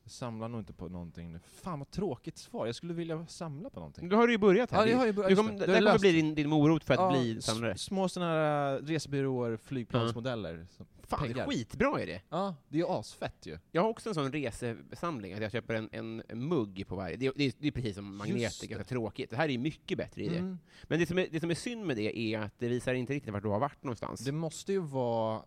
Jag 0.05 0.11
samlar 0.11 0.47
nog 0.47 0.61
inte 0.61 0.73
på 0.73 0.87
någonting 0.89 1.31
nu. 1.31 1.39
Fan 1.61 1.79
vad 1.79 1.91
tråkigt 1.91 2.37
svar. 2.37 2.65
Jag 2.65 2.75
skulle 2.75 2.93
vilja 2.93 3.25
samla 3.27 3.69
på 3.69 3.79
någonting. 3.79 4.09
Då 4.09 4.15
har 4.15 4.27
du 4.27 4.33
ju 4.33 4.37
börjat 4.39 4.71
här. 4.71 4.79
Ja, 4.85 4.91
jag 4.91 4.97
har 4.97 5.05
ju 5.05 5.11
börjat- 5.13 5.29
du 5.29 5.35
kommer, 5.35 5.51
det. 5.51 5.57
Du 5.59 5.65
där 5.65 5.65
kommer 5.73 5.81
löst 5.81 6.01
bli 6.01 6.11
din, 6.11 6.35
din 6.35 6.49
morot 6.49 6.83
för 6.83 6.93
att 6.93 6.99
Ja, 6.99 7.11
bli 7.11 7.41
samlare. 7.41 7.77
Små 7.77 8.09
sådana 8.09 8.31
här 8.31 8.79
resebyråer, 8.79 9.57
flygplansmodeller. 9.57 10.67
som 10.77 10.85
Fan, 11.03 11.19
det 11.23 11.25
är 11.29 11.33
peggar. 11.33 11.47
skitbra 11.47 12.01
är 12.01 12.05
det. 12.05 12.21
Ja, 12.29 12.55
det 12.69 12.77
är 12.77 12.79
ju 12.81 12.87
asfett 12.87 13.45
ju. 13.45 13.57
Jag 13.71 13.81
har 13.81 13.89
också 13.89 14.09
en 14.09 14.15
sån 14.15 14.31
resesamling, 14.31 15.33
att 15.33 15.41
jag 15.41 15.51
köper 15.51 15.73
en, 15.73 15.89
en 15.91 16.23
mugg 16.47 16.87
på 16.87 16.95
varje. 16.95 17.15
Det, 17.15 17.31
det, 17.35 17.43
är- 17.45 17.53
det 17.59 17.67
är 17.67 17.71
precis 17.71 17.95
som 17.95 18.15
magneter, 18.17 18.67
ganska 18.67 18.83
tråkigt. 18.83 19.29
Det 19.29 19.35
här 19.35 19.45
är 19.45 19.49
ju 19.53 19.57
mycket 19.59 19.97
bättre 19.97 20.23
i 20.23 20.29
det. 20.29 20.37
Mm. 20.37 20.59
Men 20.83 20.99
det 20.99 21.05
som, 21.05 21.17
är, 21.17 21.27
det 21.31 21.39
som 21.39 21.51
är 21.51 21.55
synd 21.55 21.85
med 21.85 21.97
det 21.97 22.19
är 22.19 22.39
att 22.39 22.53
det 22.59 22.67
visar 22.67 22.93
inte 22.93 23.13
riktigt 23.13 23.33
vart 23.33 23.43
du 23.43 23.49
har 23.49 23.59
varit 23.59 23.83
någonstans. 23.83 24.19
Det 24.19 24.31
måste 24.31 24.71
ju 24.73 24.79
vara 24.79 25.41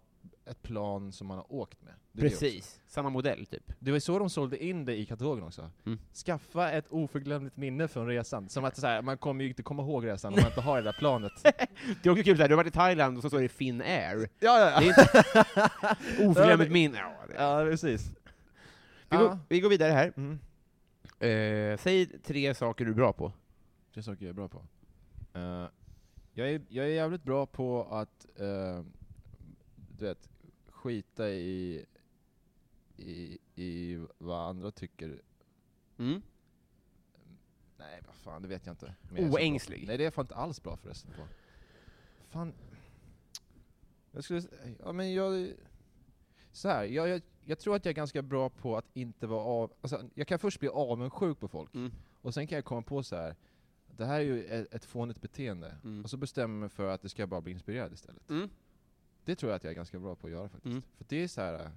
ett 0.47 0.63
plan 0.63 1.13
som 1.13 1.27
man 1.27 1.37
har 1.37 1.53
åkt 1.53 1.83
med. 1.83 1.95
Det. 2.13 2.21
Precis, 2.21 2.81
samma 2.87 3.11
modell 3.11 3.47
typ. 3.47 3.73
Det 3.79 3.91
var 3.91 3.97
ju 3.97 4.01
så 4.01 4.19
de 4.19 4.31
sålde 4.31 4.65
in 4.65 4.85
det 4.85 4.97
i 4.97 5.07
katalogen 5.07 5.45
också. 5.45 5.71
Mm. 5.87 5.99
Skaffa 6.27 6.71
ett 6.71 6.87
oförglömligt 6.91 7.57
minne 7.57 7.89
från 7.89 8.07
resan. 8.07 8.49
Som 8.49 8.65
att 8.65 8.77
så 8.77 8.87
här, 8.87 9.03
man 9.03 9.19
kommer 9.19 9.45
ju 9.45 9.51
inte 9.51 9.63
komma 9.63 9.83
ihåg 9.83 10.07
resan 10.07 10.33
om 10.35 10.41
man 10.41 10.49
inte 10.51 10.61
har 10.61 10.77
det 10.77 10.83
där 10.83 10.97
planet. 10.99 11.33
Det 12.03 12.09
är 12.09 12.11
också 12.11 12.25
kul, 12.25 12.37
så 12.37 12.43
här, 12.43 12.49
du 12.49 12.55
har 12.55 12.63
varit 12.63 12.75
i 12.75 12.77
Thailand 12.77 13.17
och 13.17 13.23
så 13.23 13.29
står 13.29 13.41
det 13.41 13.49
Finnair. 13.49 14.29
ja, 14.41 14.71
ja, 14.71 14.81
Det 14.81 14.87
är 14.87 14.89
inte 14.89 16.25
oförglömligt 16.29 16.73
minne. 16.73 16.99
Ja, 16.99 17.15
Ja, 17.39 17.71
precis. 17.71 18.11
vi, 19.11 19.17
Ja. 19.17 19.19
går, 19.19 19.39
vi 19.49 19.61
går 19.61 19.69
vidare 19.71 19.93
här. 19.93 20.13
Mm. 20.17 20.39
Eh, 21.21 21.79
säg 21.79 22.07
tre 22.07 22.55
saker 22.55 22.85
du 22.85 22.91
är 22.91 22.95
bra 22.95 23.13
på. 23.13 23.33
Tre 23.95 24.03
saker 24.03 24.25
jag 24.25 24.31
är 24.31 24.35
bra 24.35 24.49
på. 24.49 24.63
Eh, 25.35 25.67
jag, 26.33 26.51
är, 26.51 26.61
jag 26.69 26.85
är 26.87 26.91
jävligt 26.91 27.23
bra 27.23 27.47
på 27.47 27.83
att, 27.91 28.27
eh, 28.41 28.85
du 29.99 30.05
vet, 30.05 30.29
skita 30.69 31.31
i, 31.31 31.85
i, 32.97 33.39
i 33.55 33.99
vad 34.19 34.49
andra 34.49 34.71
tycker. 34.71 35.23
Mm. 35.99 36.23
Nej, 37.79 38.01
vad 38.07 38.15
fan, 38.15 38.43
det 38.43 38.49
vet 38.49 38.67
jag 38.67 38.73
inte. 38.73 38.95
Men. 39.13 39.33
Oängslig. 39.33 39.87
Nej, 39.87 39.97
det 39.99 40.03
är 40.03 40.07
jag 40.07 40.15
fan 40.15 40.25
inte 40.25 40.35
alls 40.35 40.63
bra 40.63 40.77
förresten 40.77 41.11
på. 41.17 41.27
Fan. 42.29 42.53
Jag 44.13 44.25
skulle, 44.25 44.43
ja 44.85 44.93
men 44.93 45.13
jag, 45.15 45.53
så 46.53 46.69
här, 46.69 46.85
jag, 46.85 47.09
jag, 47.09 47.23
jag 47.45 47.59
tror 47.59 47.77
att 47.77 47.85
jag 47.85 47.91
är 47.93 47.97
ganska 47.97 48.23
bra 48.23 48.49
på 48.51 48.77
att 48.77 48.87
inte 48.95 49.27
vara 49.27 49.41
av, 49.45 49.73
alltså 49.81 50.03
jag 50.15 50.27
kan 50.29 50.39
först 50.39 50.61
bli 50.61 50.69
avundsjuk 50.69 51.41
på 51.41 51.49
folk, 51.49 51.75
Mm. 51.75 51.93
och 52.21 52.35
sen 52.35 52.47
kan 52.47 52.57
jag 52.57 52.65
komma 52.65 52.83
på 52.83 53.03
så 53.03 53.17
här. 53.17 53.37
det 53.97 54.05
här 54.07 54.15
är 54.21 54.25
ju 54.25 54.45
ett, 54.45 54.75
ett 54.75 54.85
fånigt 54.85 55.21
beteende, 55.21 55.77
Mm. 55.85 56.05
och 56.05 56.11
så 56.11 56.17
bestämmer 56.17 56.55
jag 56.55 56.61
mig 56.61 56.69
för 56.69 56.89
att 56.89 57.03
det 57.03 57.09
ska 57.09 57.27
bara 57.27 57.41
bli 57.41 57.53
inspirerad 57.53 57.93
istället. 57.93 58.31
Mm. 58.31 58.51
Det 59.29 59.37
tror 59.37 59.51
jag 59.53 59.57
att 59.57 59.65
jag 59.65 59.71
är 59.71 59.75
ganska 59.75 59.99
bra 59.99 60.15
på 60.15 60.27
att 60.27 60.33
göra 60.33 60.49
faktiskt. 60.49 60.67
Mm. 60.67 60.83
För 60.97 61.05
det 61.09 61.17
är 61.23 61.29
så 61.29 61.41
här. 61.41 61.71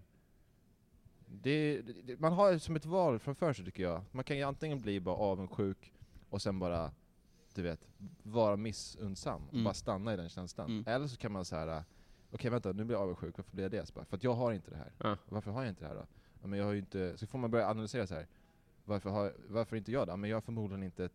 Det, 1.25 1.81
det, 1.81 1.93
det- 2.01 2.19
man 2.19 2.33
har 2.33 2.57
som 2.57 2.75
ett 2.75 2.85
val 2.85 3.19
framför 3.19 3.53
sig 3.53 3.65
tycker 3.65 3.83
jag. 3.83 4.01
Man 4.11 4.23
kan 4.23 4.37
ju 4.37 4.43
antingen 4.43 4.79
bli 4.79 4.99
bara 4.99 5.15
avundsjuk 5.15 5.93
och 6.29 6.41
sen 6.41 6.59
bara, 6.59 6.91
du 7.53 7.61
vet, 7.61 7.87
vara 8.23 8.55
missundsam 8.55 9.47
och 9.47 9.53
Mm. 9.53 9.63
bara 9.63 9.73
stanna 9.73 10.13
i 10.13 10.17
den 10.17 10.29
känslan. 10.29 10.69
Mm. 10.69 10.83
Eller 10.87 11.07
så 11.07 11.17
kan 11.17 11.31
man 11.31 11.45
så 11.45 11.55
här 11.55 11.83
okej 12.31 12.51
vänta, 12.51 12.71
nu 12.71 12.83
blir 12.83 12.95
jag 12.95 13.03
avundsjuk, 13.03 13.37
varför 13.37 13.51
blir 13.51 13.63
jag 13.63 13.71
det? 13.71 13.85
Så 13.85 13.93
bara, 13.93 14.05
för 14.05 14.17
att 14.17 14.23
jag 14.23 14.33
har 14.33 14.51
inte 14.53 14.71
det 14.71 14.77
här. 14.77 14.91
Ja. 14.97 15.17
Varför 15.29 15.51
har 15.51 15.61
jag 15.63 15.69
inte 15.71 15.83
det 15.83 15.87
här 15.87 15.95
då? 15.95 16.05
Ja, 16.41 16.47
men 16.47 16.59
jag 16.59 16.65
har 16.65 16.71
ju 16.73 16.79
inte, 16.79 17.17
så 17.17 17.27
får 17.27 17.39
man 17.39 17.51
börja 17.51 17.69
analysera 17.69 18.07
så 18.07 18.13
här. 18.15 18.27
Varför, 18.85 19.09
har, 19.09 19.33
varför 19.47 19.75
inte 19.75 19.91
jag 19.91 20.07
då? 20.07 20.17
Men 20.17 20.29
jag 20.29 20.37
har 20.37 20.41
förmodligen 20.41 20.83
inte 20.83 21.09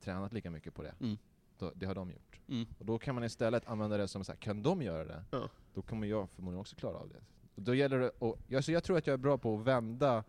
tränat 0.00 0.32
lika 0.32 0.50
mycket 0.50 0.74
på 0.74 0.82
det. 0.82 0.94
Mm. 1.00 1.16
Då, 1.58 1.72
det 1.74 1.86
har 1.86 1.94
de 1.94 2.10
gjort. 2.10 2.40
Mm. 2.48 2.66
Och 2.78 2.86
då 2.86 2.98
kan 2.98 3.14
man 3.14 3.24
istället 3.24 3.66
använda 3.66 3.96
det 3.96 4.08
som 4.08 4.24
så 4.24 4.32
här, 4.32 4.36
kan 4.38 4.62
de 4.62 4.82
göra 4.82 5.04
det? 5.04 5.24
Ja. 5.30 5.48
Då 5.74 5.82
kommer 5.82 6.06
jag 6.06 6.30
förmodligen 6.30 6.60
också 6.60 6.76
klara 6.76 6.96
av 6.96 7.08
det. 7.08 7.20
Och 7.54 7.62
då 7.62 7.74
gäller 7.74 7.98
det, 7.98 8.08
och, 8.18 8.38
jag, 8.46 8.64
så 8.64 8.72
jag 8.72 8.84
tror 8.84 8.98
att 8.98 9.06
jag 9.06 9.14
är 9.14 9.18
bra 9.18 9.38
på 9.38 9.58
att 9.58 9.66
vända 9.66 10.24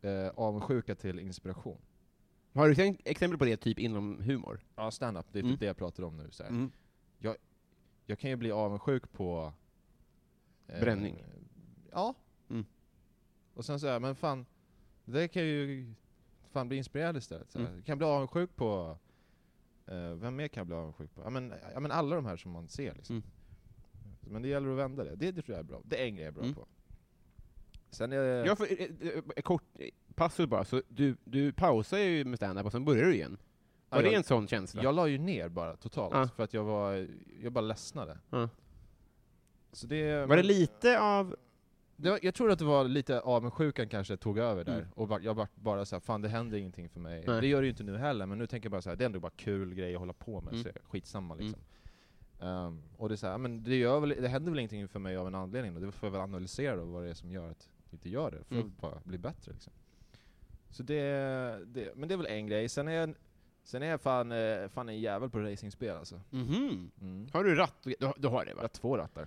eh, 0.00 0.28
avundsjuka 0.28 0.94
till 0.94 1.18
inspiration. 1.18 1.78
Har 2.54 2.68
du 2.68 2.96
exempel 3.04 3.38
på 3.38 3.44
det, 3.44 3.56
typ 3.56 3.78
inom 3.78 4.20
humor? 4.22 4.60
Ja, 4.76 4.90
stand-up, 4.90 5.26
det 5.32 5.38
är 5.38 5.42
Mm. 5.42 5.52
typ 5.52 5.60
det 5.60 5.66
jag 5.66 5.76
pratar 5.76 6.02
om 6.02 6.16
nu. 6.16 6.30
Så 6.30 6.42
här. 6.42 6.50
Mm. 6.50 6.70
Jag 8.06 8.18
kan 8.18 8.30
ju 8.30 8.36
bli 8.36 8.52
avundsjuk 8.52 9.12
på... 9.12 9.52
eh, 10.66 10.80
Bränning. 10.80 11.24
Ja. 11.92 12.14
Mm. 12.48 12.64
Och 13.54 13.64
sen 13.64 13.80
så 13.80 13.86
här, 13.86 14.00
men 14.00 14.14
fan, 14.16 14.46
det 15.04 15.28
kan 15.28 15.42
jag 15.42 15.50
ju 15.50 15.94
fan 16.52 16.68
bli 16.68 16.76
inspirerad 16.78 17.16
istället. 17.16 17.50
Så 17.50 17.58
här. 17.58 17.66
Mm. 17.66 17.76
Jag 17.78 17.86
kan 17.86 17.98
bli 17.98 18.06
avundsjuk 18.06 18.56
på... 18.56 18.98
Eh, 19.86 20.14
vem 20.14 20.36
mer 20.36 20.48
kan 20.48 20.60
jag 20.60 20.66
bli 20.66 20.76
avundsjuk 20.76 21.14
på? 21.14 21.20
Ja 21.24 21.30
men, 21.30 21.54
ja, 21.74 21.80
men 21.80 21.90
alla 21.90 22.16
de 22.16 22.26
här 22.26 22.36
som 22.36 22.50
man 22.52 22.68
ser 22.68 22.94
liksom. 22.94 23.16
Mm. 23.16 23.26
Men 24.20 24.42
det 24.42 24.48
gäller 24.48 24.70
att 24.70 24.78
vända 24.78 25.04
det. 25.04 25.16
Det, 25.16 25.30
det 25.32 25.42
tror 25.42 25.56
jag 25.56 25.64
är 25.64 25.68
bra. 25.68 25.80
Det 25.84 26.02
är 26.02 26.06
en 26.06 26.14
grej 26.14 26.24
jag 26.24 26.28
är 26.32 26.34
bra 26.34 26.42
Mm. 26.42 26.54
på. 26.54 26.66
Sen 27.90 28.12
är 28.12 28.16
det... 28.18 28.46
Jag 28.46 28.58
får, 28.58 28.66
eh, 28.80 28.88
eh, 29.36 29.42
kort 29.42 29.62
passus 30.14 30.46
bara, 30.48 30.64
så 30.64 30.82
du, 30.88 31.16
du 31.24 31.52
pausar 31.52 31.98
ju 31.98 32.24
med 32.24 32.38
stand-up 32.38 32.66
och 32.66 32.72
sen 32.72 32.84
börjar 32.84 33.04
du 33.04 33.14
igen. 33.14 33.36
Var 33.88 33.98
Ja, 33.98 34.02
det 34.02 34.08
jag- 34.08 34.14
en 34.16 34.24
sån 34.24 34.48
känsla? 34.48 34.82
Jag 34.82 34.94
la 34.94 35.06
ju 35.08 35.18
ner 35.18 35.48
bara 35.48 35.76
totalt, 35.76 36.14
Ja. 36.14 36.28
för 36.36 36.42
att 36.42 36.54
jag 36.54 36.64
var, 36.64 37.08
jag 37.42 37.52
bara 37.52 37.60
ledsnade. 37.60 38.18
Ja. 38.30 38.48
Så 39.72 39.86
det, 39.86 40.26
Var 40.26 40.36
det 40.36 40.42
lite 40.42 41.00
av... 41.00 41.36
Var, 41.96 42.18
jag 42.22 42.34
tror 42.34 42.50
att 42.50 42.58
det 42.58 42.64
var 42.64 42.84
lite 42.84 43.20
avundsjukan 43.20 43.88
kanske 43.88 44.16
tog 44.16 44.38
över 44.38 44.64
där, 44.64 44.78
Mm. 44.78 44.88
och 44.94 45.08
bara- 45.08 45.20
jag 45.20 45.34
var 45.34 45.48
bara 45.54 45.84
såhär, 45.84 46.00
fan 46.00 46.22
det 46.22 46.28
händer 46.28 46.58
ingenting 46.58 46.88
för 46.88 47.00
mig. 47.00 47.24
Nej. 47.26 47.40
Det 47.40 47.46
gör 47.46 47.60
det 47.60 47.66
ju 47.66 47.70
inte 47.70 47.82
nu 47.84 47.96
heller, 47.96 48.26
men 48.26 48.38
nu 48.38 48.46
tänker 48.46 48.66
jag 48.66 48.70
bara 48.72 48.82
såhär, 48.82 48.96
det 48.96 49.04
är 49.04 49.06
ändå 49.06 49.20
bara 49.20 49.32
kul 49.36 49.74
grej 49.74 49.94
att 49.94 50.00
hålla 50.00 50.12
på 50.12 50.40
med, 50.40 50.52
Mm. 50.52 50.64
så 50.64 50.70
skitsamma 50.84 51.34
liksom. 51.34 51.60
Ehm, 52.40 52.82
och 52.96 53.08
det 53.08 53.14
är 53.14 53.16
såhär, 53.16 53.38
men 53.38 53.64
det, 53.64 53.76
gör 53.76 54.00
väl, 54.00 54.08
det 54.08 54.28
händer 54.28 54.50
väl 54.50 54.58
ingenting 54.58 54.88
för 54.88 54.98
mig 54.98 55.16
av 55.16 55.26
en 55.26 55.34
anledning, 55.34 55.74
och 55.76 55.80
det 55.80 55.92
får 55.92 56.06
jag 56.06 56.12
väl 56.12 56.20
analysera 56.20 56.76
då, 56.76 56.84
vad 56.84 57.02
det 57.04 57.10
är 57.10 57.14
som 57.14 57.30
gör 57.32 57.50
att 57.50 57.68
det 57.90 57.94
inte 57.94 58.08
gör 58.08 58.30
det, 58.30 58.44
för 58.44 58.54
Mm. 58.54 58.66
att 58.66 58.80
bara 58.80 58.98
bli 59.04 59.18
bättre 59.18 59.52
liksom. 59.52 59.72
Så 60.70 60.82
det, 60.82 61.00
det, 61.66 61.96
men 61.96 62.08
det 62.08 62.14
är 62.14 62.18
väl 62.18 62.26
en 62.26 62.46
grej, 62.46 62.68
sen 62.68 62.88
är 62.88 62.92
jag, 62.92 63.14
sen 63.64 63.82
är 63.82 63.86
jag 63.86 64.00
fan, 64.00 64.32
eh, 64.32 64.68
fan 64.68 64.88
en 64.88 65.00
jävel 65.00 65.30
på 65.30 65.38
racingspel 65.40 65.96
alltså. 65.96 66.20
Mhm. 66.30 66.90
Mm. 67.00 67.26
Har 67.32 67.44
du 67.44 67.54
ratt? 67.54 67.74
Du, 67.82 67.94
du 68.16 68.28
har 68.28 68.44
det 68.44 68.50
Jag 68.50 68.56
va? 68.56 68.62
har 68.62 68.68
två 68.68 68.96
rattar. 68.96 69.26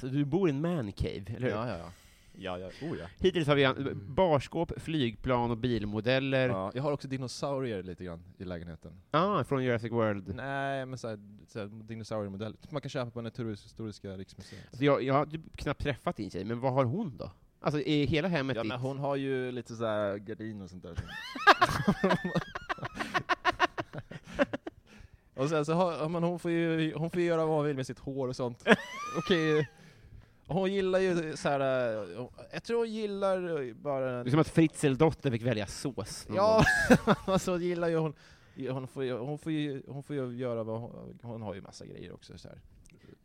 Så 0.00 0.06
du 0.06 0.24
bor 0.24 0.48
i 0.48 0.52
en 0.52 0.60
mancave, 0.60 1.24
eller 1.26 1.40
hur? 1.40 1.48
Ja, 1.48 1.68
ja, 1.68 1.78
ja. 1.78 1.90
Ja, 2.34 2.58
ja. 2.58 2.66
Oh, 2.82 2.98
ja. 2.98 3.06
Hittills 3.18 3.46
har 3.48 3.54
vi 3.54 3.64
an- 3.64 4.00
barskåp, 4.08 4.72
flygplan 4.80 5.50
och 5.50 5.56
bilmodeller. 5.56 6.48
ja. 6.48 6.72
Jag 6.74 6.82
har 6.82 6.92
också 6.92 7.08
dinosaurier 7.08 7.82
lite 7.82 8.04
grann 8.04 8.22
i 8.38 8.44
lägenheten. 8.44 8.92
Ah, 9.10 9.44
från 9.44 9.64
Jurassic 9.64 9.92
World. 9.92 10.34
Nej, 10.34 10.86
men 10.86 10.98
såhär, 10.98 11.18
såhär 11.48 11.66
dinosauriemodeller. 11.66 12.56
Som 12.60 12.68
man 12.74 12.82
kan 12.82 12.88
köpa 12.90 13.10
på 13.10 13.20
Naturhistoriska 13.22 14.08
riksmuseet. 14.16 14.62
Alltså 14.68 14.84
jag, 14.84 15.02
jag 15.02 15.14
har 15.14 15.26
typ 15.26 15.56
knappt 15.56 15.82
träffat 15.82 16.16
din 16.16 16.30
tjej, 16.30 16.44
men 16.44 16.60
vad 16.60 16.72
har 16.72 16.84
hon 16.84 17.16
då? 17.16 17.30
Alltså 17.60 17.80
är 17.80 18.06
hela 18.06 18.28
hemmet 18.28 18.56
Ja 18.56 18.62
ditt? 18.62 18.68
men 18.72 18.80
hon 18.80 18.98
har 18.98 19.16
ju 19.16 19.52
lite 19.52 19.74
såhär 19.74 20.16
gardin 20.18 20.62
och 20.62 20.70
sånt 20.70 20.82
där. 20.82 20.94
och 25.34 25.48
sen 25.48 25.64
så 25.64 25.72
har, 25.72 25.92
ja, 25.92 26.08
men 26.08 26.22
hon 26.22 26.38
får 26.38 26.50
ju, 26.50 26.94
hon 26.94 27.10
får 27.10 27.20
ju 27.20 27.26
göra 27.26 27.46
vad 27.46 27.56
hon 27.56 27.64
vill 27.66 27.76
med 27.76 27.86
sitt 27.86 27.98
hår 27.98 28.28
och 28.28 28.36
sånt. 28.36 28.64
Okej, 29.18 29.68
hon 30.52 30.72
gillar 30.72 30.98
ju 30.98 31.36
såhär, 31.36 31.60
eh, 32.00 32.26
jag 32.52 32.62
tror 32.64 32.78
hon 32.78 32.90
gillar 32.90 33.72
bara... 33.74 34.22
Det 34.24 34.28
är 34.28 34.30
som 34.30 34.40
att 34.40 34.48
Fritzeldotter 34.48 35.30
fick 35.30 35.42
välja 35.42 35.66
sås. 35.66 36.28
någon 36.28 36.36
Ja, 36.36 36.64
alltså 37.26 37.58
gillar 37.58 37.88
ju 37.88 37.96
hon, 37.96 38.14
hon 38.70 38.88
får 38.88 39.04
ju, 39.04 39.12
hon 39.18 39.38
får 39.38 39.52
ju, 39.52 39.82
hon 39.88 40.02
får 40.02 40.16
ju 40.16 40.36
göra 40.36 40.62
vad 40.62 40.80
hon, 40.80 41.18
hon 41.22 41.42
har 41.42 41.54
ju 41.54 41.60
massa 41.60 41.86
grejer 41.86 42.12
också 42.12 42.38
så 42.38 42.48
här. 42.48 42.60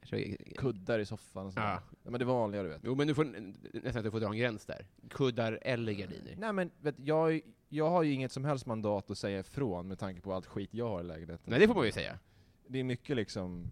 Så- 0.03 0.17
Kuddar 0.57 0.99
i 0.99 1.05
soffan 1.05 1.45
och 1.45 1.53
sånt 1.53 1.65
Ja. 1.65 1.81
men 2.03 2.19
det 2.19 2.25
vanliga 2.25 2.63
du 2.63 2.69
vet. 2.69 2.81
Jo, 2.83 2.95
men 2.95 3.07
du 3.07 3.15
får 3.15 3.23
nästan 3.23 3.97
att 3.99 4.03
du 4.03 4.11
får 4.11 4.19
dra 4.19 4.27
en 4.27 4.37
gräns 4.37 4.65
där. 4.65 4.85
Kuddar 5.09 5.59
eller 5.61 5.93
gardiner. 5.93 6.35
Nej 6.37 6.53
men 6.53 6.71
vet, 6.81 6.95
jag, 6.99 7.41
jag 7.69 7.89
har 7.89 8.03
ju 8.03 8.11
inget 8.13 8.31
som 8.31 8.45
helst 8.45 8.65
mandat 8.65 9.11
att 9.11 9.17
säga 9.17 9.39
ifrån 9.39 9.87
med 9.87 9.99
tanke 9.99 10.21
på 10.21 10.33
allt 10.33 10.45
skit 10.45 10.69
jag 10.73 10.89
har 10.89 10.99
i 11.01 11.03
lägenheten. 11.03 11.45
Nej, 11.51 11.59
det 11.59 11.67
får 11.67 11.75
man 11.75 11.85
ju 11.85 11.91
säga. 11.91 12.19
Det 12.67 12.79
är 12.79 12.83
mycket 12.83 13.15
liksom, 13.15 13.71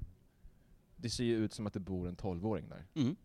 det 0.96 1.10
ser 1.10 1.24
ju 1.24 1.36
ut 1.36 1.54
som 1.54 1.68
att 1.68 1.74
det 1.74 1.80
bor 1.80 2.08
en 2.08 2.16
12-åring 2.16 2.70
där. 2.70 2.86
Mm. 3.02 3.16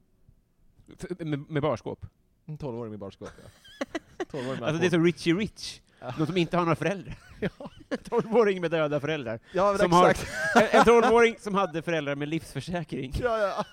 Med, 1.18 1.50
med 1.50 1.62
barskåp. 1.62 2.06
En 2.46 2.58
12-åring 2.58 2.90
med 2.90 2.98
barskåp 2.98 3.28
ja. 3.42 3.48
12-åring 4.30 4.60
med 4.60 4.62
Alltså 4.62 4.80
det 4.80 4.86
är 4.86 4.90
så 4.90 4.98
Richie 4.98 5.34
Rich. 5.34 5.80
De 6.18 6.26
som 6.26 6.36
inte 6.36 6.56
har 6.56 6.64
några 6.64 6.76
föräldrar. 6.76 7.18
En 7.90 7.98
12-åring 7.98 8.60
med 8.60 8.70
döda 8.70 9.00
föräldrar. 9.00 9.40
Ja 9.52 9.78
som 9.78 9.92
har- 9.92 10.10
exakt! 10.10 10.30
En 10.74 10.80
en 10.80 10.84
12-åring 10.84 11.36
som 11.40 11.54
hade 11.54 11.82
föräldrar 11.82 12.14
med 12.14 12.28
livsförsäkring. 12.28 13.14
ja, 13.22 13.38
ja. 13.38 13.64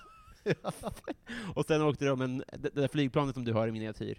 Och 1.54 1.64
sen 1.66 1.82
åkte 1.82 2.04
de 2.04 2.20
en, 2.20 2.38
det 2.38 2.56
det 2.74 2.80
där 2.80 2.88
flygplanet 2.88 3.34
som 3.34 3.44
du 3.44 3.52
har 3.52 3.68
i 3.68 3.72
miniatyr. 3.72 4.14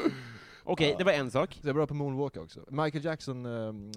Okej, 0.72 0.96
det 0.98 1.04
var 1.04 1.12
en 1.12 1.32
sak. 1.32 1.54
Så 1.54 1.60
jag 1.62 1.70
är 1.70 1.74
bra 1.74 1.88
på 1.88 1.94
moonwalk 1.94 2.38
också. 2.38 2.66
Michael 2.70 3.06
Jackson, 3.06 3.46
ehm, 3.46 3.92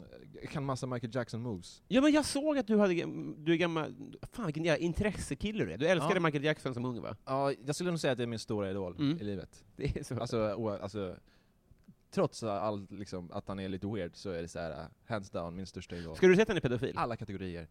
kan 0.50 0.64
massa 0.64 0.86
Michael 0.86 1.14
Jackson 1.14 1.42
moves. 1.42 1.82
Ja 1.88 2.00
men 2.00 2.12
jag 2.12 2.24
såg 2.24 2.58
att 2.58 2.66
du 2.66 2.78
hade, 2.78 2.94
du 3.36 3.52
är 3.52 3.56
gammal, 3.56 3.94
fan 4.32 4.46
vilken 4.46 4.64
jävla 4.64 4.78
intressekille 4.78 5.64
du 5.64 5.72
är. 5.72 5.78
Du 5.78 5.86
älskade. 5.86 6.20
Michael 6.20 6.44
Jackson 6.44 6.74
som 6.74 6.84
ung 6.84 7.02
va? 7.02 7.16
Ja, 7.24 7.52
jag 7.66 7.74
skulle 7.74 7.90
nog 7.90 8.00
säga 8.00 8.12
att 8.12 8.18
det 8.18 8.24
är 8.24 8.26
min 8.26 8.38
stora 8.38 8.70
idol 8.70 8.96
Mm. 8.98 9.18
i 9.20 9.24
livet. 9.24 9.64
Det 9.76 9.96
är 9.96 10.02
så. 10.04 10.20
Alltså, 10.20 10.54
o, 10.56 10.68
alltså 10.68 11.16
trots 12.10 12.42
all, 12.42 12.86
liksom, 12.90 13.30
att 13.32 13.48
han 13.48 13.58
är 13.58 13.68
lite 13.68 13.86
weird 13.86 14.16
så 14.16 14.30
är 14.30 14.42
det 14.42 14.48
så 14.48 14.58
här, 14.58 14.70
uh, 14.70 14.86
hands 15.06 15.30
down, 15.30 15.56
min 15.56 15.66
största 15.66 15.96
idol. 15.96 16.16
Ska 16.16 16.26
du 16.26 16.34
säga 16.34 16.42
att 16.42 16.48
han 16.48 16.56
är 16.56 16.60
pedofil? 16.60 16.98
Alla 16.98 17.16
kategorier. 17.16 17.68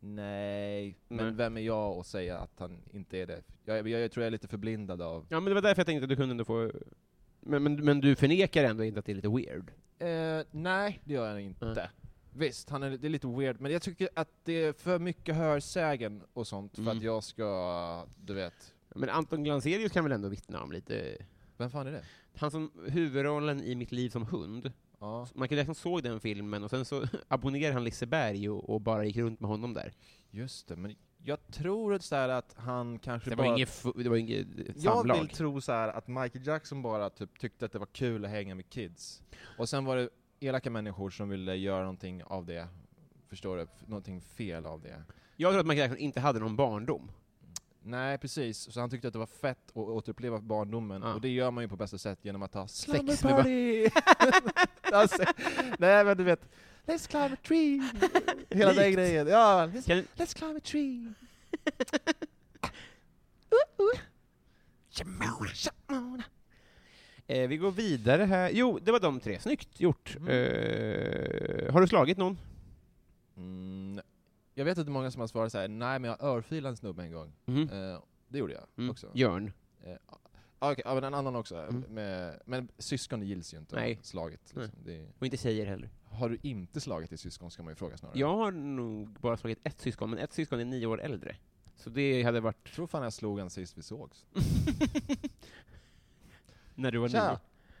Nej, 0.00 0.98
men 1.08 1.26
Nej. 1.26 1.34
vem 1.34 1.56
är 1.56 1.60
jag 1.60 1.98
att 1.98 2.06
säga 2.06 2.38
att 2.38 2.58
han 2.58 2.82
inte 2.92 3.18
är 3.18 3.26
det? 3.26 3.42
Jag, 3.64 3.88
jag, 3.88 4.00
jag 4.00 4.12
tror 4.12 4.22
jag 4.22 4.26
är 4.26 4.30
lite 4.30 4.48
förblindad 4.48 5.02
av... 5.02 5.26
Ja 5.28 5.40
men 5.40 5.44
det 5.44 5.54
var 5.54 5.62
därför 5.62 5.80
jag 5.80 5.86
tänkte 5.86 6.04
att 6.04 6.08
du 6.08 6.16
kunde 6.16 6.30
ändå 6.32 6.44
få... 6.44 6.70
Men, 7.46 7.62
men, 7.62 7.84
men 7.84 8.00
du 8.00 8.16
förnekar 8.16 8.64
ändå 8.64 8.84
inte 8.84 8.98
att 9.00 9.06
det 9.06 9.12
är 9.12 9.16
lite 9.16 9.28
weird? 9.28 9.70
Eh, 9.98 10.46
nej, 10.50 11.00
det 11.04 11.14
gör 11.14 11.30
jag 11.30 11.40
inte. 11.40 11.64
Nej. 11.74 11.88
Visst, 12.36 12.70
han 12.70 12.82
är, 12.82 12.90
det 12.90 13.06
är 13.06 13.10
lite 13.10 13.26
weird, 13.26 13.60
men 13.60 13.72
jag 13.72 13.82
tycker 13.82 14.08
att 14.14 14.28
det 14.44 14.52
är 14.64 14.72
för 14.72 14.98
mycket 14.98 15.34
hörsägen 15.36 16.22
och 16.32 16.46
sånt 16.46 16.74
för 16.74 16.82
Mm. 16.82 16.96
att 16.98 17.02
jag 17.04 17.24
ska, 17.24 18.06
du 18.24 18.34
vet... 18.34 18.74
Men 18.94 19.08
Anton 19.08 19.44
Glanzelius 19.44 19.92
kan 19.92 20.04
väl 20.04 20.12
ändå 20.12 20.28
vittna 20.28 20.62
om 20.62 20.72
lite... 20.72 21.16
Vem 21.56 21.70
fan 21.70 21.86
är 21.86 21.92
det? 21.92 22.04
Han 22.36 22.50
som 22.50 22.70
huvudrollen 22.88 23.62
i 23.62 23.74
Mitt 23.74 23.92
liv 23.92 24.10
som 24.10 24.26
hund. 24.26 24.72
Ja, 25.00 25.28
Michael 25.34 25.58
Jackson 25.58 25.74
såg 25.74 26.02
den 26.02 26.20
filmen 26.20 26.64
och 26.64 26.70
sen 26.70 26.84
så 26.84 27.04
abonnerade 27.28 27.72
han 27.74 27.84
Liseberg 27.84 28.48
och, 28.50 28.70
och 28.70 28.80
bara 28.80 29.04
gick 29.04 29.16
runt 29.16 29.40
med 29.40 29.50
honom 29.50 29.74
där. 29.74 29.92
just 30.30 30.68
det, 30.68 30.76
men 30.76 30.94
jag 31.26 31.38
tror 31.50 31.94
att, 31.94 32.02
så 32.02 32.16
här 32.16 32.28
att 32.28 32.54
han 32.58 32.98
kanske 32.98 33.30
Det 33.30 33.36
bara... 33.36 33.48
var 33.48 33.56
inget, 33.56 33.68
fu- 33.68 34.02
det 34.02 34.08
var 34.08 34.16
inget 34.16 34.46
Jag 34.76 34.82
samlag. 34.82 35.18
vill 35.18 35.28
tro 35.28 35.60
så 35.60 35.72
här 35.72 35.88
att 35.88 36.08
Michael 36.08 36.46
Jackson 36.46 36.82
bara 36.82 37.10
typ 37.10 37.38
tyckte 37.38 37.64
att 37.64 37.72
det 37.72 37.78
var 37.78 37.86
kul 37.86 38.24
att 38.24 38.30
hänga 38.30 38.54
med 38.54 38.70
kids. 38.70 39.22
Och 39.58 39.68
sen 39.68 39.84
var 39.84 39.96
det 39.96 40.08
elaka 40.40 40.70
människor 40.70 41.10
som 41.10 41.28
ville 41.28 41.54
göra 41.56 41.80
någonting 41.80 42.22
av 42.24 42.46
det. 42.46 42.68
Förstår 43.28 43.56
du? 43.56 43.66
Någonting 43.86 44.20
fel 44.20 44.66
av 44.66 44.80
det. 44.80 45.02
Jag 45.36 45.50
tror 45.52 45.60
att 45.60 45.66
Michael 45.66 45.80
Jackson 45.90 45.98
inte 45.98 46.20
hade 46.20 46.38
någon 46.38 46.56
barndom. 46.56 47.10
Nej, 47.86 48.18
precis. 48.18 48.72
Så 48.72 48.80
han 48.80 48.90
tyckte 48.90 49.06
att 49.08 49.12
det 49.12 49.18
var 49.18 49.26
fett 49.26 49.70
att 49.70 49.76
återuppleva 49.76 50.40
barndomen. 50.40 51.02
Ja. 51.02 51.14
Och 51.14 51.20
det 51.20 51.28
gör 51.28 51.50
man 51.50 51.64
ju 51.64 51.68
på 51.68 51.76
bästa 51.76 51.98
sätt 51.98 52.18
genom 52.22 52.42
att 52.42 52.54
ha 52.54 52.68
Sex 52.68 53.24
med 53.24 53.36
party! 53.36 53.88
nej 55.78 56.04
men 56.04 56.16
du 56.16 56.24
vet, 56.24 56.48
Let's 56.86 57.06
climb 57.08 57.32
a 57.32 57.36
tree! 57.42 57.80
Hela 58.50 58.72
den 58.72 58.92
grejen. 58.92 59.26
Ja, 59.26 59.66
let's, 59.74 59.86
Kan, 59.86 60.04
let's 60.16 60.34
climb 60.38 60.56
a 60.56 60.60
tree! 60.64 61.12
eh, 67.26 67.48
vi 67.48 67.56
går 67.56 67.70
vidare 67.70 68.22
här. 68.24 68.50
Jo, 68.52 68.78
det 68.82 68.92
var 68.92 69.00
de 69.00 69.20
tre. 69.20 69.38
Snyggt 69.40 69.80
gjort. 69.80 70.16
Mm. 70.16 70.28
Eh, 70.28 71.72
har 71.72 71.80
du 71.80 71.86
slagit 71.86 72.18
någon? 72.18 72.38
Mm, 73.36 74.00
jag 74.54 74.64
vet 74.64 74.78
att 74.78 74.86
det 74.86 74.90
är 74.90 74.92
många 74.92 75.10
som 75.10 75.20
har 75.20 75.28
svarat 75.28 75.52
så 75.52 75.58
här: 75.58 75.68
nej 75.68 75.98
men 75.98 76.10
jag 76.10 76.22
örfilade 76.22 76.72
en 76.72 76.76
snubbe 76.76 77.02
en 77.02 77.12
gång. 77.12 77.32
Mhm. 77.44 77.68
Eh, 77.72 77.98
det 78.28 78.38
gjorde 78.38 78.52
jag 78.52 78.64
Mm. 78.76 78.90
också. 78.90 79.10
Jörn. 79.14 79.52
Eh, 79.84 79.92
ah, 80.58 80.70
Okej, 80.72 80.82
ja, 80.86 80.94
men 80.94 81.04
en 81.04 81.14
annan 81.14 81.36
också. 81.36 81.56
Mm. 81.56 81.80
Med, 81.88 82.40
men 82.46 82.68
syskon 82.78 83.22
gills 83.26 83.54
ju 83.54 83.58
inte 83.58 83.76
Nej. 83.76 83.98
slaget. 84.02 84.40
Liksom. 84.44 84.70
Det, 84.84 85.06
Och 85.18 85.24
inte 85.24 85.36
tjejer 85.36 85.66
heller. 85.66 85.90
Har 86.14 86.28
du 86.28 86.38
inte 86.42 86.80
slagit 86.80 87.10
ditt 87.10 87.20
syskon 87.20 87.50
ska 87.50 87.62
man 87.62 87.70
ju 87.72 87.74
fråga 87.76 87.96
snarare. 87.96 88.18
Jag 88.18 88.36
har 88.36 88.50
nog 88.52 89.08
bara 89.08 89.36
slagit 89.36 89.58
ett 89.64 89.80
syskon, 89.80 90.10
men 90.10 90.18
ett 90.18 90.32
syskon 90.32 90.60
är 90.60 90.64
nio 90.64 90.86
år 90.86 91.00
äldre. 91.00 91.36
Så 91.76 91.90
det 91.90 92.22
hade 92.22 92.40
varit... 92.40 92.56
Jag 92.64 92.72
tror 92.72 92.86
fan 92.86 93.02
jag 93.02 93.12
slog 93.12 93.38
han 93.40 93.50
sist 93.50 93.78
vi 93.78 93.82
sågs. 93.82 94.26
När 96.74 96.90
du 96.90 96.98
var 96.98 97.08
Tja! 97.08 97.40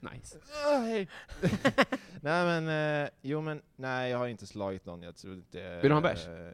nice. 0.12 0.38
nej 2.20 2.60
men, 2.60 2.68
eh, 3.04 3.10
jo 3.22 3.40
men, 3.40 3.62
nej 3.76 4.10
jag 4.10 4.18
har 4.18 4.26
inte 4.26 4.46
slagit 4.46 4.86
någon, 4.86 5.02
jag 5.02 5.16
tror 5.16 5.34
inte... 5.34 5.80
Vill 5.80 5.88
du 5.88 5.94
ha 5.94 5.96
en 5.96 6.02
bärs? 6.02 6.26
eh, 6.26 6.52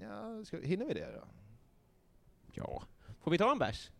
Ja, 0.00 0.44
ska, 0.44 0.58
hinner 0.60 0.86
vi 0.86 0.94
det 0.94 1.12
då? 1.12 1.28
Ja. 2.52 2.82
Får 3.20 3.30
vi 3.30 3.38
ta 3.38 3.52
en 3.52 3.58
bärs? 3.58 3.90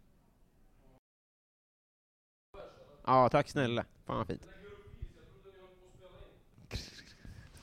Ja, 3.04 3.28
tack 3.28 3.48
snälla. 3.48 3.84
Fan 4.04 4.16
vad 4.16 4.26
fint. 4.26 4.48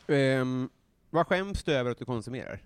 Um, 0.08 0.70
vad 1.10 1.28
skäms 1.28 1.64
du 1.64 1.74
över 1.74 1.92
att 1.92 1.98
du 1.98 2.06
konsumerar? 2.06 2.64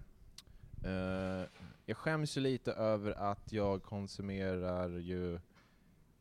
Uh, 0.86 1.48
jag 1.86 1.98
skäms 1.98 2.38
ju 2.38 2.42
lite 2.42 2.72
över 2.74 3.12
att 3.12 3.52
jag 3.52 3.84
konsumerar 3.84 4.90
ju... 4.90 5.40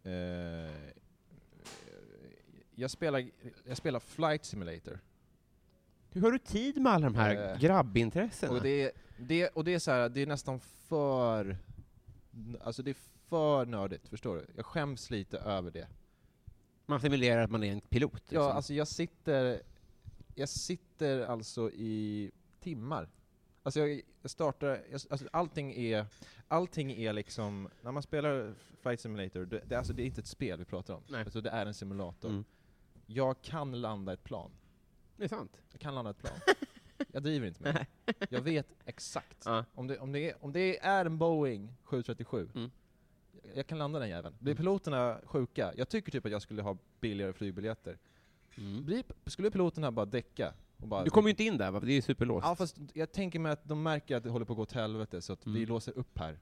Uh, 0.06 0.70
jag, 2.74 2.90
spelar, 2.90 3.30
jag 3.64 3.76
spelar 3.76 4.00
Flight 4.00 4.44
Simulator. 4.44 5.00
Hur 6.12 6.22
har 6.22 6.32
du 6.32 6.38
tid 6.38 6.80
med 6.82 6.92
alla 6.92 7.06
de 7.06 7.14
här 7.14 7.52
uh, 7.52 7.60
grabbintressena? 7.60 8.52
Och 8.52 8.62
det, 8.62 8.92
det, 9.18 9.48
och 9.48 9.64
det 9.64 9.74
är 9.74 9.78
så 9.78 9.90
här, 9.90 10.08
det 10.08 10.22
är 10.22 10.26
nästan 10.26 10.60
för... 10.60 11.56
Alltså 12.60 12.82
det 12.82 12.90
är 12.90 12.96
för 13.28 13.66
nördigt, 13.66 14.08
förstår 14.08 14.36
du? 14.36 14.46
Jag 14.56 14.66
skäms 14.66 15.10
lite 15.10 15.38
över 15.38 15.70
det. 15.70 15.88
Man 16.86 17.00
simulerar 17.00 17.42
att 17.42 17.50
man 17.50 17.64
är 17.64 17.72
en 17.72 17.80
pilot? 17.80 18.12
Liksom. 18.14 18.36
Ja, 18.36 18.52
alltså 18.52 18.74
jag 18.74 18.88
sitter, 18.88 19.62
jag 20.38 20.48
sitter 20.48 21.20
alltså 21.20 21.70
i 21.70 22.30
timmar. 22.60 23.08
Alltså 23.62 23.80
jag, 23.80 24.02
jag 24.22 24.30
startar, 24.30 24.68
jag, 24.90 25.00
alltså 25.10 25.28
allting 25.32 25.72
är, 25.72 26.06
allting 26.48 26.92
är 26.92 27.12
liksom, 27.12 27.68
när 27.82 27.92
man 27.92 28.02
spelar 28.02 28.54
Flight 28.80 29.00
Simulator, 29.00 29.44
det, 29.44 29.62
det, 29.66 29.74
alltså 29.78 29.92
det 29.92 30.02
är 30.02 30.06
inte 30.06 30.20
ett 30.20 30.26
spel 30.26 30.58
vi 30.58 30.64
pratar 30.64 30.94
om, 30.94 31.02
Nej. 31.08 31.20
Alltså 31.20 31.40
det 31.40 31.50
är 31.50 31.66
en 31.66 31.74
simulator. 31.74 32.28
Mm. 32.28 32.44
Jag 33.06 33.42
kan 33.42 33.80
landa 33.80 34.12
ett 34.12 34.24
plan. 34.24 34.50
Det 35.16 35.24
är 35.24 35.28
sant? 35.28 35.62
Jag 35.72 35.80
kan 35.80 35.94
landa 35.94 36.10
ett 36.10 36.18
plan. 36.18 36.38
jag 37.12 37.22
driver 37.22 37.46
inte 37.46 37.62
med 37.62 37.86
det. 38.04 38.14
Jag 38.30 38.40
vet 38.40 38.68
exakt. 38.84 39.46
Om, 39.74 39.86
det, 39.86 39.98
om, 39.98 40.12
det 40.12 40.30
är, 40.30 40.44
om 40.44 40.52
det 40.52 40.78
är 40.78 41.04
en 41.04 41.18
Boeing 41.18 41.74
737, 41.84 42.50
Mm. 42.54 42.70
jag 43.54 43.66
kan 43.66 43.78
landa 43.78 43.98
den 43.98 44.08
jäveln. 44.08 44.34
Blir 44.38 44.54
piloterna 44.54 45.20
sjuka? 45.24 45.72
Jag 45.76 45.88
tycker 45.88 46.12
typ 46.12 46.26
att 46.26 46.32
jag 46.32 46.42
skulle 46.42 46.62
ha 46.62 46.76
billigare 47.00 47.32
flygbiljetter. 47.32 47.98
Mm. 48.58 48.84
Blir, 48.84 49.04
skulle 49.26 49.50
piloterna 49.50 49.90
bara 49.92 50.06
däcka? 50.06 50.52
Och 50.76 50.88
bara 50.88 51.04
Du 51.04 51.10
kommer 51.10 51.28
ju 51.28 51.30
inte 51.30 51.44
in 51.44 51.56
där 51.58 51.70
va? 51.70 51.80
Det 51.80 51.92
är 51.92 51.94
ju 51.94 52.02
superlåst. 52.02 52.46
Ja 52.46 52.56
fast 52.56 52.76
jag 52.94 53.12
tänker 53.12 53.38
mig 53.38 53.52
att 53.52 53.64
de 53.68 53.82
märker 53.82 54.16
att 54.16 54.22
det 54.24 54.30
håller 54.30 54.46
på 54.46 54.52
att 54.52 54.56
gå 54.56 54.62
åt 54.62 54.72
helvete, 54.72 55.20
så 55.22 55.32
att 55.32 55.46
vi 55.46 55.50
Mm. 55.56 55.68
låser 55.68 55.98
upp 55.98 56.18
här. 56.18 56.38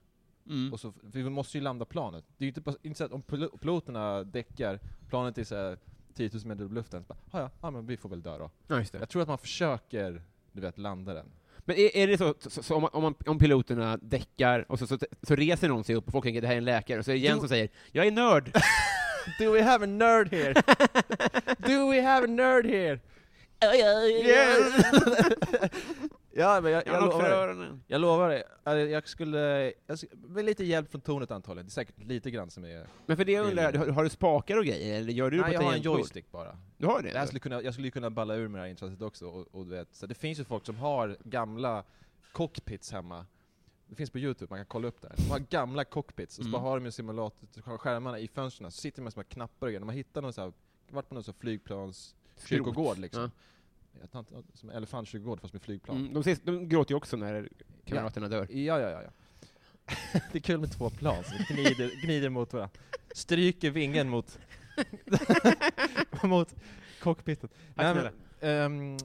Mm. 0.48 0.72
Och 0.72 0.80
så, 0.80 0.92
för 0.92 1.08
vi 1.18 1.30
måste 1.30 1.58
ju 1.58 1.64
landa 1.64 1.84
planet. 1.84 2.24
Det 2.38 2.44
är 2.44 2.46
ju 2.46 2.54
inte, 2.56 2.74
inte 2.82 2.98
så 2.98 3.04
att 3.04 3.12
om 3.12 3.22
pil- 3.22 3.58
piloterna 3.58 4.24
däckar, 4.24 4.80
planet 5.08 5.38
är 5.38 5.44
såhär 5.44 5.78
10 6.14 6.30
000 6.32 6.42
meter 6.46 6.64
upp 6.64 6.70
i 6.70 6.74
luften, 6.74 7.02
så 7.02 7.06
bara, 7.08 7.18
"Ah, 7.30 7.40
ja, 7.40 7.50
ja 7.60 7.70
men 7.70 7.86
vi 7.86 7.96
får 7.96 8.08
väl 8.08 8.22
dö 8.22 8.38
då. 8.38 8.50
Ja. 8.66 8.82
Jag 8.92 9.08
tror 9.08 9.22
att 9.22 9.28
man 9.28 9.38
försöker, 9.38 10.22
du 10.52 10.60
vet, 10.60 10.78
landa 10.78 11.14
den. 11.14 11.26
Men 11.58 11.76
är, 11.76 11.96
är 11.96 12.06
det 12.06 12.18
så, 12.18 12.34
så, 12.40 12.62
så 12.62 12.74
om, 12.76 12.82
man- 12.82 12.90
om, 12.92 13.02
man, 13.02 13.14
om 13.26 13.38
piloterna 13.38 13.96
däckar 13.96 14.72
och 14.72 14.78
så, 14.78 14.86
så, 14.86 14.98
reser 15.36 15.68
någon 15.68 15.84
sig 15.84 15.94
upp 15.94 16.06
och 16.06 16.12
folk 16.12 16.24
tänker 16.24 16.40
det 16.40 16.46
här 16.46 16.54
är 16.54 16.58
en 16.58 16.64
läkare, 16.64 16.98
och 16.98 17.04
så 17.04 17.10
är 17.10 17.14
det 17.14 17.20
Jens 17.20 17.38
som 17.40 17.48
säger 17.48 17.68
”Jag 17.92 18.06
är 18.06 18.10
nörd”. 18.12 18.52
Do 19.38 19.52
we 19.52 19.62
have 19.62 19.84
a 19.84 19.86
nerd 19.86 20.30
here? 20.30 20.54
Do 21.58 21.90
we 21.90 22.02
have 22.02 22.24
a 22.24 22.26
nerd 22.26 22.66
here? 22.66 23.00
ja 26.32 26.60
men 26.60 26.72
jag, 26.72 26.86
Jag 26.86 26.94
jag, 26.94 27.02
lovar, 27.04 27.24
öronen. 27.30 27.82
jag 27.86 28.00
lovar 28.00 28.28
dig. 28.28 28.42
Alltså, 28.64 28.78
Jag 28.80 29.08
skulle, 29.08 29.72
jag 29.86 29.98
skulle, 29.98 30.12
med 30.28 30.44
lite 30.44 30.64
hjälp 30.64 30.90
från 30.90 31.00
tornet 31.00 31.30
antagligen, 31.30 31.66
det 31.66 31.70
är 31.70 31.72
säkert 31.72 31.98
lite 31.98 32.30
grann 32.30 32.50
som 32.50 32.64
är... 32.64 32.86
Men 33.06 33.16
för 33.16 33.24
det 33.24 33.32
jag 33.32 33.46
undrar, 33.46 33.72
har, 33.72 33.86
har 33.86 34.04
du 34.04 34.10
spakar 34.10 34.56
och 34.56 34.64
grejer, 34.64 34.98
eller 34.98 35.12
gör 35.12 35.30
du 35.30 35.36
det 35.36 35.42
Nej 35.42 35.56
på 35.56 35.62
jag 35.62 35.68
har 35.68 35.74
en 35.76 35.82
joystick 35.82 36.30
bara. 36.32 36.56
Du 36.78 36.86
har 36.86 37.02
det? 37.02 37.12
Det 37.12 37.18
här 37.18 37.26
skulle 37.26 37.40
kunna, 37.40 37.62
jag 37.62 37.72
skulle 37.74 37.90
kunna 37.90 38.10
balla 38.10 38.34
ur 38.34 38.48
med 38.48 38.58
det 38.58 38.62
här 38.62 38.70
intresset 38.70 39.02
också, 39.02 39.26
och, 39.26 39.46
och 39.52 39.64
du 39.66 39.70
vet, 39.70 39.88
så 39.94 40.06
det 40.06 40.14
finns 40.14 40.40
ju 40.40 40.44
folk 40.44 40.66
som 40.66 40.76
har 40.76 41.16
gamla 41.24 41.84
cockpits 42.32 42.92
hemma. 42.92 43.26
Det 43.88 43.94
finns 43.96 44.10
på 44.10 44.18
youtube, 44.18 44.50
man 44.50 44.58
kan 44.58 44.66
kolla 44.66 44.88
upp 44.88 45.00
det 45.02 45.08
här. 45.08 45.16
De 45.16 45.30
har 45.30 45.38
gamla 45.38 45.84
cockpits, 45.84 46.38
och 46.38 46.44
så 46.44 46.48
Mm. 46.48 46.52
bara 46.52 46.62
har 46.70 46.78
de 46.80 46.84
ju 46.84 46.90
simulator, 46.90 47.78
skärmarna 47.78 48.18
i 48.18 48.28
fönstren, 48.28 48.70
så 48.70 48.80
sitter 48.80 48.96
de 48.96 49.04
med 49.04 49.12
små 49.12 49.22
knappar 49.24 49.66
och 49.66 49.70
grejer. 49.70 49.80
När 49.80 49.86
man 49.86 49.94
hittar 49.94 50.22
någon 50.22 50.32
så 50.32 50.40
här, 50.40 50.52
varit 50.90 51.08
på 51.08 51.14
någon 51.14 51.24
här 51.24 51.32
flygplans 51.32 52.14
kyrkogård 52.46 52.98
liksom. 52.98 53.30
Ja. 54.12 54.18
Inte- 54.18 54.42
Som 54.54 54.70
elefantkyrkogård 54.70 55.40
fast 55.40 55.52
med 55.52 55.62
flygplan. 55.62 55.96
Mm, 55.96 56.14
de, 56.14 56.20
ses, 56.20 56.40
de 56.40 56.68
gråter 56.68 56.92
ju 56.92 56.96
också 56.96 57.16
när 57.16 57.48
kamraterna 57.84 58.28
dör. 58.28 58.46
Ja, 58.50 58.80
ja, 58.80 58.90
ja. 58.90 59.02
ja. 59.02 59.10
det 60.32 60.38
är 60.38 60.42
kul 60.42 60.60
med 60.60 60.72
två 60.72 60.90
plan 60.90 61.24
som 61.24 61.54
gnider, 61.56 62.06
gnider 62.06 62.28
mot 62.28 62.52
varandra. 62.52 62.78
Stryker 63.14 63.70
vingen 63.70 64.08
mot, 64.08 64.38
mot 66.22 66.54
cockpiten. 67.00 67.48
Nej, 67.74 67.94
men, 67.94 68.12
ehm, 68.40 68.96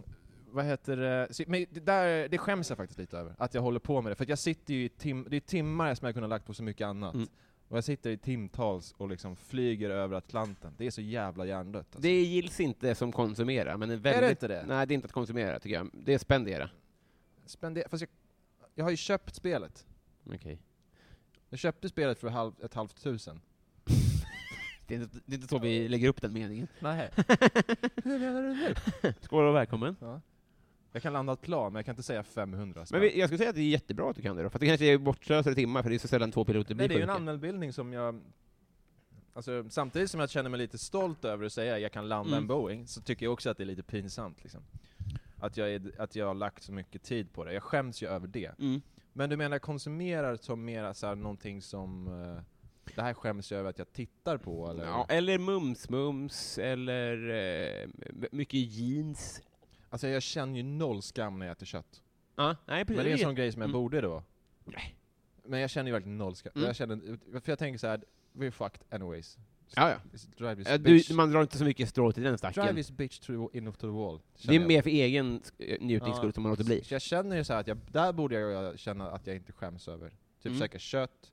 vad 0.51 0.65
heter 0.65 0.97
det? 0.97 1.47
Men 1.47 1.65
det, 1.69 1.79
där, 1.79 2.27
det 2.27 2.37
skäms 2.37 2.69
jag 2.69 2.77
faktiskt 2.77 2.99
lite 2.99 3.17
över, 3.17 3.35
att 3.37 3.53
jag 3.53 3.61
håller 3.61 3.79
på 3.79 4.01
med 4.01 4.11
det. 4.11 4.15
För 4.15 4.23
att 4.23 4.29
jag 4.29 4.39
sitter 4.39 4.73
ju 4.73 4.83
i 4.83 4.89
tim, 4.89 5.27
det 5.29 5.35
är 5.35 5.39
timmar 5.41 5.95
som 5.95 6.05
jag 6.05 6.15
kunde 6.15 6.27
ha 6.27 6.29
lagt 6.29 6.45
på 6.45 6.53
så 6.53 6.63
mycket 6.63 6.85
annat. 6.85 7.13
Mm. 7.13 7.27
Och 7.67 7.77
jag 7.77 7.83
sitter 7.83 8.09
i 8.09 8.17
timtals 8.17 8.93
och 8.97 9.09
liksom 9.09 9.35
flyger 9.35 9.89
över 9.89 10.15
Atlanten. 10.15 10.73
Det 10.77 10.87
är 10.87 10.91
så 10.91 11.01
jävla 11.01 11.45
hjärndött 11.45 11.85
alltså. 11.85 12.01
Det 12.01 12.21
gills 12.21 12.59
inte 12.59 12.95
som 12.95 13.11
konsumera, 13.11 13.77
men 13.77 13.89
är 13.89 13.97
väldigt... 13.97 14.17
Är 14.17 14.21
det 14.21 14.29
inte 14.29 14.47
det? 14.47 14.65
Nej, 14.67 14.87
det 14.87 14.93
är 14.93 14.95
inte 14.95 15.05
att 15.05 15.11
konsumera 15.11 15.59
tycker 15.59 15.75
jag. 15.75 15.89
Det 15.93 16.13
är 16.13 16.17
spendera. 16.17 16.69
Spender, 17.45 17.83
fast 17.89 18.01
jag, 18.01 18.09
jag 18.75 18.85
har 18.85 18.91
ju 18.91 18.97
köpt 18.97 19.35
spelet. 19.35 19.85
Okej. 20.25 20.61
Jag 21.49 21.59
köpte 21.59 21.89
spelet 21.89 22.19
för 22.19 22.29
halv, 22.29 22.53
ett 22.63 22.73
halvt 22.73 23.03
tusen. 23.03 23.41
Det, 24.87 24.95
är 24.95 25.01
inte, 25.01 25.19
det 25.25 25.33
är 25.33 25.35
inte 25.35 25.47
så 25.47 25.59
vi 25.59 25.87
lägger 25.87 26.07
upp 26.07 26.21
den 26.21 26.33
meningen. 26.33 26.67
Nej. 26.79 27.09
Hur 28.03 28.19
menar 28.19 28.41
du 28.41 28.53
nu? 28.53 29.13
Skål 29.21 29.45
och 29.45 29.55
välkommen. 29.55 29.95
Ja. 29.99 30.21
Jag 30.91 31.01
kan 31.03 31.13
landa 31.13 31.33
ett 31.33 31.41
plan, 31.41 31.73
men 31.73 31.79
jag 31.79 31.85
kan 31.85 31.93
inte 31.93 32.03
säga 32.03 32.23
500 32.23 32.85
spänn. 32.85 32.99
Men 32.99 33.09
vi, 33.09 33.19
jag 33.19 33.29
skulle 33.29 33.37
säga 33.37 33.49
att 33.49 33.55
det 33.55 33.61
är 33.61 33.69
jättebra 33.69 34.09
att 34.09 34.15
du 34.15 34.21
kan 34.21 34.35
det 34.35 34.43
då, 34.43 34.49
för 34.49 34.59
det 34.59 34.65
kanske 34.67 34.85
är 34.85 34.97
bortslösade 34.97 35.55
timmar, 35.55 35.83
för 35.83 35.89
det 35.89 35.95
är 35.95 35.99
så 35.99 36.07
sällan 36.07 36.31
två 36.31 36.45
piloter 36.45 36.75
blir 36.75 36.87
Nej, 36.87 36.87
det 36.87 36.93
är 36.93 36.97
ju 36.97 37.03
en 37.03 37.09
anmälbildning 37.09 37.73
som 37.73 37.93
jag... 37.93 38.21
Alltså, 39.33 39.65
samtidigt 39.69 40.11
som 40.11 40.19
jag 40.19 40.29
känner 40.29 40.49
mig 40.49 40.57
lite 40.57 40.77
stolt 40.77 41.25
över 41.25 41.45
att 41.45 41.53
säga 41.53 41.75
att 41.75 41.81
jag 41.81 41.91
kan 41.91 42.09
landa 42.09 42.31
Mm. 42.31 42.43
en 42.43 42.47
Boeing, 42.47 42.87
så 42.87 43.01
tycker 43.01 43.25
jag 43.25 43.33
också 43.33 43.49
att 43.49 43.57
det 43.57 43.63
är 43.63 43.65
lite 43.65 43.83
pinsamt 43.83 44.43
liksom. 44.43 44.61
Att 45.39 45.57
jag, 45.57 45.73
är, 45.73 45.91
att 45.97 46.15
jag 46.15 46.25
har 46.27 46.33
lagt 46.33 46.63
så 46.63 46.71
mycket 46.71 47.03
tid 47.03 47.33
på 47.33 47.43
det. 47.45 47.53
Jag 47.53 47.63
skäms 47.63 48.03
ju 48.03 48.07
över 48.07 48.27
det. 48.27 48.59
Mm. 48.59 48.81
Men 49.13 49.29
du 49.29 49.37
menar 49.37 49.59
konsumerar 49.59 50.35
som 50.35 50.65
mera 50.65 50.93
så 50.93 51.07
här, 51.07 51.15
någonting 51.15 51.61
som... 51.61 52.07
eh, 52.07 52.43
det 52.95 53.01
här 53.01 53.13
skäms 53.13 53.51
jag 53.51 53.59
över 53.59 53.69
att 53.69 53.77
jag 53.77 53.93
tittar 53.93 54.37
på, 54.37 54.69
eller? 54.69 54.85
Ja, 54.85 55.05
eller 55.09 55.37
mums-mums, 55.37 56.59
eller 56.61 57.13
m- 58.09 58.25
mycket 58.31 58.59
jeans. 58.59 59.41
Alltså 59.93 60.07
jag 60.07 60.21
känner 60.23 60.57
ju 60.57 60.63
noll 60.63 61.01
skam 61.01 61.39
när 61.39 61.45
jag 61.45 61.51
äter 61.53 61.65
kött. 61.65 62.01
Ja, 62.35 62.55
nej 62.65 62.85
precis. 62.85 62.95
Men 62.97 63.05
det 63.05 63.11
är 63.11 63.13
en 63.13 63.19
sån 63.19 63.35
grej 63.35 63.51
som 63.51 63.61
jag 63.61 63.69
Mm. 63.69 63.81
borde 63.81 64.01
då. 64.01 64.23
Nej. 64.65 64.95
Men 65.43 65.59
jag 65.59 65.69
känner 65.69 65.87
ju 65.87 65.93
verkligen 65.93 66.17
noll 66.17 66.35
skam. 66.35 66.51
Mm. 66.55 66.67
Jag 66.67 66.75
känner, 66.75 66.97
för 67.41 67.51
jag 67.51 67.59
tänker 67.59 67.77
så 67.79 67.87
här: 67.87 68.03
we're 68.33 68.51
fucked 68.51 68.81
anyways. 68.89 69.37
Ja, 69.75 69.89
ja. 69.89 69.97
Drive 70.37 70.77
du, 70.77 71.13
man 71.13 71.31
drar 71.31 71.41
inte 71.41 71.57
så 71.57 71.63
mycket 71.65 71.89
strå 71.89 72.11
till 72.11 72.23
den 72.23 72.35
Drive 72.37 72.53
stacken. 72.53 72.75
this 72.75 72.91
bitch 72.91 73.19
through, 73.19 73.57
in 73.57 73.65
to 73.73 73.79
the 73.79 73.87
wall. 73.87 74.19
Det 74.43 74.55
är 74.55 74.59
jag. 74.59 74.67
mer 74.67 74.81
för 74.81 74.89
egen 74.89 75.41
eh, 75.57 75.77
njutnings 75.81 76.17
skull 76.17 76.33
som 76.33 76.43
man 76.43 76.49
låter 76.49 76.63
bli. 76.63 76.83
Så 76.83 76.93
jag 76.93 77.01
känner 77.01 77.35
ju 77.35 77.43
så 77.43 77.53
här 77.53 77.59
att 77.59 77.67
jag, 77.67 77.77
där 77.91 78.13
borde 78.13 78.39
jag 78.39 78.79
känna 78.79 79.11
att 79.11 79.27
jag 79.27 79.35
inte 79.35 79.51
skäms 79.51 79.87
över. 79.87 80.09
Typ 80.09 80.45
Mm. 80.45 80.59
käka 80.59 80.79
kött, 80.79 81.31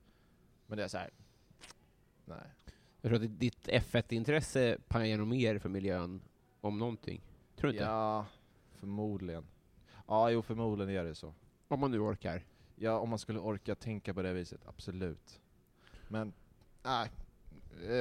men 0.67 0.77
det 0.77 0.83
är 0.83 0.87
så 0.87 0.97
här. 0.97 1.09
nej. 2.25 2.37
Jag 3.01 3.09
tror 3.11 3.23
att 3.23 3.39
ditt 3.39 3.67
F1-intresse 3.67 4.77
pajar 4.87 5.17
nog 5.17 5.27
mer 5.27 5.59
för 5.59 5.69
miljön 5.69 6.21
om 6.61 6.79
någonting. 6.79 7.21
Tror 7.55 7.67
du 7.67 7.73
inte? 7.77 7.83
Ja, 7.83 8.25
förmodligen. 8.79 9.45
Ja, 10.07 10.31
jo 10.31 10.41
förmodligen 10.41 10.95
är 10.95 11.03
det 11.03 11.15
så. 11.15 11.33
Om 11.67 11.79
man 11.79 11.91
nu 11.91 11.99
orkar. 11.99 12.43
Ja, 12.75 12.99
om 12.99 13.09
man 13.09 13.19
skulle 13.19 13.39
orka 13.39 13.75
tänka 13.75 14.13
på 14.13 14.21
det 14.21 14.33
viset, 14.33 14.61
absolut. 14.67 15.41
Men, 16.07 16.33
nej. 16.83 17.11
Eh, 17.83 17.93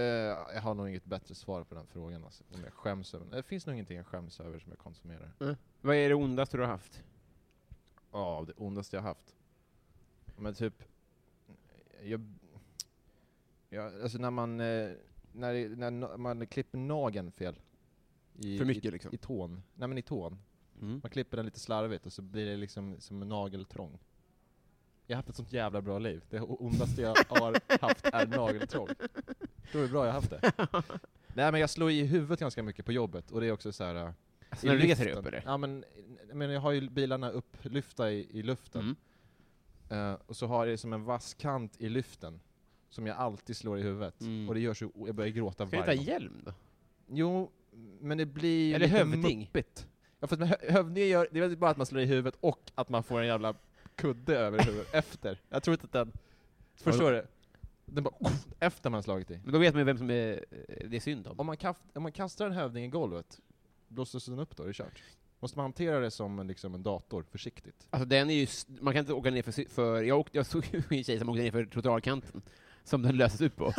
jag 0.55 0.61
har 0.61 0.74
nog 0.74 0.89
inget 0.89 1.05
bättre 1.05 1.35
svar 1.35 1.64
på 1.64 1.74
den 1.74 1.87
frågan 1.87 2.24
alltså, 2.24 2.45
om 2.55 2.61
jag 2.64 2.72
skäms 2.72 3.14
över. 3.14 3.37
Det 3.37 3.43
finns 3.43 3.66
nog 3.66 3.74
ingenting 3.74 3.97
jag 3.97 4.07
skäms 4.07 4.41
över 4.41 4.59
som 4.59 4.70
jag 4.70 4.79
konsumerar. 4.79 5.57
Vad 5.81 5.97
är 5.97 6.09
det 6.09 6.14
ondaste 6.14 6.57
du 6.57 6.62
har 6.62 6.70
haft? 6.70 7.03
Ja, 8.12 8.45
det 8.47 8.53
ondaste 8.57 8.97
jag 8.97 9.03
haft. 9.03 9.37
Men 10.37 10.55
typ, 10.55 10.85
jag, 12.03 12.20
ja, 13.68 14.03
alltså 14.03 14.18
när 14.18 14.31
man, 14.31 14.61
eh, 14.61 14.91
när, 15.33 15.76
när 15.76 16.16
man 16.16 16.47
klipper 16.47 16.79
nageln 16.79 17.33
fel. 17.33 17.61
I, 18.35 18.59
För 18.59 18.64
mycket 18.64 18.85
i, 18.85 18.91
liksom? 18.91 19.14
I 19.14 19.16
tån. 19.16 19.62
Nej 19.74 19.89
men 19.89 19.99
i 19.99 20.03
tån. 20.03 20.39
Mm. 20.83 21.01
Man 21.03 21.11
klipper 21.11 21.37
den 21.37 21.47
lite 21.47 21.61
slarvigt 21.61 22.07
och 22.07 22.12
så 22.12 22.22
blir 22.22 22.47
det 22.47 22.57
liksom 22.57 22.97
som 23.01 23.22
en 23.22 23.29
nageltrång. 23.29 23.99
Jag 25.07 25.16
har 25.16 25.18
haft 25.18 25.29
ett 25.29 25.37
sånt 25.37 25.53
jävla 25.53 25.83
bra 25.83 25.99
liv. 25.99 26.22
Det 26.31 26.41
ondaste 26.41 27.03
jag 27.03 27.16
har 27.29 27.81
haft 27.81 28.07
är 28.07 28.26
nageltrång. 28.26 28.89
Då 29.72 29.79
är 29.79 29.83
det 29.83 29.89
bra 29.89 30.07
jag 30.07 30.12
har 30.12 30.20
haft 30.20 30.31
det. 30.31 30.53
Nej 31.35 31.53
men 31.53 31.61
jag 31.61 31.70
slår 31.70 31.91
i 31.91 32.03
huvudet 32.05 32.41
ganska 32.41 32.62
mycket 32.62 32.85
på 32.85 32.93
jobbet, 32.93 33.31
och 33.31 33.41
det 33.41 33.47
är 33.47 33.53
också 33.53 33.72
så 33.72 33.85
här. 33.85 33.95
äh, 33.95 34.11
Alltså 34.51 34.66
när 34.66 34.74
du 34.74 34.81
reser 34.81 35.05
dig 35.05 35.14
upp 35.14 35.26
eller? 35.26 35.43
Ja 35.47 35.57
men, 35.57 35.85
men 36.33 36.51
jag 36.51 36.61
har 36.61 36.72
ju 36.72 36.91
bilarna 36.91 37.31
upplyfta 37.31 38.11
i, 38.12 38.29
i 38.39 38.43
luften. 38.43 38.97
Mm. 39.91 40.12
Eh, 40.12 40.18
och 40.26 40.37
så 40.37 40.47
har 40.47 40.66
jag 40.66 40.79
som 40.79 40.93
en 40.93 41.05
vass 41.05 41.35
kant 41.35 41.76
i 41.79 41.89
lyften, 41.89 42.41
som 42.91 43.07
jag 43.07 43.16
alltid 43.16 43.57
slår 43.57 43.79
i 43.79 43.83
huvudet. 43.83 44.20
Mm. 44.20 44.49
Och 44.49 44.55
det 44.55 44.61
gör 44.61 44.74
så, 44.74 44.91
jag 45.07 45.14
börjar 45.14 45.31
gråta 45.31 45.66
Ska 45.66 45.76
du 45.76 45.83
varje 45.83 45.93
inte 46.01 46.12
ha 46.12 46.18
gång. 46.18 46.22
hjälm 46.22 46.43
då? 46.45 46.53
Jo, 47.09 47.51
men 48.01 48.18
det 48.18 48.26
blir 48.26 48.68
ju 48.72 48.79
lite 48.79 48.91
hövding. 48.97 49.39
muppigt. 49.41 49.89
Ja, 50.21 50.27
för 50.27 50.35
att 50.35 50.41
med 50.41 50.49
hö- 50.49 51.05
gör, 51.07 51.29
det 51.33 51.39
är 51.39 51.49
väl 51.49 51.57
bara 51.57 51.71
att 51.71 51.77
man 51.77 51.87
slår 51.87 52.03
i 52.03 52.05
huvudet 52.07 52.35
och 52.41 52.71
att 52.75 52.89
man 52.89 53.03
får 53.03 53.21
en 53.21 53.27
jävla 53.27 53.55
kudde 53.97 54.37
över 54.39 54.64
huvudet 54.64 54.89
efter. 54.95 55.41
Jag 55.49 55.62
tror 55.62 55.75
inte 55.75 55.87
att 55.87 55.93
den... 55.93 56.12
Förstår 56.77 57.12
du? 57.12 57.27
Den 57.85 58.05
bara, 58.05 58.14
efter 58.61 58.91
man 58.91 59.03
slagit 59.03 59.31
i. 59.31 59.41
Men 59.45 59.53
då 59.53 59.59
vet 59.59 59.75
man 59.75 59.81
ju 59.81 59.85
vem 59.85 59.99
som 59.99 60.11
är, 60.11 60.45
det 60.89 60.97
är 60.97 61.01
synd 61.01 61.27
om. 61.27 61.41
Om 61.41 61.47
man, 61.47 61.57
kaft, 61.57 61.83
om 61.95 62.03
man 62.03 62.12
kastar 62.12 62.47
en 62.47 62.53
hövding 62.53 62.85
i 62.85 62.89
golvet, 62.89 63.41
blåses 63.89 64.25
den 64.25 64.39
upp 64.39 64.57
då? 64.57 64.62
Är 64.62 64.66
det 64.66 64.73
kört? 64.73 65.03
Måste 65.41 65.59
man 65.59 65.64
hantera 65.64 66.01
det 66.01 66.11
som 66.11 66.39
en, 66.39 66.47
liksom 66.47 66.75
en 66.75 66.83
dator, 66.83 67.25
försiktigt? 67.31 67.87
Alltså 67.91 68.07
den 68.09 68.31
är 68.31 68.35
ju, 68.35 68.43
s- 68.45 68.66
man 68.81 68.95
kan 68.95 69.01
inte 69.01 69.12
åka 69.12 69.31
ner 69.31 69.43
för, 69.43 69.69
för 69.71 70.03
jag, 70.03 70.19
åkte, 70.19 70.37
jag 70.39 70.47
såg 70.47 70.64
ju 70.73 70.83
en 70.99 71.05
tjej 71.05 71.19
som 71.19 71.29
åkte 71.29 71.43
ner 71.43 71.51
för 71.51 71.64
trottoarkanten, 71.64 72.43
som 72.89 73.03
den 73.03 73.16
löses 73.16 73.41
ut 73.41 73.57
på. 73.57 73.64
Och, 73.64 73.74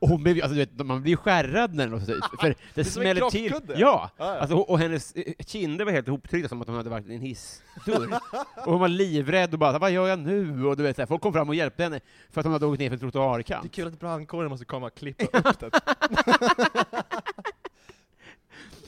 och 0.00 0.08
hon 0.08 0.22
blev, 0.22 0.36
alltså, 0.36 0.48
du 0.48 0.56
vet, 0.56 0.86
man 0.86 1.02
blir 1.02 1.16
skärrad 1.16 1.74
när 1.74 1.84
den 1.84 1.92
låses 1.92 2.08
ut, 2.08 2.24
för 2.40 2.48
det, 2.74 2.80
en 2.80 2.84
smäller 2.84 3.30
till. 3.30 3.52
Ja! 3.66 3.76
Ja, 3.76 4.10
ja. 4.16 4.24
Alltså, 4.38 4.56
och, 4.56 4.70
och 4.70 4.78
hennes 4.78 5.14
kinder 5.46 5.84
var 5.84 5.92
helt 5.92 6.08
ihoptryckta 6.08 6.48
som 6.48 6.60
att 6.62 6.66
hon 6.68 6.76
hade 6.76 6.90
varit 6.90 7.06
i 7.08 7.14
en 7.14 7.20
hissdörr. 7.20 8.18
och 8.56 8.72
hon 8.72 8.80
var 8.80 8.88
livrädd 8.88 9.52
och 9.52 9.58
bara, 9.58 9.78
vad 9.78 9.90
gör 9.90 10.08
jag 10.08 10.18
nu? 10.18 10.66
Och 10.66 10.76
du 10.76 10.82
vet, 10.82 10.96
så 10.96 11.02
här, 11.02 11.06
folk 11.06 11.22
kom 11.22 11.32
fram 11.32 11.48
och 11.48 11.54
hjälpte 11.54 11.82
henne 11.82 12.00
för 12.30 12.40
att 12.40 12.44
hon 12.44 12.52
hade 12.52 12.66
åkt 12.66 12.78
ner 12.78 12.88
för 12.88 12.94
en 12.94 13.00
Det 13.00 13.06
är 13.06 13.10
trottoarkant. 13.10 13.72
kul 13.72 13.86
att 13.88 14.00
brandkåren 14.00 14.50
måste 14.50 14.64
komma 14.66 14.86
och 14.86 14.94
klippa 14.94 15.38
upp 15.38 15.60
det. 15.60 15.70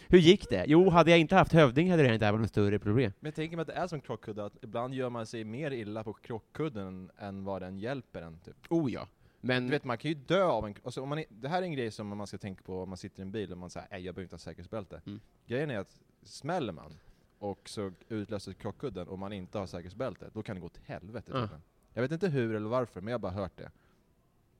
Hur 0.08 0.18
gick 0.18 0.50
det? 0.50 0.64
Jo, 0.68 0.90
hade 0.90 1.10
jag 1.10 1.20
inte 1.20 1.34
haft 1.36 1.52
hövding 1.52 1.90
hade 1.90 2.02
det 2.02 2.14
inte 2.14 2.32
varit 2.32 2.40
något 2.40 2.50
större 2.50 2.78
problem. 2.78 3.12
Men 3.20 3.28
jag 3.28 3.34
tänker 3.34 3.56
mig 3.56 3.62
att 3.62 3.66
det 3.68 3.74
är 3.74 3.86
som 3.86 4.00
krockkudde, 4.00 4.44
att 4.44 4.52
ibland 4.62 4.94
gör 4.94 5.10
man 5.10 5.26
sig 5.26 5.44
mer 5.44 5.70
illa 5.70 6.04
på 6.04 6.12
krockkudden 6.12 7.10
än 7.18 7.44
vad 7.44 7.62
den 7.62 7.78
hjälper 7.78 8.22
en. 8.22 8.38
Typ. 8.44 8.56
Oh 8.68 8.92
ja. 8.92 9.06
Men 9.46 9.64
Du 9.64 9.70
vet, 9.70 9.84
man 9.84 9.98
kan 9.98 10.08
ju 10.08 10.14
dö 10.14 10.44
av 10.44 10.66
en... 10.66 10.74
Alltså, 10.84 11.02
om 11.02 11.08
man 11.08 11.18
är, 11.18 11.24
det 11.28 11.48
här 11.48 11.62
är 11.62 11.66
en 11.66 11.72
grej 11.72 11.90
som 11.90 12.08
man 12.08 12.26
ska 12.26 12.38
tänka 12.38 12.62
på 12.62 12.82
om 12.82 12.88
man 12.88 12.98
sitter 12.98 13.20
i 13.20 13.22
en 13.22 13.32
bil 13.32 13.52
och 13.52 13.58
man 13.58 13.70
säger 13.70 13.86
jag 13.90 14.14
behöver 14.14 14.22
inte 14.22 14.34
ha 14.34 14.38
säkerhetsbälte. 14.38 15.02
Mm. 15.06 15.20
Grejen 15.46 15.70
är 15.70 15.78
att 15.78 16.00
smäller 16.22 16.72
man 16.72 16.98
och 17.38 17.68
så 17.68 17.92
utlöser 18.08 18.52
krockkudden 18.52 19.08
och 19.08 19.18
man 19.18 19.32
inte 19.32 19.58
har 19.58 19.66
säkerhetsbälte, 19.66 20.30
då 20.32 20.42
kan 20.42 20.56
det 20.56 20.62
gå 20.62 20.68
till 20.68 20.82
helvete. 20.84 21.32
Tydligen. 21.32 21.62
Jag 21.92 22.02
vet 22.02 22.12
inte 22.12 22.28
hur 22.28 22.54
eller 22.54 22.68
varför, 22.68 23.00
men 23.00 23.10
jag 23.10 23.14
har 23.14 23.22
bara 23.22 23.32
hört 23.32 23.56
det. 23.56 23.70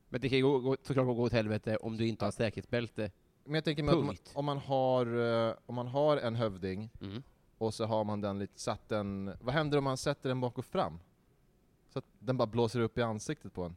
Men 0.08 0.20
det 0.20 0.28
kan 0.28 0.38
ju 0.38 0.44
gå, 0.44 0.58
gå, 0.58 0.76
såklart 0.82 1.06
gå 1.06 1.22
åt 1.22 1.32
helvete 1.32 1.76
om 1.76 1.96
du 1.96 2.06
inte 2.06 2.24
har 2.24 2.32
säkerhetsbälte. 2.32 3.10
Men 3.44 3.54
jag 3.54 3.64
tänker 3.64 3.82
mig 3.82 3.92
att 3.92 3.98
om 3.98 4.06
man, 4.06 4.16
om 4.34 4.44
man 4.44 4.58
har, 4.58 5.06
eh, 5.48 5.54
om 5.66 5.74
man 5.74 5.86
har 5.86 6.16
en 6.16 6.34
hövding 6.36 6.90
Mm. 7.00 7.22
och 7.58 7.74
så 7.74 7.84
har 7.84 8.04
man 8.04 8.20
den 8.20 8.38
lite, 8.38 8.60
satt 8.60 8.88
den, 8.88 9.32
vad 9.40 9.54
händer 9.54 9.78
om 9.78 9.84
man 9.84 9.96
sätter 9.96 10.28
den 10.28 10.40
bak 10.40 10.58
och 10.58 10.64
fram? 10.64 10.98
Så 11.88 11.98
att 11.98 12.04
den 12.18 12.36
bara 12.36 12.46
blåser 12.46 12.80
upp 12.80 12.98
i 12.98 13.02
ansiktet 13.02 13.52
på 13.52 13.62
en. 13.62 13.74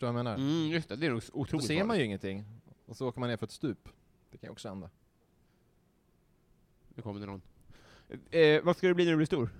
Förstår 0.00 0.12
du 0.12 0.12
vad 0.12 0.26
jag 0.26 0.36
menar? 0.36 0.52
Mm, 0.52 0.70
just 0.70 0.88
det, 0.88 0.96
det 0.96 1.06
är 1.06 1.10
nog 1.10 1.22
Då 1.32 1.40
otroligt 1.40 1.66
ser 1.66 1.84
man 1.84 1.98
ju 1.98 2.04
ingenting, 2.04 2.44
och 2.86 2.96
så 2.96 3.08
åker 3.08 3.20
man 3.20 3.28
ner 3.28 3.36
för 3.36 3.46
ett 3.46 3.52
stup. 3.52 3.88
Det 4.30 4.38
kan 4.38 4.48
ju 4.48 4.52
också 4.52 4.68
hända. 4.68 4.90
Nu 6.94 7.02
kommer 7.02 7.20
det 7.20 7.26
någon. 7.26 7.42
Eh, 8.30 8.62
vad 8.64 8.76
ska 8.76 8.88
du 8.88 8.94
bli 8.94 9.04
när 9.04 9.10
du 9.10 9.16
blir 9.16 9.26
stor? 9.26 9.50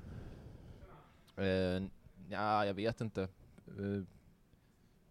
Eh, 1.37 1.45
ja, 2.31 2.67
jag 2.67 2.75
vet 2.75 3.01
inte. 3.01 3.23
Eh, 3.23 4.03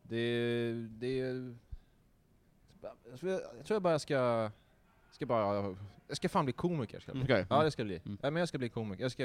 det, 0.02 0.74
det... 0.90 1.18
Jag 2.82 3.20
tror 3.20 3.42
jag, 3.68 3.82
bara 3.82 4.00
ska... 4.00 4.52
Ska 5.12 5.26
bara... 5.26 5.76
Jag 6.08 6.18
ska 6.18 6.30
fan 6.30 6.46
bli 6.46 6.54
komiker. 6.54 7.00
Ska 7.00 7.12
jag 7.12 7.16
bli. 7.16 7.26
Okej. 7.26 7.46
Ja, 7.50 7.64
det 7.64 7.72
ska 7.72 7.82
jag 7.82 7.88
bli. 7.88 8.02
Mm. 8.06 8.18
Ja, 8.22 8.32
men 8.32 8.40
jag 8.40 8.50
ska 8.50 8.58
bli 8.58 8.70
komiker. 8.70 9.04
Jag 9.04 9.12
ska, 9.12 9.24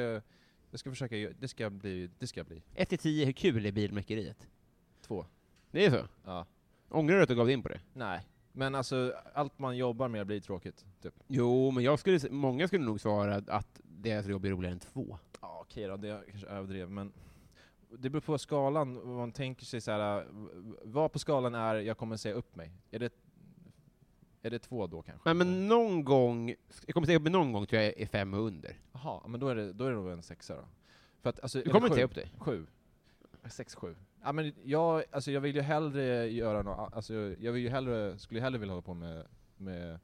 jag 0.70 0.80
ska 0.80 0.90
försöka... 0.90 1.16
Det 1.40 1.48
ska 1.48 1.70
bli... 1.70 2.10
Det 2.18 2.26
ska 2.26 2.44
bli. 2.44 2.62
1 2.74 2.88
till 2.88 2.98
10, 2.98 3.24
hur 3.24 3.32
kul 3.32 3.66
är 3.66 3.72
bilmäkeriet? 3.72 4.48
Två. 5.02 5.26
Det 5.74 5.84
är 5.84 5.90
så? 5.90 6.08
Ja. 6.24 6.46
Ångrar 6.88 7.16
du 7.16 7.22
att 7.22 7.28
du 7.28 7.34
gav 7.34 7.46
dig 7.46 7.54
in 7.54 7.62
på 7.62 7.68
det? 7.68 7.80
Nej. 7.92 8.20
Men 8.52 8.74
alltså, 8.74 9.14
allt 9.34 9.58
man 9.58 9.76
jobbar 9.76 10.08
med 10.08 10.26
blir 10.26 10.40
tråkigt. 10.40 10.84
Typ. 11.02 11.14
Jo, 11.26 11.70
men 11.70 11.84
jag 11.84 11.98
skulle, 11.98 12.30
många 12.30 12.66
skulle 12.66 12.84
nog 12.84 13.00
svara 13.00 13.42
att 13.46 13.80
deras 13.82 14.26
jobb 14.26 14.44
är 14.44 14.50
roligare 14.50 14.72
än 14.72 14.80
två. 14.80 15.18
Ja, 15.40 15.58
okej 15.60 15.86
då. 15.86 15.96
Det 15.96 16.08
är 16.08 16.24
kanske 16.30 16.48
överdrev, 16.48 16.90
men... 16.90 17.12
Det 17.98 18.10
beror 18.10 18.20
på 18.20 18.38
skalan, 18.38 18.94
vad 18.94 19.16
man 19.16 19.32
tänker 19.32 19.64
sig 19.64 19.80
så 19.80 19.90
här. 19.90 20.26
Vad 20.84 21.12
på 21.12 21.18
skalan 21.18 21.54
är 21.54 21.74
jag 21.74 21.98
kommer 21.98 22.16
säga 22.16 22.34
upp 22.34 22.56
mig? 22.56 22.72
Är 22.90 22.98
det... 22.98 23.12
Är 24.42 24.50
det 24.50 24.58
två 24.58 24.86
då 24.86 25.02
kanske? 25.02 25.28
Nej, 25.28 25.34
men 25.34 25.68
någon 25.68 26.04
gång, 26.04 26.54
jag 26.86 26.94
kommer 26.94 27.06
säga 27.06 27.18
upp 27.18 27.22
mig 27.22 27.32
någon 27.32 27.52
gång 27.52 27.66
tror 27.66 27.82
jag 27.82 28.00
är 28.00 28.06
fem 28.06 28.34
och 28.34 28.40
under. 28.40 28.76
Jaha, 28.92 29.26
men 29.26 29.40
då 29.40 29.48
är 29.48 29.54
det, 29.54 29.72
då 29.72 29.84
är 29.84 29.90
det 29.90 29.96
nog 29.96 30.10
en 30.10 30.22
sexa 30.22 30.54
då. 30.56 30.64
För 31.22 31.30
att, 31.30 31.40
alltså, 31.40 31.58
Du 31.58 31.70
kommer 31.70 31.86
inte 31.86 31.94
säga 31.94 32.06
upp 32.06 32.14
dig? 32.14 32.32
Sju. 32.38 32.66
Sex, 33.50 33.74
sju. 33.74 33.94
Ja 34.24 34.32
men 34.32 34.52
jag, 34.64 35.02
alltså 35.10 35.30
jag 35.30 35.40
vill 35.40 35.54
ju 35.56 35.62
hellre 35.62 36.26
göra 36.30 36.62
något, 36.62 36.92
alltså 36.94 37.14
jag 37.38 37.52
vill 37.52 37.62
ju 37.62 37.68
hellre, 37.68 38.18
skulle 38.18 38.40
hellre 38.40 38.58
vilja 38.58 38.72
hålla 38.72 38.82
på 38.82 38.94
med, 38.94 39.26
med 39.56 39.98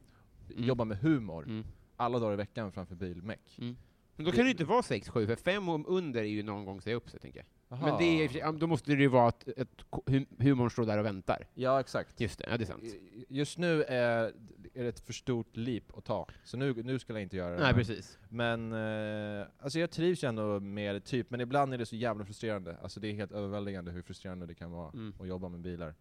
Mm. 0.54 0.64
jobba 0.64 0.84
med 0.84 0.98
humor 0.98 1.44
Mm. 1.44 1.64
alla 1.96 2.18
dagar 2.18 2.32
i 2.32 2.36
veckan 2.36 2.72
framför 2.72 2.94
bilmeck. 2.94 3.58
Mm. 3.58 3.76
Men 4.16 4.24
då 4.26 4.32
kan 4.32 4.38
det 4.40 4.44
ju 4.44 4.50
inte 4.50 4.64
vara 4.64 4.82
sex, 4.82 5.08
sju, 5.08 5.26
för 5.26 5.36
fem 5.36 5.68
och 5.68 5.96
under 5.96 6.20
är 6.20 6.24
ju 6.24 6.42
någon 6.42 6.64
gång 6.64 6.80
säga 6.80 6.96
upp 6.96 7.10
sig, 7.10 7.20
tänker 7.20 7.38
jag. 7.38 7.46
Jaha. 7.78 7.86
Men 7.88 7.98
det 7.98 8.24
är, 8.40 8.52
då 8.52 8.66
måste 8.66 8.90
det 8.94 9.02
ju 9.02 9.08
vara 9.08 9.28
att, 9.28 9.48
att 9.58 9.84
hu- 10.06 10.26
humorn 10.38 10.70
står 10.70 10.86
där 10.86 10.98
och 10.98 11.04
väntar. 11.04 11.46
Ja 11.54 11.80
exakt. 11.80 12.20
Just 12.20 12.38
det, 12.38 12.44
ja 12.50 12.56
det 12.56 12.64
är 12.64 12.66
sant. 12.66 12.84
Just 13.28 13.58
nu 13.58 13.82
är, 13.82 14.32
är 14.80 14.84
det 14.84 14.88
ett 14.88 15.00
för 15.00 15.12
stort 15.12 15.56
leap 15.56 15.98
att 15.98 16.04
ta, 16.04 16.26
så 16.44 16.56
nu, 16.56 16.82
nu 16.82 16.98
ska 16.98 17.12
jag 17.12 17.22
inte 17.22 17.36
göra 17.36 17.56
det. 17.56 17.62
Nej, 17.62 17.74
precis. 17.74 18.18
Men, 18.28 18.72
eh, 18.72 19.46
alltså 19.58 19.78
jag 19.78 19.90
trivs 19.90 20.24
ju 20.24 20.28
ändå 20.28 20.60
med 20.60 20.94
det 20.94 21.00
typ, 21.00 21.30
men 21.30 21.40
ibland 21.40 21.74
är 21.74 21.78
det 21.78 21.86
så 21.86 21.96
jävla 21.96 22.24
frustrerande. 22.24 22.76
Alltså 22.82 23.00
det 23.00 23.08
är 23.08 23.12
helt 23.12 23.32
överväldigande 23.32 23.90
hur 23.90 24.02
frustrerande 24.02 24.46
det 24.46 24.54
kan 24.54 24.70
vara 24.70 24.90
Mm. 24.90 25.14
att 25.20 25.28
jobba 25.28 25.48
med 25.48 25.60
bilar. 25.60 25.94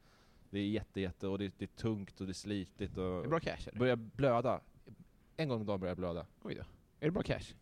Det 0.50 0.60
är 0.60 0.68
jätte, 0.68 1.02
jätte, 1.02 1.28
och 1.28 1.40
det, 1.40 1.54
det 1.58 1.66
är 1.66 1.78
tungt 1.78 2.22
och 2.22 2.28
det 2.28 2.32
är 2.32 2.34
slitigt 2.34 2.98
Är 2.98 3.02
och... 3.02 3.24
det 3.24 3.30
bra 3.30 3.40
cash, 3.40 3.68
eller? 3.68 3.80
Börjar 3.80 3.96
blöda. 3.96 4.62
En 5.38 5.50
gång 5.50 5.60
om 5.60 5.66
dagen 5.66 5.80
börjar 5.80 5.92
jag 5.92 5.98
blöda. 5.98 6.26
Oj 6.42 6.56
då. 6.56 6.62
Är 7.00 7.06
det 7.06 7.12
bra 7.12 7.24
cash? 7.24 7.54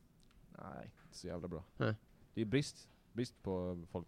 Nej, 0.58 0.92
inte 1.06 1.18
så 1.18 1.28
jävla 1.28 1.48
bra. 1.48 1.64
Nej. 1.78 1.96
Det 2.34 2.42
är 2.42 2.46
brist, 2.46 2.90
brist 3.14 3.44
på 3.44 3.86
folk. 3.92 4.08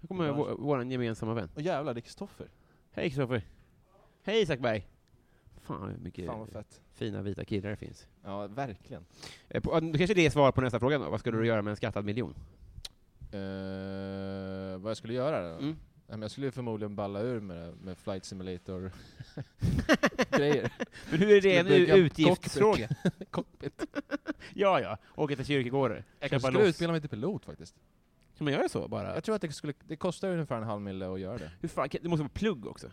Här 0.00 0.08
kommer 0.08 0.32
vår, 0.32 0.56
vår 0.58 0.84
gemensamma 0.84 1.34
vän. 1.34 1.48
Och 1.54 1.62
jävlar, 1.62 1.94
det 1.94 2.00
är 2.00 2.02
Kristoffer. 2.02 2.50
Hej 2.90 3.08
Kristoffer. 3.10 3.42
Hej 4.22 4.42
Isak 4.42 4.60
Berg. 4.60 4.86
Fan 5.66 5.88
hur 5.90 5.98
mycket 5.98 6.26
Fan 6.26 6.38
vad 6.38 6.48
fett. 6.48 6.80
fina 6.94 7.22
vita 7.22 7.44
killar 7.44 7.70
det 7.70 7.76
finns. 7.76 8.06
Ja, 8.24 8.46
verkligen. 8.46 9.04
Eh, 9.48 9.60
på- 9.62 9.80
Då 9.80 9.98
kanske 9.98 10.14
det 10.14 10.26
är 10.26 10.30
svar 10.30 10.52
på 10.52 10.60
nästa 10.60 10.78
fråga 10.80 10.98
då. 10.98 11.10
Vad 11.10 11.20
ska 11.20 11.30
du 11.30 11.46
göra 11.46 11.62
med 11.62 11.70
en 11.70 11.76
skattad 11.76 12.04
miljon? 12.04 12.34
Eh, 13.32 14.78
vad 14.78 14.90
jag 14.90 14.96
skulle 14.96 15.14
göra 15.14 15.42
då? 15.52 15.58
Mm. 15.58 15.76
Ja, 16.08 16.12
men 16.12 16.22
jag 16.22 16.30
skulle 16.30 16.50
förmodligen 16.50 16.96
balla 16.96 17.20
ur 17.20 17.40
med, 17.40 17.74
med 17.84 17.98
Flight 17.98 18.24
Simulator 18.24 18.92
grejer. 20.30 20.72
Men 21.10 21.18
hur 21.18 21.30
är 21.30 21.40
det 21.40 21.56
en 21.58 21.66
Skulle 21.66 21.96
utgiftsfråga? 21.96 22.88
Cockpit. 23.30 23.82
ja, 24.54 24.80
ja. 24.80 24.98
Åka 25.14 25.36
till 25.36 25.44
kyrkogårdar. 25.44 26.04
Jag 26.20 26.30
Köpa 26.30 26.40
skulle 26.48 26.66
utbilda 26.68 26.92
mig 26.92 27.00
till 27.00 27.10
pilot 27.10 27.44
faktiskt. 27.44 27.74
Kan 28.38 28.44
man 28.44 28.52
göra 28.54 28.68
så 28.68 28.88
bara? 28.88 29.14
Jag 29.14 29.24
tror 29.24 29.34
att 29.34 29.42
det 29.42 29.52
skulle, 29.52 29.72
det 29.86 29.96
kostar 29.96 30.28
ungefär 30.28 30.56
en 30.56 30.62
halv 30.62 30.80
mille 30.80 31.08
att 31.12 31.20
göra 31.20 31.38
det. 31.38 31.50
Hur 31.60 31.68
fan, 31.68 31.88
det 31.92 32.08
måste 32.08 32.22
vara 32.22 32.30
plugg 32.34 32.66
också? 32.66 32.90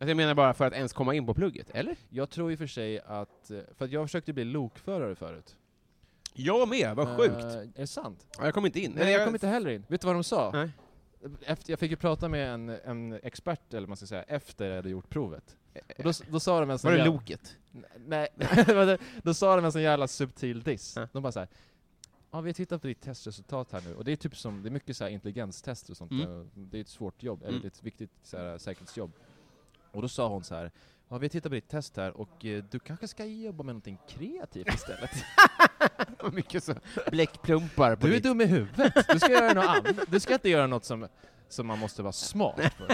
Alltså 0.00 0.08
jag 0.10 0.16
menar 0.16 0.34
bara 0.34 0.54
för 0.54 0.66
att 0.66 0.72
ens 0.72 0.92
komma 0.92 1.14
in 1.14 1.26
på 1.26 1.34
plugget, 1.34 1.70
eller? 1.70 1.96
Jag 2.08 2.30
tror 2.30 2.52
i 2.52 2.54
och 2.54 2.58
för 2.58 2.66
sig 2.66 3.00
att, 3.00 3.50
eh, 3.50 3.58
för 3.76 3.84
att 3.84 3.90
jag 3.90 4.04
försökte 4.06 4.32
bli 4.32 4.44
lokförare 4.44 5.14
förut. 5.14 5.56
Jag 6.34 6.68
med, 6.68 6.96
vad 6.96 7.16
sjukt! 7.16 7.32
Eh, 7.44 7.54
är 7.54 7.70
det 7.74 7.86
sant? 7.86 8.26
Ja, 8.38 8.44
jag 8.44 8.54
kom 8.54 8.66
inte 8.66 8.80
in. 8.80 8.92
Nej, 8.96 9.12
jag 9.12 9.24
kom 9.24 9.34
inte 9.34 9.46
heller 9.48 9.70
in. 9.70 9.84
Vet 9.88 10.00
du 10.00 10.06
vad 10.06 10.16
de 10.16 10.24
sa? 10.24 10.50
Nej. 10.52 10.70
Efter, 11.44 11.72
jag 11.72 11.78
fick 11.78 11.90
ju 11.90 11.96
prata 11.96 12.28
med 12.28 12.48
en, 12.54 12.68
en 12.68 13.12
expert, 13.22 13.74
eller 13.74 13.86
man 13.88 13.96
ska 13.96 14.06
säga, 14.06 14.22
efter 14.22 14.68
jag 14.68 14.76
hade 14.76 14.90
gjort 14.90 15.08
provet. 15.10 15.56
Och 15.98 16.04
då, 16.04 16.12
då 16.30 16.40
sa 16.40 16.60
de 16.60 16.70
en 16.70 16.78
sån 16.78 16.88
Var 16.90 16.92
det 16.92 16.98
jävla- 17.04 17.12
loket? 17.12 17.56
Nej, 17.96 18.28
då 19.22 19.34
sa 19.34 19.56
de 19.56 19.64
en 19.64 19.72
sån 19.72 19.82
jävla 19.82 20.08
subtil 20.08 20.62
diss. 20.62 20.96
Ja. 20.96 21.08
De 21.12 21.22
bara 21.22 21.32
såhär, 21.32 21.48
ja 22.30 22.40
vi 22.40 22.48
har 22.48 22.54
tittat 22.54 22.80
på 22.80 22.86
ditt 22.86 23.00
testresultat 23.00 23.72
här 23.72 23.82
nu, 23.86 23.94
och 23.94 24.04
det 24.04 24.12
är 24.12 24.16
typ 24.16 24.36
som, 24.36 24.62
det 24.62 24.68
är 24.68 24.70
mycket 24.70 24.96
så 24.96 25.04
här 25.04 25.10
intelligenstester 25.10 25.90
och 25.92 25.96
sånt, 25.96 26.10
Mm. 26.12 26.50
det 26.54 26.76
är 26.78 26.80
ett 26.80 26.88
svårt 26.88 27.22
jobb, 27.22 27.40
eller 27.42 27.50
Mm. 27.52 27.62
är 27.62 27.66
ett 27.66 27.82
viktigt 27.82 28.10
så 28.22 28.36
här, 28.38 28.58
säkerhetsjobb. 28.58 29.12
Och 29.92 30.02
då 30.02 30.08
sa 30.08 30.28
hon 30.28 30.44
så 30.44 30.54
här, 30.54 30.70
ja 31.08 31.18
vi 31.18 31.24
har 31.26 31.28
tittat 31.30 31.50
på 31.50 31.54
ditt 31.54 31.68
test 31.68 31.96
här, 31.96 32.16
och 32.16 32.44
eh, 32.44 32.64
du 32.70 32.78
kanske 32.78 33.08
ska 33.08 33.24
jobba 33.24 33.62
med 33.64 33.74
någonting 33.74 33.98
kreativt 34.08 34.68
istället. 34.74 35.10
Mycket 36.32 36.64
så 36.64 36.74
bläckplumpar 37.10 37.96
på 37.96 38.06
Du 38.06 38.12
är 38.12 38.14
ditt... 38.14 38.22
dum 38.24 38.40
i 38.40 38.44
huvudet, 38.46 38.94
du 39.12 39.18
ska 39.18 39.30
göra 39.32 39.52
något 39.52 39.64
annat. 39.64 39.96
Du 40.10 40.20
ska 40.20 40.34
inte 40.34 40.48
göra 40.50 40.66
något 40.66 40.84
som, 40.84 41.08
som 41.48 41.66
man 41.66 41.78
måste 41.78 42.02
vara 42.02 42.12
smart 42.12 42.56
på. 42.78 42.86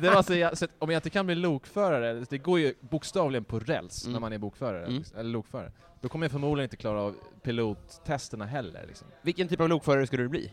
Det 0.00 0.10
var 0.10 0.22
så, 0.22 0.34
jag, 0.34 0.58
så 0.58 0.64
att 0.64 0.70
om 0.78 0.90
jag 0.90 0.98
inte 0.98 1.10
kan 1.10 1.26
bli 1.26 1.34
lokförare, 1.34 2.24
det 2.30 2.38
går 2.38 2.58
ju 2.60 2.74
bokstavligen 2.80 3.44
på 3.44 3.58
räls 3.58 4.02
Mm. 4.04 4.12
när 4.12 4.20
man 4.20 4.32
är 4.32 4.38
bokförare, 4.38 4.86
Mm. 4.86 5.02
eller 5.16 5.30
lokförare. 5.30 5.72
Då 6.00 6.08
kommer 6.08 6.24
jag 6.24 6.32
förmodligen 6.32 6.64
inte 6.66 6.76
klara 6.76 7.00
av 7.02 7.14
pilottesterna 7.42 8.46
heller. 8.46 8.84
Liksom. 8.86 9.06
Vilken 9.22 9.48
typ 9.48 9.60
av 9.60 9.68
lokförare 9.68 10.06
skulle 10.06 10.22
du 10.22 10.28
bli? 10.28 10.52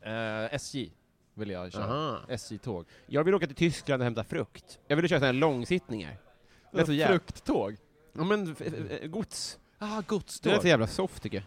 Eh, 0.00 0.54
SJ 0.54 0.92
vill 1.36 1.50
jag 1.50 1.72
köra. 1.72 2.18
SJ-tåg. 2.28 2.86
Jag 3.06 3.24
vill 3.24 3.34
åka 3.34 3.46
till 3.46 3.56
Tyskland 3.56 4.00
och 4.02 4.04
hämta 4.04 4.24
frukt. 4.24 4.78
Jag 4.88 4.96
vill 4.96 5.08
köra 5.08 5.18
sådana 5.20 5.32
här 5.32 5.40
långsittningar. 5.40 6.16
Det 6.72 6.80
är 6.80 6.84
så 6.84 6.92
jävla... 6.92 7.12
Frukttåg? 7.18 7.76
Ja 8.12 8.24
men, 8.24 8.52
f- 8.52 8.62
f- 8.66 8.74
f- 8.90 9.00
gods. 9.10 9.58
Ah, 9.78 9.96
Det 9.96 10.06
godståg. 10.06 10.52
är 10.52 10.60
så 10.60 10.68
jävla 10.68 10.86
soft 10.86 11.22
tycker 11.22 11.36
jag. 11.36 11.44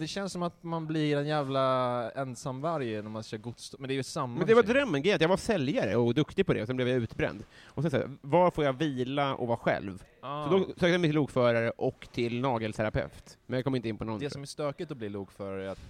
Det 0.00 0.06
känns 0.06 0.32
som 0.32 0.42
att 0.42 0.62
man 0.62 0.86
blir 0.86 1.16
en 1.16 1.26
jävla 1.26 2.10
ensamvarg 2.10 3.02
när 3.02 3.10
man 3.10 3.22
kör 3.22 3.38
godståg, 3.38 3.80
men 3.80 3.88
det 3.88 3.94
är 3.94 3.96
ju 3.96 4.02
samma 4.02 4.38
Men 4.38 4.46
det 4.46 4.54
var 4.54 4.62
drömmen, 4.62 5.02
grejen 5.02 5.18
jag 5.20 5.28
var 5.28 5.36
säljare 5.36 5.96
och 5.96 6.14
duktig 6.14 6.46
på 6.46 6.54
det, 6.54 6.60
och 6.60 6.66
sen 6.66 6.76
blev 6.76 6.88
jag 6.88 6.96
utbränd. 6.96 7.44
Och 7.64 7.82
sen 7.82 7.90
så 7.90 7.96
här, 7.96 8.10
var 8.20 8.50
får 8.50 8.64
jag 8.64 8.72
vila 8.72 9.34
och 9.34 9.46
vara 9.48 9.58
själv? 9.58 10.04
Ah. 10.20 10.44
Så 10.48 10.58
då 10.58 10.64
sökte 10.66 10.88
jag 10.88 11.00
mig 11.00 11.08
till 11.10 11.14
lokförare 11.16 11.70
och 11.70 12.08
till 12.12 12.40
nagelterapeut. 12.40 13.38
Men 13.46 13.56
jag 13.56 13.64
kom 13.64 13.74
inte 13.74 13.88
in 13.88 13.98
på 13.98 14.04
någon. 14.04 14.20
Det 14.20 14.30
som 14.30 14.42
är 14.42 14.46
stökigt 14.46 14.90
att 14.90 14.96
bli 14.96 15.08
lokförare 15.08 15.64
är 15.66 15.68
att 15.68 15.80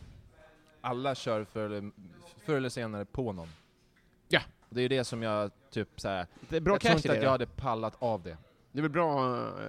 alla 0.85 1.15
kör 1.15 1.45
förr 1.45 1.65
eller, 1.71 1.91
förr 2.45 2.57
eller 2.57 2.69
senare 2.69 3.05
på 3.05 3.33
någon. 3.33 3.49
Det 4.71 4.81
är 4.81 4.83
ju 4.83 4.89
det 4.89 5.05
som 5.05 5.23
jag 5.23 5.51
typ 5.71 6.01
såhär, 6.01 6.27
Det 6.49 6.57
är 6.57 6.61
bra 6.61 6.75
jag 6.75 6.81
tror 6.81 6.91
cash 6.91 6.97
inte 6.97 7.09
i 7.09 7.11
det 7.11 7.15
att 7.17 7.21
då. 7.21 7.25
jag 7.27 7.31
hade 7.31 7.47
pallat 7.47 7.97
av 7.99 8.23
det. 8.23 8.37
Det 8.73 8.79
är 8.79 8.83
väl 8.83 8.91
bra 8.91 9.37
eh, 9.63 9.69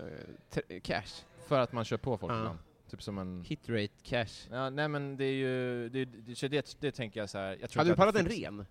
t- 0.49 0.80
cash? 0.80 1.24
För 1.47 1.59
att 1.59 1.72
man 1.74 1.86
kör 1.86 1.97
på 1.97 2.18
folk 2.18 2.34
Ja. 2.34 2.39
ibland. 2.39 2.59
Typ 2.89 3.03
som 3.03 3.18
en... 3.18 3.43
Hit 3.43 3.70
rate 3.70 3.93
cash. 4.03 4.47
Ja, 4.51 4.70
nej 4.70 4.88
men 4.88 5.18
det 5.18 5.26
är 5.26 5.34
ju, 5.34 5.89
det, 5.89 6.05
det, 6.05 6.36
så 6.36 6.47
det, 6.47 6.76
det 6.80 6.91
tänker 6.91 7.20
jag 7.20 7.30
så 7.30 7.38
här. 7.38 7.57
jag 7.61 7.70
tror 7.70 7.80
Hade 7.80 7.89
du 7.89 7.91
inte 7.91 8.03
att 8.03 8.13
pallat 8.13 8.16
en 8.16 8.26
det 8.39 8.47
ren? 8.47 8.66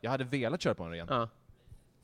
Jag 0.00 0.10
hade 0.10 0.24
velat 0.24 0.60
köra 0.62 0.74
på 0.74 0.84
en 0.84 0.90
ren. 0.90 1.06
Ja. 1.10 1.28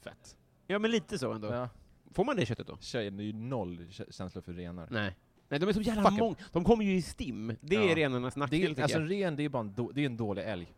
Fett. 0.00 0.36
Ja, 0.66 0.78
men 0.78 0.90
lite 0.90 1.18
så 1.18 1.32
ändå. 1.32 1.48
Ja. 1.54 1.68
Får 2.12 2.24
man 2.24 2.36
det 2.36 2.46
köttet 2.46 2.66
då? 2.66 2.76
Tjejen 2.80 3.20
är 3.20 3.24
ju 3.24 3.32
noll 3.32 3.78
kä- 3.78 4.12
känslor 4.12 4.42
för 4.42 4.52
renar. 4.52 4.88
Nej. 4.90 5.16
Nej, 5.52 5.60
de 5.60 5.68
är 5.68 5.72
så 5.72 5.80
jävla 5.80 6.10
Fuck 6.10 6.18
många. 6.18 6.36
De 6.52 6.64
kommer 6.64 6.84
ju 6.84 6.94
i 6.94 7.02
stim. 7.02 7.56
Det 7.60 7.76
är 7.76 7.88
Ja. 7.88 7.96
renarnas 7.96 8.34
Det 8.34 8.40
nackdel, 8.40 8.62
är, 8.62 8.68
tycker 8.68 8.82
alltså 8.82 8.98
jag. 8.98 9.02
en 9.02 9.08
ren, 9.08 9.36
det 9.36 9.42
är 9.44 9.48
bara 9.48 9.60
en, 9.60 9.74
då, 9.74 9.90
det 9.92 10.00
är 10.00 10.06
en 10.06 10.16
dålig 10.16 10.42
älg. 10.42 10.72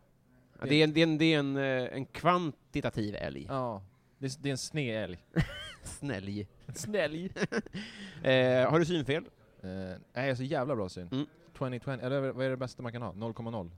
Ja, 0.59 0.65
det 0.65 0.75
är 0.75 0.83
en, 0.83 0.93
det 0.93 0.99
är 0.99 1.03
en, 1.03 1.17
det 1.17 1.33
är 1.33 1.39
en, 1.39 1.57
eh, 1.57 1.63
en 1.97 2.05
kvantitativ 2.05 3.15
älg. 3.15 3.45
Ja. 3.49 3.83
Det 4.17 4.25
är, 4.25 4.31
det 4.41 4.49
är 4.49 4.51
en 4.51 4.57
sned 4.57 5.03
älg. 5.03 5.17
Snälj. 5.83 6.47
Snälj. 6.75 7.31
Eh, 8.23 8.69
har 8.71 8.79
du 8.79 8.85
synfel? 8.85 9.23
Eh, 9.61 9.69
nej, 9.69 9.99
jag 10.13 10.27
har 10.27 10.35
så 10.35 10.43
jävla 10.43 10.75
bra 10.75 10.89
syn. 10.89 11.07
Mm. 11.11 11.25
2020, 11.57 11.89
eller 11.89 12.31
vad 12.31 12.45
är 12.45 12.49
det 12.49 12.57
bästa 12.57 12.83
man 12.83 12.91
kan 12.91 13.01
ha? 13.01 13.11
0,0? 13.11 13.69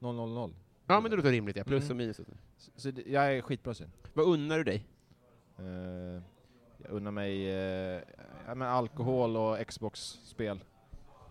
000? 0.00 0.54
Ja, 0.86 1.00
men 1.00 1.10
det 1.10 1.16
låter 1.16 1.30
rimligt, 1.30 1.56
ja. 1.56 1.64
Plus 1.64 1.84
Mm. 1.84 1.90
och 1.90 1.96
minus. 1.96 2.16
Så, 2.16 2.70
så 2.76 2.90
det, 2.90 3.02
jag 3.06 3.36
är 3.36 3.42
skitbra 3.42 3.74
syn. 3.74 3.90
Vad 4.14 4.26
unnar 4.26 4.58
du 4.58 4.64
dig? 4.64 4.86
Eh, 5.58 6.22
jag 6.88 6.96
unnar 6.96 7.10
mig 7.10 7.50
eh, 7.50 8.02
ja, 8.46 8.66
alkohol 8.66 9.36
och 9.36 9.66
Xbox-spel. 9.66 10.64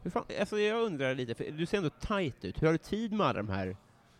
Hur 0.03 0.12
fan, 0.12 0.24
alltså 0.39 0.60
jag 0.60 0.84
undrar 0.84 1.16
lite, 1.16 1.36
för 1.36 1.51
du 1.51 1.66
ser 1.66 1.78
ändå 1.78 1.89
tight 1.89 2.45
ut. 2.45 2.62
Hur 2.62 2.68
har 2.68 2.74
du 2.74 2.78
tid 2.78 3.12
med 3.12 3.28
alla 3.28 3.38
de 3.43 3.49
här? 3.49 3.78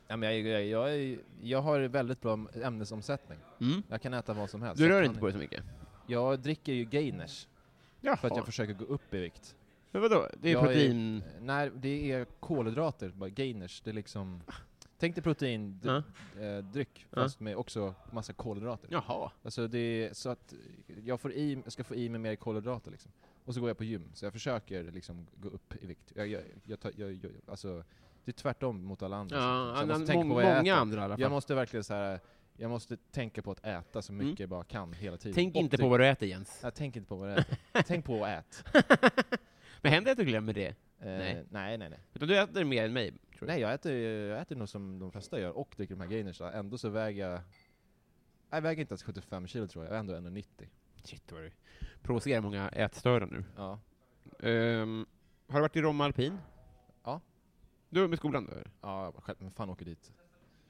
Ja, 0.08 0.18
men 0.18 0.30
jag, 0.30 0.40
jag, 0.40 0.66
jag, 0.66 0.96
är, 0.96 1.20
jag 1.42 1.62
har 1.62 1.80
väldigt 1.80 2.22
bra 2.22 2.48
ämnesomsättning. 2.64 3.40
Mm. 3.62 3.84
Jag 3.90 4.02
kan 4.02 4.14
äta 4.14 4.34
vad 4.34 4.50
som 4.50 4.62
helst. 4.62 4.82
Du 4.82 4.90
rör 4.90 5.04
inte 5.04 5.20
på 5.20 5.26
dig 5.26 5.34
så 5.34 5.40
mycket? 5.40 5.64
Jag 6.08 6.40
dricker 6.40 6.74
ju 6.74 6.86
gainers, 6.86 7.48
Jaha. 8.02 8.18
för 8.18 8.28
att 8.28 8.36
jag 8.36 8.46
försöker 8.46 8.74
gå 8.74 8.86
upp 8.86 9.14
i 9.14 9.18
vikt. 9.18 9.56
Men 9.92 10.02
vadå? 10.02 10.28
Det 10.42 10.50
är 10.50 10.54
Jag 10.54 10.64
protein... 10.64 11.24
Nej, 11.42 11.72
det 11.76 12.12
är 12.12 12.26
kolhydrater, 12.40 13.10
bara 13.10 13.30
gainers. 13.30 13.82
Det 13.82 13.90
är 13.90 13.94
liksom... 13.94 14.42
Tänk 15.00 15.16
dig 15.16 15.24
protein, 15.24 15.80
Ja. 15.84 16.04
eh, 16.42 16.58
dryck, 16.58 17.06
fast 17.12 17.40
med 17.40 17.56
också 17.56 17.96
massa 18.12 18.34
kolhydrater. 18.34 18.88
Jaha. 18.92 19.32
Alltså 19.44 19.68
det 19.68 19.78
är 19.80 20.14
så 20.14 20.30
att 20.30 20.54
jag, 21.06 21.22
får 21.22 21.32
i, 21.34 21.62
jag 21.64 21.74
ska 21.74 21.84
få 21.84 21.96
i 21.96 22.10
mig 22.10 22.20
mer 22.20 22.36
kolhydrater 22.36 22.92
liksom. 22.92 23.12
Och 23.46 23.54
så 23.54 23.60
går 23.60 23.70
jag 23.70 23.78
på 23.78 23.84
gym, 23.84 24.10
så 24.14 24.26
jag 24.26 24.34
försöker 24.34 24.84
liksom 24.92 25.28
gå 25.36 25.50
upp 25.50 25.74
i 25.84 25.86
vikt. 25.88 26.12
Jag, 26.16 26.28
jag, 26.28 26.42
jag, 26.66 26.80
jag, 26.96 27.14
jag, 27.14 27.32
alltså, 27.48 27.84
det 28.26 28.32
är 28.32 28.34
tvärtom 28.34 28.84
mot 28.84 29.02
alla 29.04 29.18
andra. 29.18 29.36
Ja, 29.38 29.74
så 29.76 29.82
jag 29.82 29.88
måste 29.88 30.06
tänka 30.06 30.28
på 30.30 30.34
vad 30.36 30.44
jag 30.44 30.50
många 30.58 30.62
äter. 30.74 30.82
andra 30.82 31.02
i 31.02 31.04
alla 31.04 31.14
fall. 31.14 31.22
Jag 31.22 31.32
måste 31.32 31.56
verkligen 31.56 31.84
så 31.84 31.94
här. 31.94 32.20
jag 32.58 32.70
måste 32.70 32.98
tänka 32.98 33.42
på 33.42 33.52
att 33.52 33.66
äta 33.66 34.02
så 34.02 34.14
mycket 34.14 34.40
jag 34.40 34.50
bara 34.50 34.64
kan 34.64 34.94
hela 34.94 35.18
tiden. 35.18 35.36
Tänk 35.36 35.56
Och 35.56 35.62
inte 35.62 35.78
på 35.78 35.90
vad 35.90 36.00
du 36.00 36.08
äter 36.08 36.30
Jens. 36.30 36.60
Ja, 36.64 36.72
tänk 36.72 36.96
inte 36.96 37.10
på 37.10 37.16
vad 37.16 37.30
du 37.30 37.34
äter. 37.34 37.58
tänk 37.86 38.06
på 38.06 38.26
att 38.26 38.40
ät. 38.40 38.64
Men 39.82 39.92
händer 39.92 40.06
det 40.06 40.12
att 40.12 40.18
du 40.18 40.26
glömmer 40.26 40.54
det? 40.54 40.68
Eh, 40.68 40.74
Nej. 41.00 41.44
nej, 41.50 41.78
nej, 41.78 41.90
nej. 41.90 42.00
Utan 42.14 42.28
du 42.28 42.40
äter 42.40 42.64
mer 42.64 42.86
än 42.86 42.94
mig, 42.94 43.14
tror 43.38 43.50
jag. 43.50 43.54
Nej, 43.56 43.62
jag 43.62 43.74
äter, 43.74 43.94
jag 43.98 44.42
äter 44.42 44.56
nog 44.56 44.70
som 44.70 45.00
de 45.00 45.12
flesta 45.12 45.40
gör 45.40 45.52
och 45.58 45.74
dricker 45.78 45.96
de 45.96 46.02
här 46.02 46.10
gainers. 46.10 46.42
Ändå 46.42 46.78
så 46.78 46.90
väger 46.90 47.30
jag... 47.30 47.42
Jag 48.50 48.62
väger 48.62 48.82
inte 48.82 48.92
ens 48.92 49.04
75 49.04 49.48
kilo 49.48 49.68
tror 49.68 49.84
jag, 49.86 49.92
jag 49.92 49.96
är 49.96 50.00
ändå 50.00 50.14
1,90. 50.30 50.68
Shit 51.04 51.32
vad 51.32 51.42
du 51.42 51.52
provocerar 52.02 52.42
många 52.42 52.70
ätstörda 52.70 53.26
nu. 53.26 53.44
Ja. 53.56 53.80
Ehm, 54.40 55.06
har 55.48 55.56
du 55.56 55.62
varit 55.62 55.76
i 55.76 55.82
Romme 55.82 56.04
Alpin? 56.04 56.38
Ja. 57.04 57.22
Du 57.90 58.04
är 58.04 58.08
med 58.08 58.18
skolan 58.20 58.46
då? 58.46 58.54
Ja, 58.82 59.04
jag 59.16 59.24
själv, 59.24 59.38
men 59.42 59.52
fan 59.52 59.70
åker 59.70 59.86
dit 59.86 60.12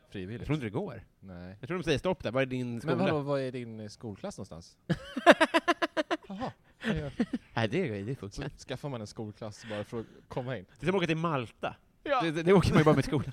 Jag 0.04 0.12
frivilligt. 0.12 0.46
tror 0.46 0.56
inte 0.56 0.66
det 0.66 0.70
går. 0.70 1.04
Nej. 1.20 1.58
Jag 1.60 1.68
tror 1.68 1.78
de 1.78 1.84
säger 1.84 1.98
stopp 2.00 2.24
där, 2.24 2.32
var 2.32 2.42
är 2.42 2.46
din 2.46 2.82
skola? 2.82 2.96
Men 2.96 3.06
vadå, 3.06 3.20
vad 3.20 3.42
är 3.42 3.52
din 3.52 3.80
eh, 3.80 3.88
skolklass 3.88 4.38
någonstans? 4.38 4.78
Jaha. 6.28 6.52
Nej, 7.56 7.68
det, 7.70 8.04
det 8.04 8.16
Så 8.16 8.30
funkar. 8.30 8.50
skaffar 8.58 8.90
man 8.90 9.02
en 9.02 9.08
skolklass 9.08 9.66
bara 9.70 9.84
för 9.84 10.00
att 10.00 10.06
komma 10.28 10.58
in. 10.58 10.66
Det 10.80 10.86
är 10.86 10.86
som 10.86 10.90
att 10.90 11.00
åka 11.00 11.08
till 11.08 11.18
Malta. 11.18 11.76
Ja. 12.10 12.22
Det, 12.22 12.32
det, 12.32 12.44
det 12.44 12.54
åker 12.54 12.70
man 12.70 12.78
ju 12.78 12.84
bara 12.86 12.96
med 12.96 13.06
skolan. 13.06 13.32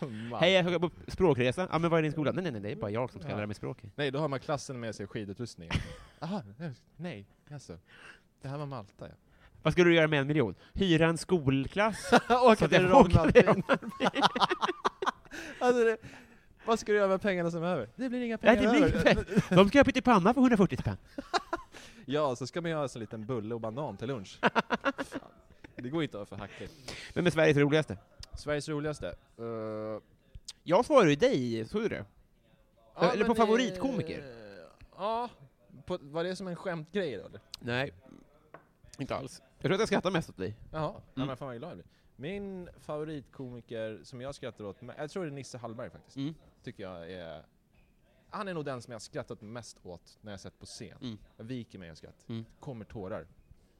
Man. 0.30 0.40
Hej, 0.40 0.52
jag 0.52 0.66
ska 0.66 0.78
på 0.78 0.90
språkresa. 1.08 1.68
Ja, 1.72 1.78
men 1.78 1.90
vad 1.90 1.98
är 1.98 2.02
din 2.02 2.12
skola? 2.12 2.32
Nej, 2.32 2.42
nej, 2.42 2.52
nej, 2.52 2.60
det 2.60 2.70
är 2.72 2.76
bara 2.76 2.90
jag 2.90 3.10
som 3.10 3.20
ska 3.20 3.30
Ja. 3.30 3.36
lära 3.36 3.46
mig 3.46 3.54
språket. 3.56 3.90
Nej, 3.94 4.10
då 4.10 4.18
har 4.18 4.28
man 4.28 4.40
klassen 4.40 4.80
med 4.80 4.94
sig 4.94 5.06
skidutrustning. 5.06 5.70
Jaha, 6.20 6.42
nej, 6.96 7.26
alltså. 7.52 7.78
Det 8.42 8.48
här 8.48 8.58
var 8.58 8.66
Malta 8.66 9.08
ja. 9.08 9.14
Vad 9.62 9.72
ska 9.72 9.84
du 9.84 9.94
göra 9.94 10.08
med 10.08 10.20
en 10.20 10.26
miljon? 10.26 10.54
Hyra 10.72 11.06
en 11.06 11.18
skolklass? 11.18 12.12
Åka 12.12 12.24
jag 12.28 12.58
till 12.58 12.68
till 12.68 12.88
Ronald. 12.88 13.36
alltså 15.58 15.84
det, 15.84 15.96
vad 16.66 16.78
ska 16.78 16.92
du 16.92 16.98
göra 16.98 17.08
med 17.08 17.22
pengarna 17.22 17.50
som 17.50 17.62
är 17.62 17.66
över? 17.66 17.88
Det 17.96 18.08
blir 18.08 18.22
inga 18.22 18.38
Nej, 18.42 18.56
pengar 18.56 18.72
det 18.72 18.78
blir 18.80 18.96
över. 18.96 19.54
De 19.56 19.68
ska 19.68 19.78
ha 19.78 19.84
pyttipanna 19.84 20.34
för 20.34 20.40
140 20.40 20.76
spänn. 20.76 20.96
Ja, 22.04 22.36
så 22.36 22.46
ska 22.46 22.60
man 22.60 22.70
göra 22.70 22.88
en 22.94 23.00
liten 23.00 23.26
bulle 23.26 23.54
och 23.54 23.60
banan 23.60 23.96
till 23.96 24.08
lunch. 24.08 24.38
Det 25.82 25.88
går 25.90 26.02
inte 26.02 26.20
att 26.20 26.30
vara 26.30 26.38
för 26.40 26.46
hackig. 26.46 26.68
Men 27.14 27.24
med 27.24 27.32
Sveriges 27.32 27.56
roligaste? 27.56 27.98
Sveriges 28.38 28.68
roligaste? 28.68 29.14
Uh, 29.40 30.00
Jag 30.62 30.84
svarar 30.84 31.08
ju 31.08 31.16
dig, 31.16 31.64
såg 31.68 31.82
du 31.82 31.88
det? 31.88 32.04
Eller 32.96 33.24
på 33.24 33.34
favoritkomiker? 33.34 34.18
eh, 34.18 34.64
Ja, 34.96 35.30
på, 35.86 35.98
var 36.00 36.24
det 36.24 36.36
som 36.36 36.46
en 36.48 36.56
skämtgrej 36.56 37.16
då 37.16 37.24
eller? 37.26 37.40
Nej, 37.60 37.92
inte 38.98 39.14
alls. 39.16 39.42
Jag 39.58 39.62
tror 39.62 39.72
att 39.74 39.78
jag 39.80 39.88
skrattar 39.88 40.10
mest 40.10 40.28
åt 40.30 40.36
dig. 40.36 40.56
Jaha, 40.72 40.80
ja, 40.94 41.02
Mm. 41.16 41.26
men 41.28 41.36
fan 41.36 41.48
vad 41.48 41.56
glad 41.58 41.70
jag 41.70 41.76
blir. 41.76 41.86
Min 42.16 42.68
favoritkomiker 42.80 44.00
som 44.04 44.20
jag 44.20 44.34
skrattar 44.34 44.64
åt, 44.64 44.76
jag 44.98 45.10
tror 45.10 45.24
det 45.24 45.30
är 45.30 45.32
Nisse 45.32 45.58
Hallberg 45.58 45.90
faktiskt. 45.90 46.16
Mm. 46.16 46.34
Tycker 46.64 46.82
jag 46.82 47.10
är... 47.12 47.42
Han 48.30 48.48
är 48.48 48.54
nog 48.54 48.64
den 48.64 48.82
som 48.82 48.92
jag 48.92 49.02
skrattat 49.02 49.40
mest 49.40 49.78
åt 49.82 50.18
när 50.20 50.32
jag 50.32 50.40
sett 50.40 50.58
på 50.58 50.66
scen. 50.66 50.98
Mm. 51.02 51.18
Jag 51.36 51.44
viker 51.44 51.78
mig 51.78 51.90
av 51.90 51.94
skratt. 51.94 52.24
Mm. 52.28 52.44
Kommer 52.60 52.84
tårar. 52.84 53.26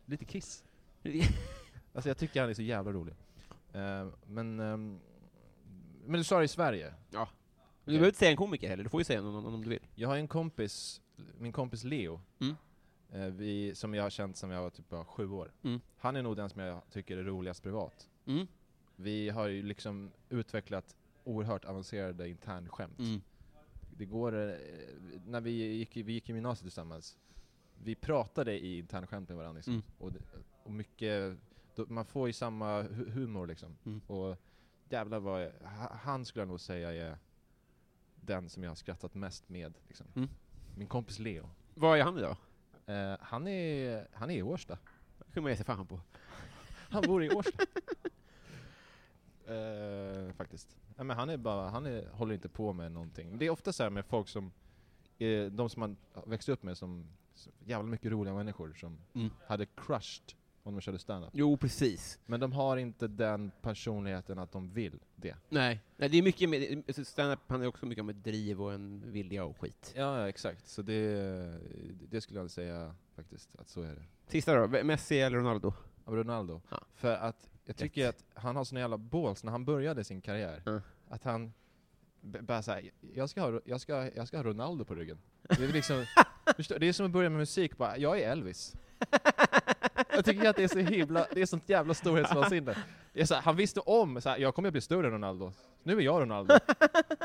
Lite 0.07 0.25
kiss. 0.25 0.65
Alltså 1.93 2.11
jag 2.11 2.17
tycker 2.19 2.41
han 2.41 2.51
är 2.51 2.55
så 2.55 2.63
jävla 2.63 2.93
rolig. 2.93 3.15
Eh, 3.73 4.09
men... 4.27 4.61
ehm, 4.61 5.01
men 6.07 6.19
du 6.21 6.25
sa 6.25 6.39
det 6.39 6.45
i 6.45 6.49
Sverige. 6.49 6.95
Ja. 7.11 7.29
Du 7.85 7.91
behöver 7.91 8.07
inte 8.07 8.19
säga 8.19 8.31
en 8.31 8.37
komiker 8.37 8.69
heller, 8.69 8.85
du 8.85 8.91
får 8.91 9.01
ju 9.01 9.05
säga 9.05 9.23
någon 9.23 9.55
om 9.55 9.63
du 9.65 9.69
vill. 9.71 9.81
Jag 9.95 10.09
har 10.09 10.17
en 10.17 10.29
kompis, 10.29 11.01
min 11.39 11.53
kompis 11.53 11.85
Leo, 11.85 12.21
Mm. 12.41 12.55
eh, 13.13 13.27
vi, 13.27 13.75
som 13.75 13.95
jag 13.95 14.03
har 14.03 14.11
känt 14.11 14.37
sedan 14.37 14.51
jag 14.51 14.63
var 14.63 14.71
typ 14.71 14.89
bara 14.89 15.05
sju 15.05 15.31
år. 15.31 15.53
Mm. 15.63 15.81
Han 15.99 16.17
är 16.17 16.23
nog 16.23 16.37
den 16.37 16.51
som 16.51 16.61
jag 16.61 16.81
tycker 16.91 17.17
är 17.17 17.25
roligast 17.25 17.63
privat. 17.63 18.09
Mm. 18.27 18.47
Vi 18.97 19.29
har 19.31 19.47
ju 19.49 19.63
liksom 19.63 20.11
utvecklat 20.29 20.97
oerhört 21.25 21.65
avancerade 21.65 22.29
internskämt. 22.29 22.99
Mm. 22.99 23.21
Det 23.97 24.05
går, 24.05 24.51
eh, 24.51 24.55
när 25.27 25.41
vi 25.41 25.51
gick, 25.51 25.97
i- 25.97 26.03
vi 26.03 26.13
gick 26.13 26.29
i 26.31 26.33
gymnasiet 26.33 26.65
tillsammans, 26.65 27.19
vi 27.85 27.95
pratade 27.95 28.59
i 28.65 28.79
internskämt 28.79 29.29
med 29.29 29.39
varandra 29.39 29.57
liksom. 29.57 29.73
Mm. 29.75 29.85
och, 29.99 30.13
det- 30.13 30.23
och 30.65 30.73
mycket, 30.73 31.37
då, 31.75 31.87
man 31.89 32.05
får 32.05 32.27
ju 32.27 32.33
samma 32.33 32.83
hu- 32.83 33.11
humor 33.11 33.47
liksom. 33.47 33.77
Mm. 33.85 34.01
Och 34.07 34.37
jävlar 34.89 35.19
vad, 35.21 35.43
jag, 35.43 35.53
ha- 35.69 35.95
han 36.03 36.25
skulle 36.25 36.41
jag 36.41 36.49
nog 36.49 36.61
säga 36.61 36.93
är 37.09 37.19
den 38.15 38.49
som 38.49 38.63
jag 38.63 38.71
har 38.71 38.75
skrattat 38.77 39.15
mest 39.15 39.49
med. 39.49 39.75
Liksom. 39.89 40.07
Mm. 40.15 40.29
Min 40.77 40.87
kompis 40.89 41.19
Leo. 41.19 41.49
Vad 41.75 41.99
är 41.99 42.03
han 42.05 42.19
idag? 42.19 42.37
Eh, 42.87 43.17
han, 43.21 43.47
är, 43.49 44.09
han 44.13 44.31
är 44.31 44.35
i 44.37 44.43
Årsta. 44.43 44.79
Det 45.27 45.33
kan 45.35 45.43
man 45.43 45.53
ge 45.53 45.57
sig 45.57 45.65
fan 45.67 45.87
på. 45.87 46.01
Han 46.91 47.03
bor 47.07 47.25
i 47.25 47.31
Årsta. 47.31 47.63
eh, 49.47 50.33
faktiskt. 50.33 50.77
Ja, 50.97 51.05
men 51.05 51.17
han 51.17 51.31
är 51.31 51.37
bara, 51.37 51.69
han 51.69 51.87
är, 51.87 52.09
håller 52.09 52.35
inte 52.35 52.49
på 52.49 52.73
med 52.73 52.93
någonting. 52.93 53.39
Det 53.39 53.47
är 53.47 53.51
ofta 53.51 53.73
så 53.73 53.83
här 53.83 53.91
med 53.91 54.07
folk 54.07 54.29
som, 54.29 54.53
eh, 55.19 55.45
de 55.47 55.71
som 55.71 55.81
man 55.81 55.97
växt 56.27 56.49
upp 56.49 56.63
med 56.63 56.79
som, 56.79 57.07
som 57.35 57.53
jävla 57.65 57.91
mycket 57.91 58.13
roliga 58.13 58.35
människor 58.35 58.75
som 58.75 58.99
Mm. 59.15 59.31
hade 59.47 59.67
crushed 59.67 60.33
om 60.63 60.75
de 60.75 60.81
körde 60.81 60.99
standup. 60.99 61.31
Jo, 61.33 61.57
precis. 61.57 62.19
Men 62.27 62.41
de 62.41 62.53
har 62.53 62.77
inte 62.77 63.09
den 63.09 63.53
personligheten 63.63 64.39
att 64.39 64.53
de 64.53 64.71
vill 64.71 65.01
det. 65.17 65.37
Nej, 65.49 65.81
Nej 65.97 66.09
det 66.09 66.19
är 66.19 66.23
mycket 66.23 66.49
med, 66.49 66.83
alltså 66.87 67.05
stand-up 67.05 67.41
handlar 67.47 67.69
också 67.69 67.87
mycket 67.87 68.03
om 68.03 68.09
ett 68.09 68.25
driv 68.25 68.63
och 68.63 68.73
en 68.73 69.13
vilja 69.13 69.45
och 69.45 69.61
skit. 69.61 69.93
Ja, 69.97 70.21
ja 70.21 70.29
exakt. 70.29 70.69
Så 70.69 70.83
det, 70.83 71.59
det 72.11 72.21
skulle 72.21 72.41
jag 72.41 72.51
säga 72.51 72.95
faktiskt, 73.17 73.51
att 73.59 73.69
så 73.69 73.83
är 73.83 73.95
det. 73.95 74.03
Sista 74.27 74.55
då, 74.55 74.85
Messi 74.85 75.21
eller 75.21 75.39
Ronaldo? 75.39 75.73
Ronaldo. 76.05 76.61
Ja. 76.71 76.81
För 76.95 77.15
att 77.17 77.51
jag 77.65 77.77
tycker 77.77 78.09
att 78.09 78.25
han 78.35 78.57
har 78.57 78.65
såna 78.65 78.81
jävla 78.81 78.99
balls 78.99 79.45
när 79.45 79.53
han 79.53 79.65
började 79.65 80.05
sin 80.05 80.21
karriär. 80.21 80.63
Ja. 80.65 80.81
Att 81.09 81.25
han 81.25 81.53
bara 82.21 82.63
såhär, 82.63 82.91
jag 83.15 83.31
ska, 83.31 83.41
ha, 83.41 83.61
jag, 83.65 83.81
ska, 83.81 84.11
jag 84.15 84.29
ska 84.29 84.37
ha 84.37 84.45
Ronaldo 84.45 84.85
på 84.85 84.95
ryggen. 84.95 85.19
Det 85.43 85.65
är 85.65 85.73
liksom, 85.73 86.07
det 86.79 86.87
är 86.87 86.93
som 86.93 87.07
att 87.07 87.13
börja 87.13 87.31
med 87.31 87.39
musik, 87.39 87.77
bara, 87.77 87.99
jag 87.99 88.21
är 88.21 88.33
Elvis. 88.33 88.75
Jag 90.27 90.35
tycker 90.35 90.49
att 90.51 90.57
det 90.57 90.65
är 90.65 90.69
så 90.69 90.79
himla, 90.79 91.27
det 91.35 91.43
är 91.43 91.47
sånt 91.47 91.69
jävla 91.69 91.95
storhetsvansinne. 91.95 92.75
Så 93.25 93.35
han 93.35 93.57
visste 93.57 93.81
om, 93.81 94.21
så 94.21 94.29
här, 94.29 94.39
jag 94.39 94.55
kommer 94.55 94.69
att 94.69 94.73
bli 94.73 94.81
större 94.81 95.07
än 95.07 95.13
Ronaldo. 95.13 95.53
Nu 95.83 95.97
är 95.97 96.01
jag 96.01 96.21
Ronaldo. 96.23 96.55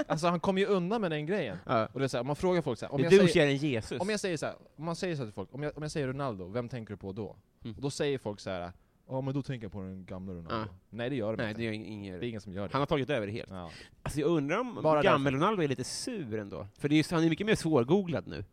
Alltså 0.08 0.28
han 0.28 0.40
kommer 0.40 0.62
ju 0.62 0.68
undan 0.68 1.02
med 1.02 1.12
den 1.12 1.26
grejen. 1.26 1.58
Ja. 1.66 1.88
Och 1.94 2.00
det 2.00 2.06
är 2.06 2.08
så 2.08 2.18
här, 2.18 2.24
man 2.24 2.36
frågar 2.36 2.62
folk 2.62 2.80
så 2.80 2.86
här, 2.86 2.94
om 2.94 3.04
jag 3.04 3.14
är 3.14 3.28
säger, 3.28 3.48
Jesus. 3.48 4.02
om 4.02 4.10
jag 4.10 4.20
säger 4.20 4.38
så 4.38 4.46
här, 4.46 4.56
om 4.76 4.86
man 4.86 4.96
säger 4.96 5.16
så 5.16 5.22
här 5.22 5.26
till 5.26 5.34
folk, 5.34 5.50
om 5.52 5.64
jag, 5.64 5.78
om 5.78 5.84
jag 5.84 5.92
säger 5.92 6.08
Ronaldo, 6.08 6.48
vem 6.48 6.70
tänker 6.70 6.94
du 6.94 6.98
på 6.98 7.12
då? 7.12 7.36
Mm. 7.64 7.76
Och 7.76 7.82
då 7.82 7.90
säger 7.90 8.18
folk 8.18 8.40
så 8.40 8.50
här, 8.50 8.72
Ja 9.10 9.22
men 9.22 9.34
då 9.34 9.42
tänker 9.42 9.66
jag 9.66 9.72
på 9.72 9.80
den 9.82 10.06
gamla 10.06 10.34
Ronaldo. 10.34 10.74
Nej 10.90 11.10
det 11.10 11.16
gör 11.16 11.32
de 11.38 11.44
Nej, 11.44 11.50
inte. 11.50 11.62
det 11.62 11.68
är, 11.68 11.72
ingen, 11.72 12.20
Det 12.20 12.26
är 12.26 12.30
ingen 12.30 12.42
som 12.42 12.54
gör 12.54 12.64
det. 12.64 12.70
Han 12.72 12.82
har 12.82 12.86
tagit 12.86 13.10
över 13.10 13.28
det 13.28 13.34
helt. 13.34 13.50
Ja. 13.52 13.72
Alltså 14.04 14.20
jag 14.20 14.28
undrar 14.30 14.58
om 14.60 14.80
Bara 14.84 15.02
gammal 15.02 15.34
Ronaldo 15.34 15.64
är 15.64 15.68
lite 15.68 15.84
sur 15.84 16.40
ändå. 16.40 16.68
För 16.80 16.90
det 16.90 16.96
är, 16.96 16.98
ju- 16.98 17.04
han 17.16 17.24
är 17.24 17.30
mycket 17.30 17.46
mer 17.48 17.56
svårgooglad 17.56 18.28
nu. 18.28 18.44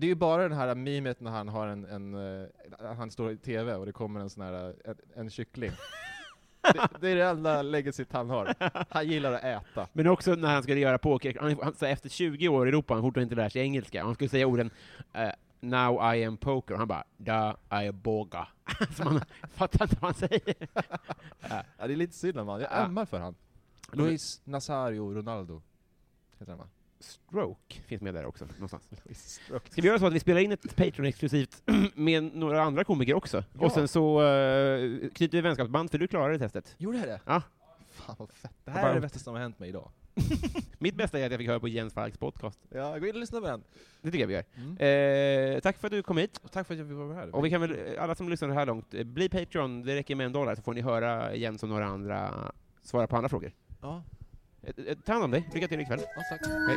Det 0.00 0.06
är 0.06 0.08
ju 0.08 0.14
bara 0.14 0.48
det 0.48 0.54
här 0.54 0.74
memet 0.74 1.20
när 1.20 1.30
han 1.30 1.48
har 1.48 1.66
en, 1.66 1.84
en 1.84 2.14
eh, 2.40 2.48
han 2.96 3.10
står 3.10 3.30
i 3.32 3.36
TV 3.36 3.74
och 3.74 3.86
det 3.86 3.92
kommer 3.92 4.20
en 4.20 4.30
sån 4.30 4.42
här, 4.42 4.68
eh, 4.68 4.74
en, 4.84 4.96
en 5.14 5.30
kyckling. 5.30 5.70
det, 6.62 6.88
det 7.00 7.08
är 7.08 7.16
det 7.16 7.24
enda 7.24 7.62
legacyt 7.62 8.12
han 8.12 8.30
har. 8.30 8.54
Han 8.90 9.06
gillar 9.08 9.32
att 9.32 9.44
äta. 9.44 9.88
Men 9.92 10.06
också 10.06 10.34
när 10.34 10.48
han 10.54 10.62
skulle 10.62 10.80
göra 10.80 10.98
poker, 10.98 11.36
han, 11.40 11.58
han, 11.62 11.74
så 11.74 11.86
efter 11.86 12.08
20 12.08 12.48
år 12.48 12.66
i 12.66 12.68
Europa 12.68 12.94
han 12.94 13.02
fortfarande 13.02 13.22
inte 13.22 13.34
lärt 13.42 13.52
sig 13.52 13.62
engelska. 13.62 14.04
Han 14.04 14.14
skulle 14.14 14.30
säga 14.30 14.46
orden 14.46 14.70
eh, 15.12 15.28
”Now 15.60 16.14
I 16.14 16.24
am 16.24 16.36
poker”, 16.36 16.74
och 16.74 16.78
han 16.78 16.88
bara 16.88 17.04
”Da 17.16 17.56
I 17.70 17.88
am 17.88 18.00
boga”. 18.00 18.48
Så 18.96 19.04
man 19.04 19.20
fattar 19.54 19.84
inte 19.84 19.96
vad 20.00 20.04
han 20.10 20.28
säger. 20.28 20.54
Ja, 21.78 21.86
det 21.86 21.92
är 21.92 21.96
lite 21.96 22.14
synd 22.14 22.38
om 22.38 22.48
han. 22.48 22.60
Jag 22.60 22.70
Ja. 22.72 22.76
ömmar 22.84 23.04
för 23.04 23.20
han. 23.20 23.34
Luis 23.92 24.40
Nazario 24.44 25.14
Ronaldo. 25.14 25.62
Heter 26.38 26.52
han 26.52 26.58
va? 26.58 26.66
Stroke 27.00 27.80
finns 27.86 28.02
med 28.02 28.14
där 28.14 28.24
också, 28.24 28.44
någonstans. 28.44 28.90
Stroke. 29.14 29.70
Ska 29.70 29.82
vi 29.82 29.88
göra 29.88 29.98
så 29.98 30.06
att 30.06 30.12
vi 30.12 30.20
spelar 30.20 30.40
in 30.40 30.52
ett 30.52 30.76
Patreon-exklusivt 30.76 31.62
med 31.94 32.22
några 32.22 32.62
andra 32.62 32.84
komiker 32.84 33.14
också? 33.14 33.44
Ja. 33.52 33.66
Och 33.66 33.72
sen 33.72 33.88
så 33.88 34.22
uh, 34.22 35.10
knyter 35.10 35.38
vi 35.38 35.40
vänskapsband, 35.40 35.90
för 35.90 35.98
du 35.98 36.08
klarade 36.08 36.38
testet. 36.38 36.74
Gjorde 36.78 36.98
jag 36.98 37.08
det? 37.08 37.20
Ja. 37.24 37.42
Fan 37.90 38.16
vad 38.18 38.30
fett. 38.30 38.52
Det 38.64 38.70
här 38.70 38.90
är 38.90 38.94
det 38.94 39.00
bästa 39.00 39.18
som 39.18 39.34
har 39.34 39.40
hänt 39.40 39.58
mig 39.58 39.68
idag. 39.68 39.90
Mitt 40.78 40.94
bästa 40.94 41.18
är 41.18 41.26
att 41.26 41.30
jag 41.32 41.38
fick 41.38 41.48
höra 41.48 41.60
på 41.60 41.68
Jens 41.68 41.94
Falks 41.94 42.18
podcast. 42.18 42.60
Ja, 42.70 42.98
gå 42.98 43.06
in 43.06 43.14
och 43.14 43.20
lyssna 43.20 43.40
på 43.40 43.46
den. 43.46 43.62
Det 44.02 44.10
tycker 44.10 44.20
jag 44.20 44.28
vi 44.28 44.34
gör. 44.34 44.44
Mm. 44.54 45.54
Eh, 45.54 45.60
tack 45.60 45.78
för 45.78 45.86
att 45.86 45.92
du 45.92 46.02
kom 46.02 46.18
hit. 46.18 46.40
Och 46.42 46.52
tack 46.52 46.66
för 46.66 46.74
att 46.74 46.78
jag 46.78 46.88
fick 46.88 46.96
vara 46.96 47.14
här. 47.14 47.34
Och 47.34 47.44
vi 47.44 47.50
kan 47.50 47.60
väl, 47.60 47.98
alla 47.98 48.14
som 48.14 48.28
lyssnar 48.28 48.48
här 48.48 48.66
långt, 48.66 48.94
eh, 48.94 49.04
bli 49.04 49.28
Patreon, 49.28 49.82
det 49.82 49.94
räcker 49.94 50.14
med 50.14 50.26
en 50.26 50.32
dollar 50.32 50.54
så 50.54 50.62
får 50.62 50.74
ni 50.74 50.80
höra 50.80 51.34
Jens 51.34 51.62
och 51.62 51.68
några 51.68 51.86
andra 51.86 52.52
svara 52.82 53.06
på 53.06 53.16
andra 53.16 53.28
frågor. 53.28 53.52
Ja, 53.80 54.02
Ta 55.04 55.12
hand 55.12 55.24
om 55.24 55.30
dig, 55.30 55.48
lycka 55.54 55.68
till 55.68 55.80
ikväll. 55.80 56.00
ja 56.16 56.22
tack. 56.30 56.46
Hej. 56.46 56.76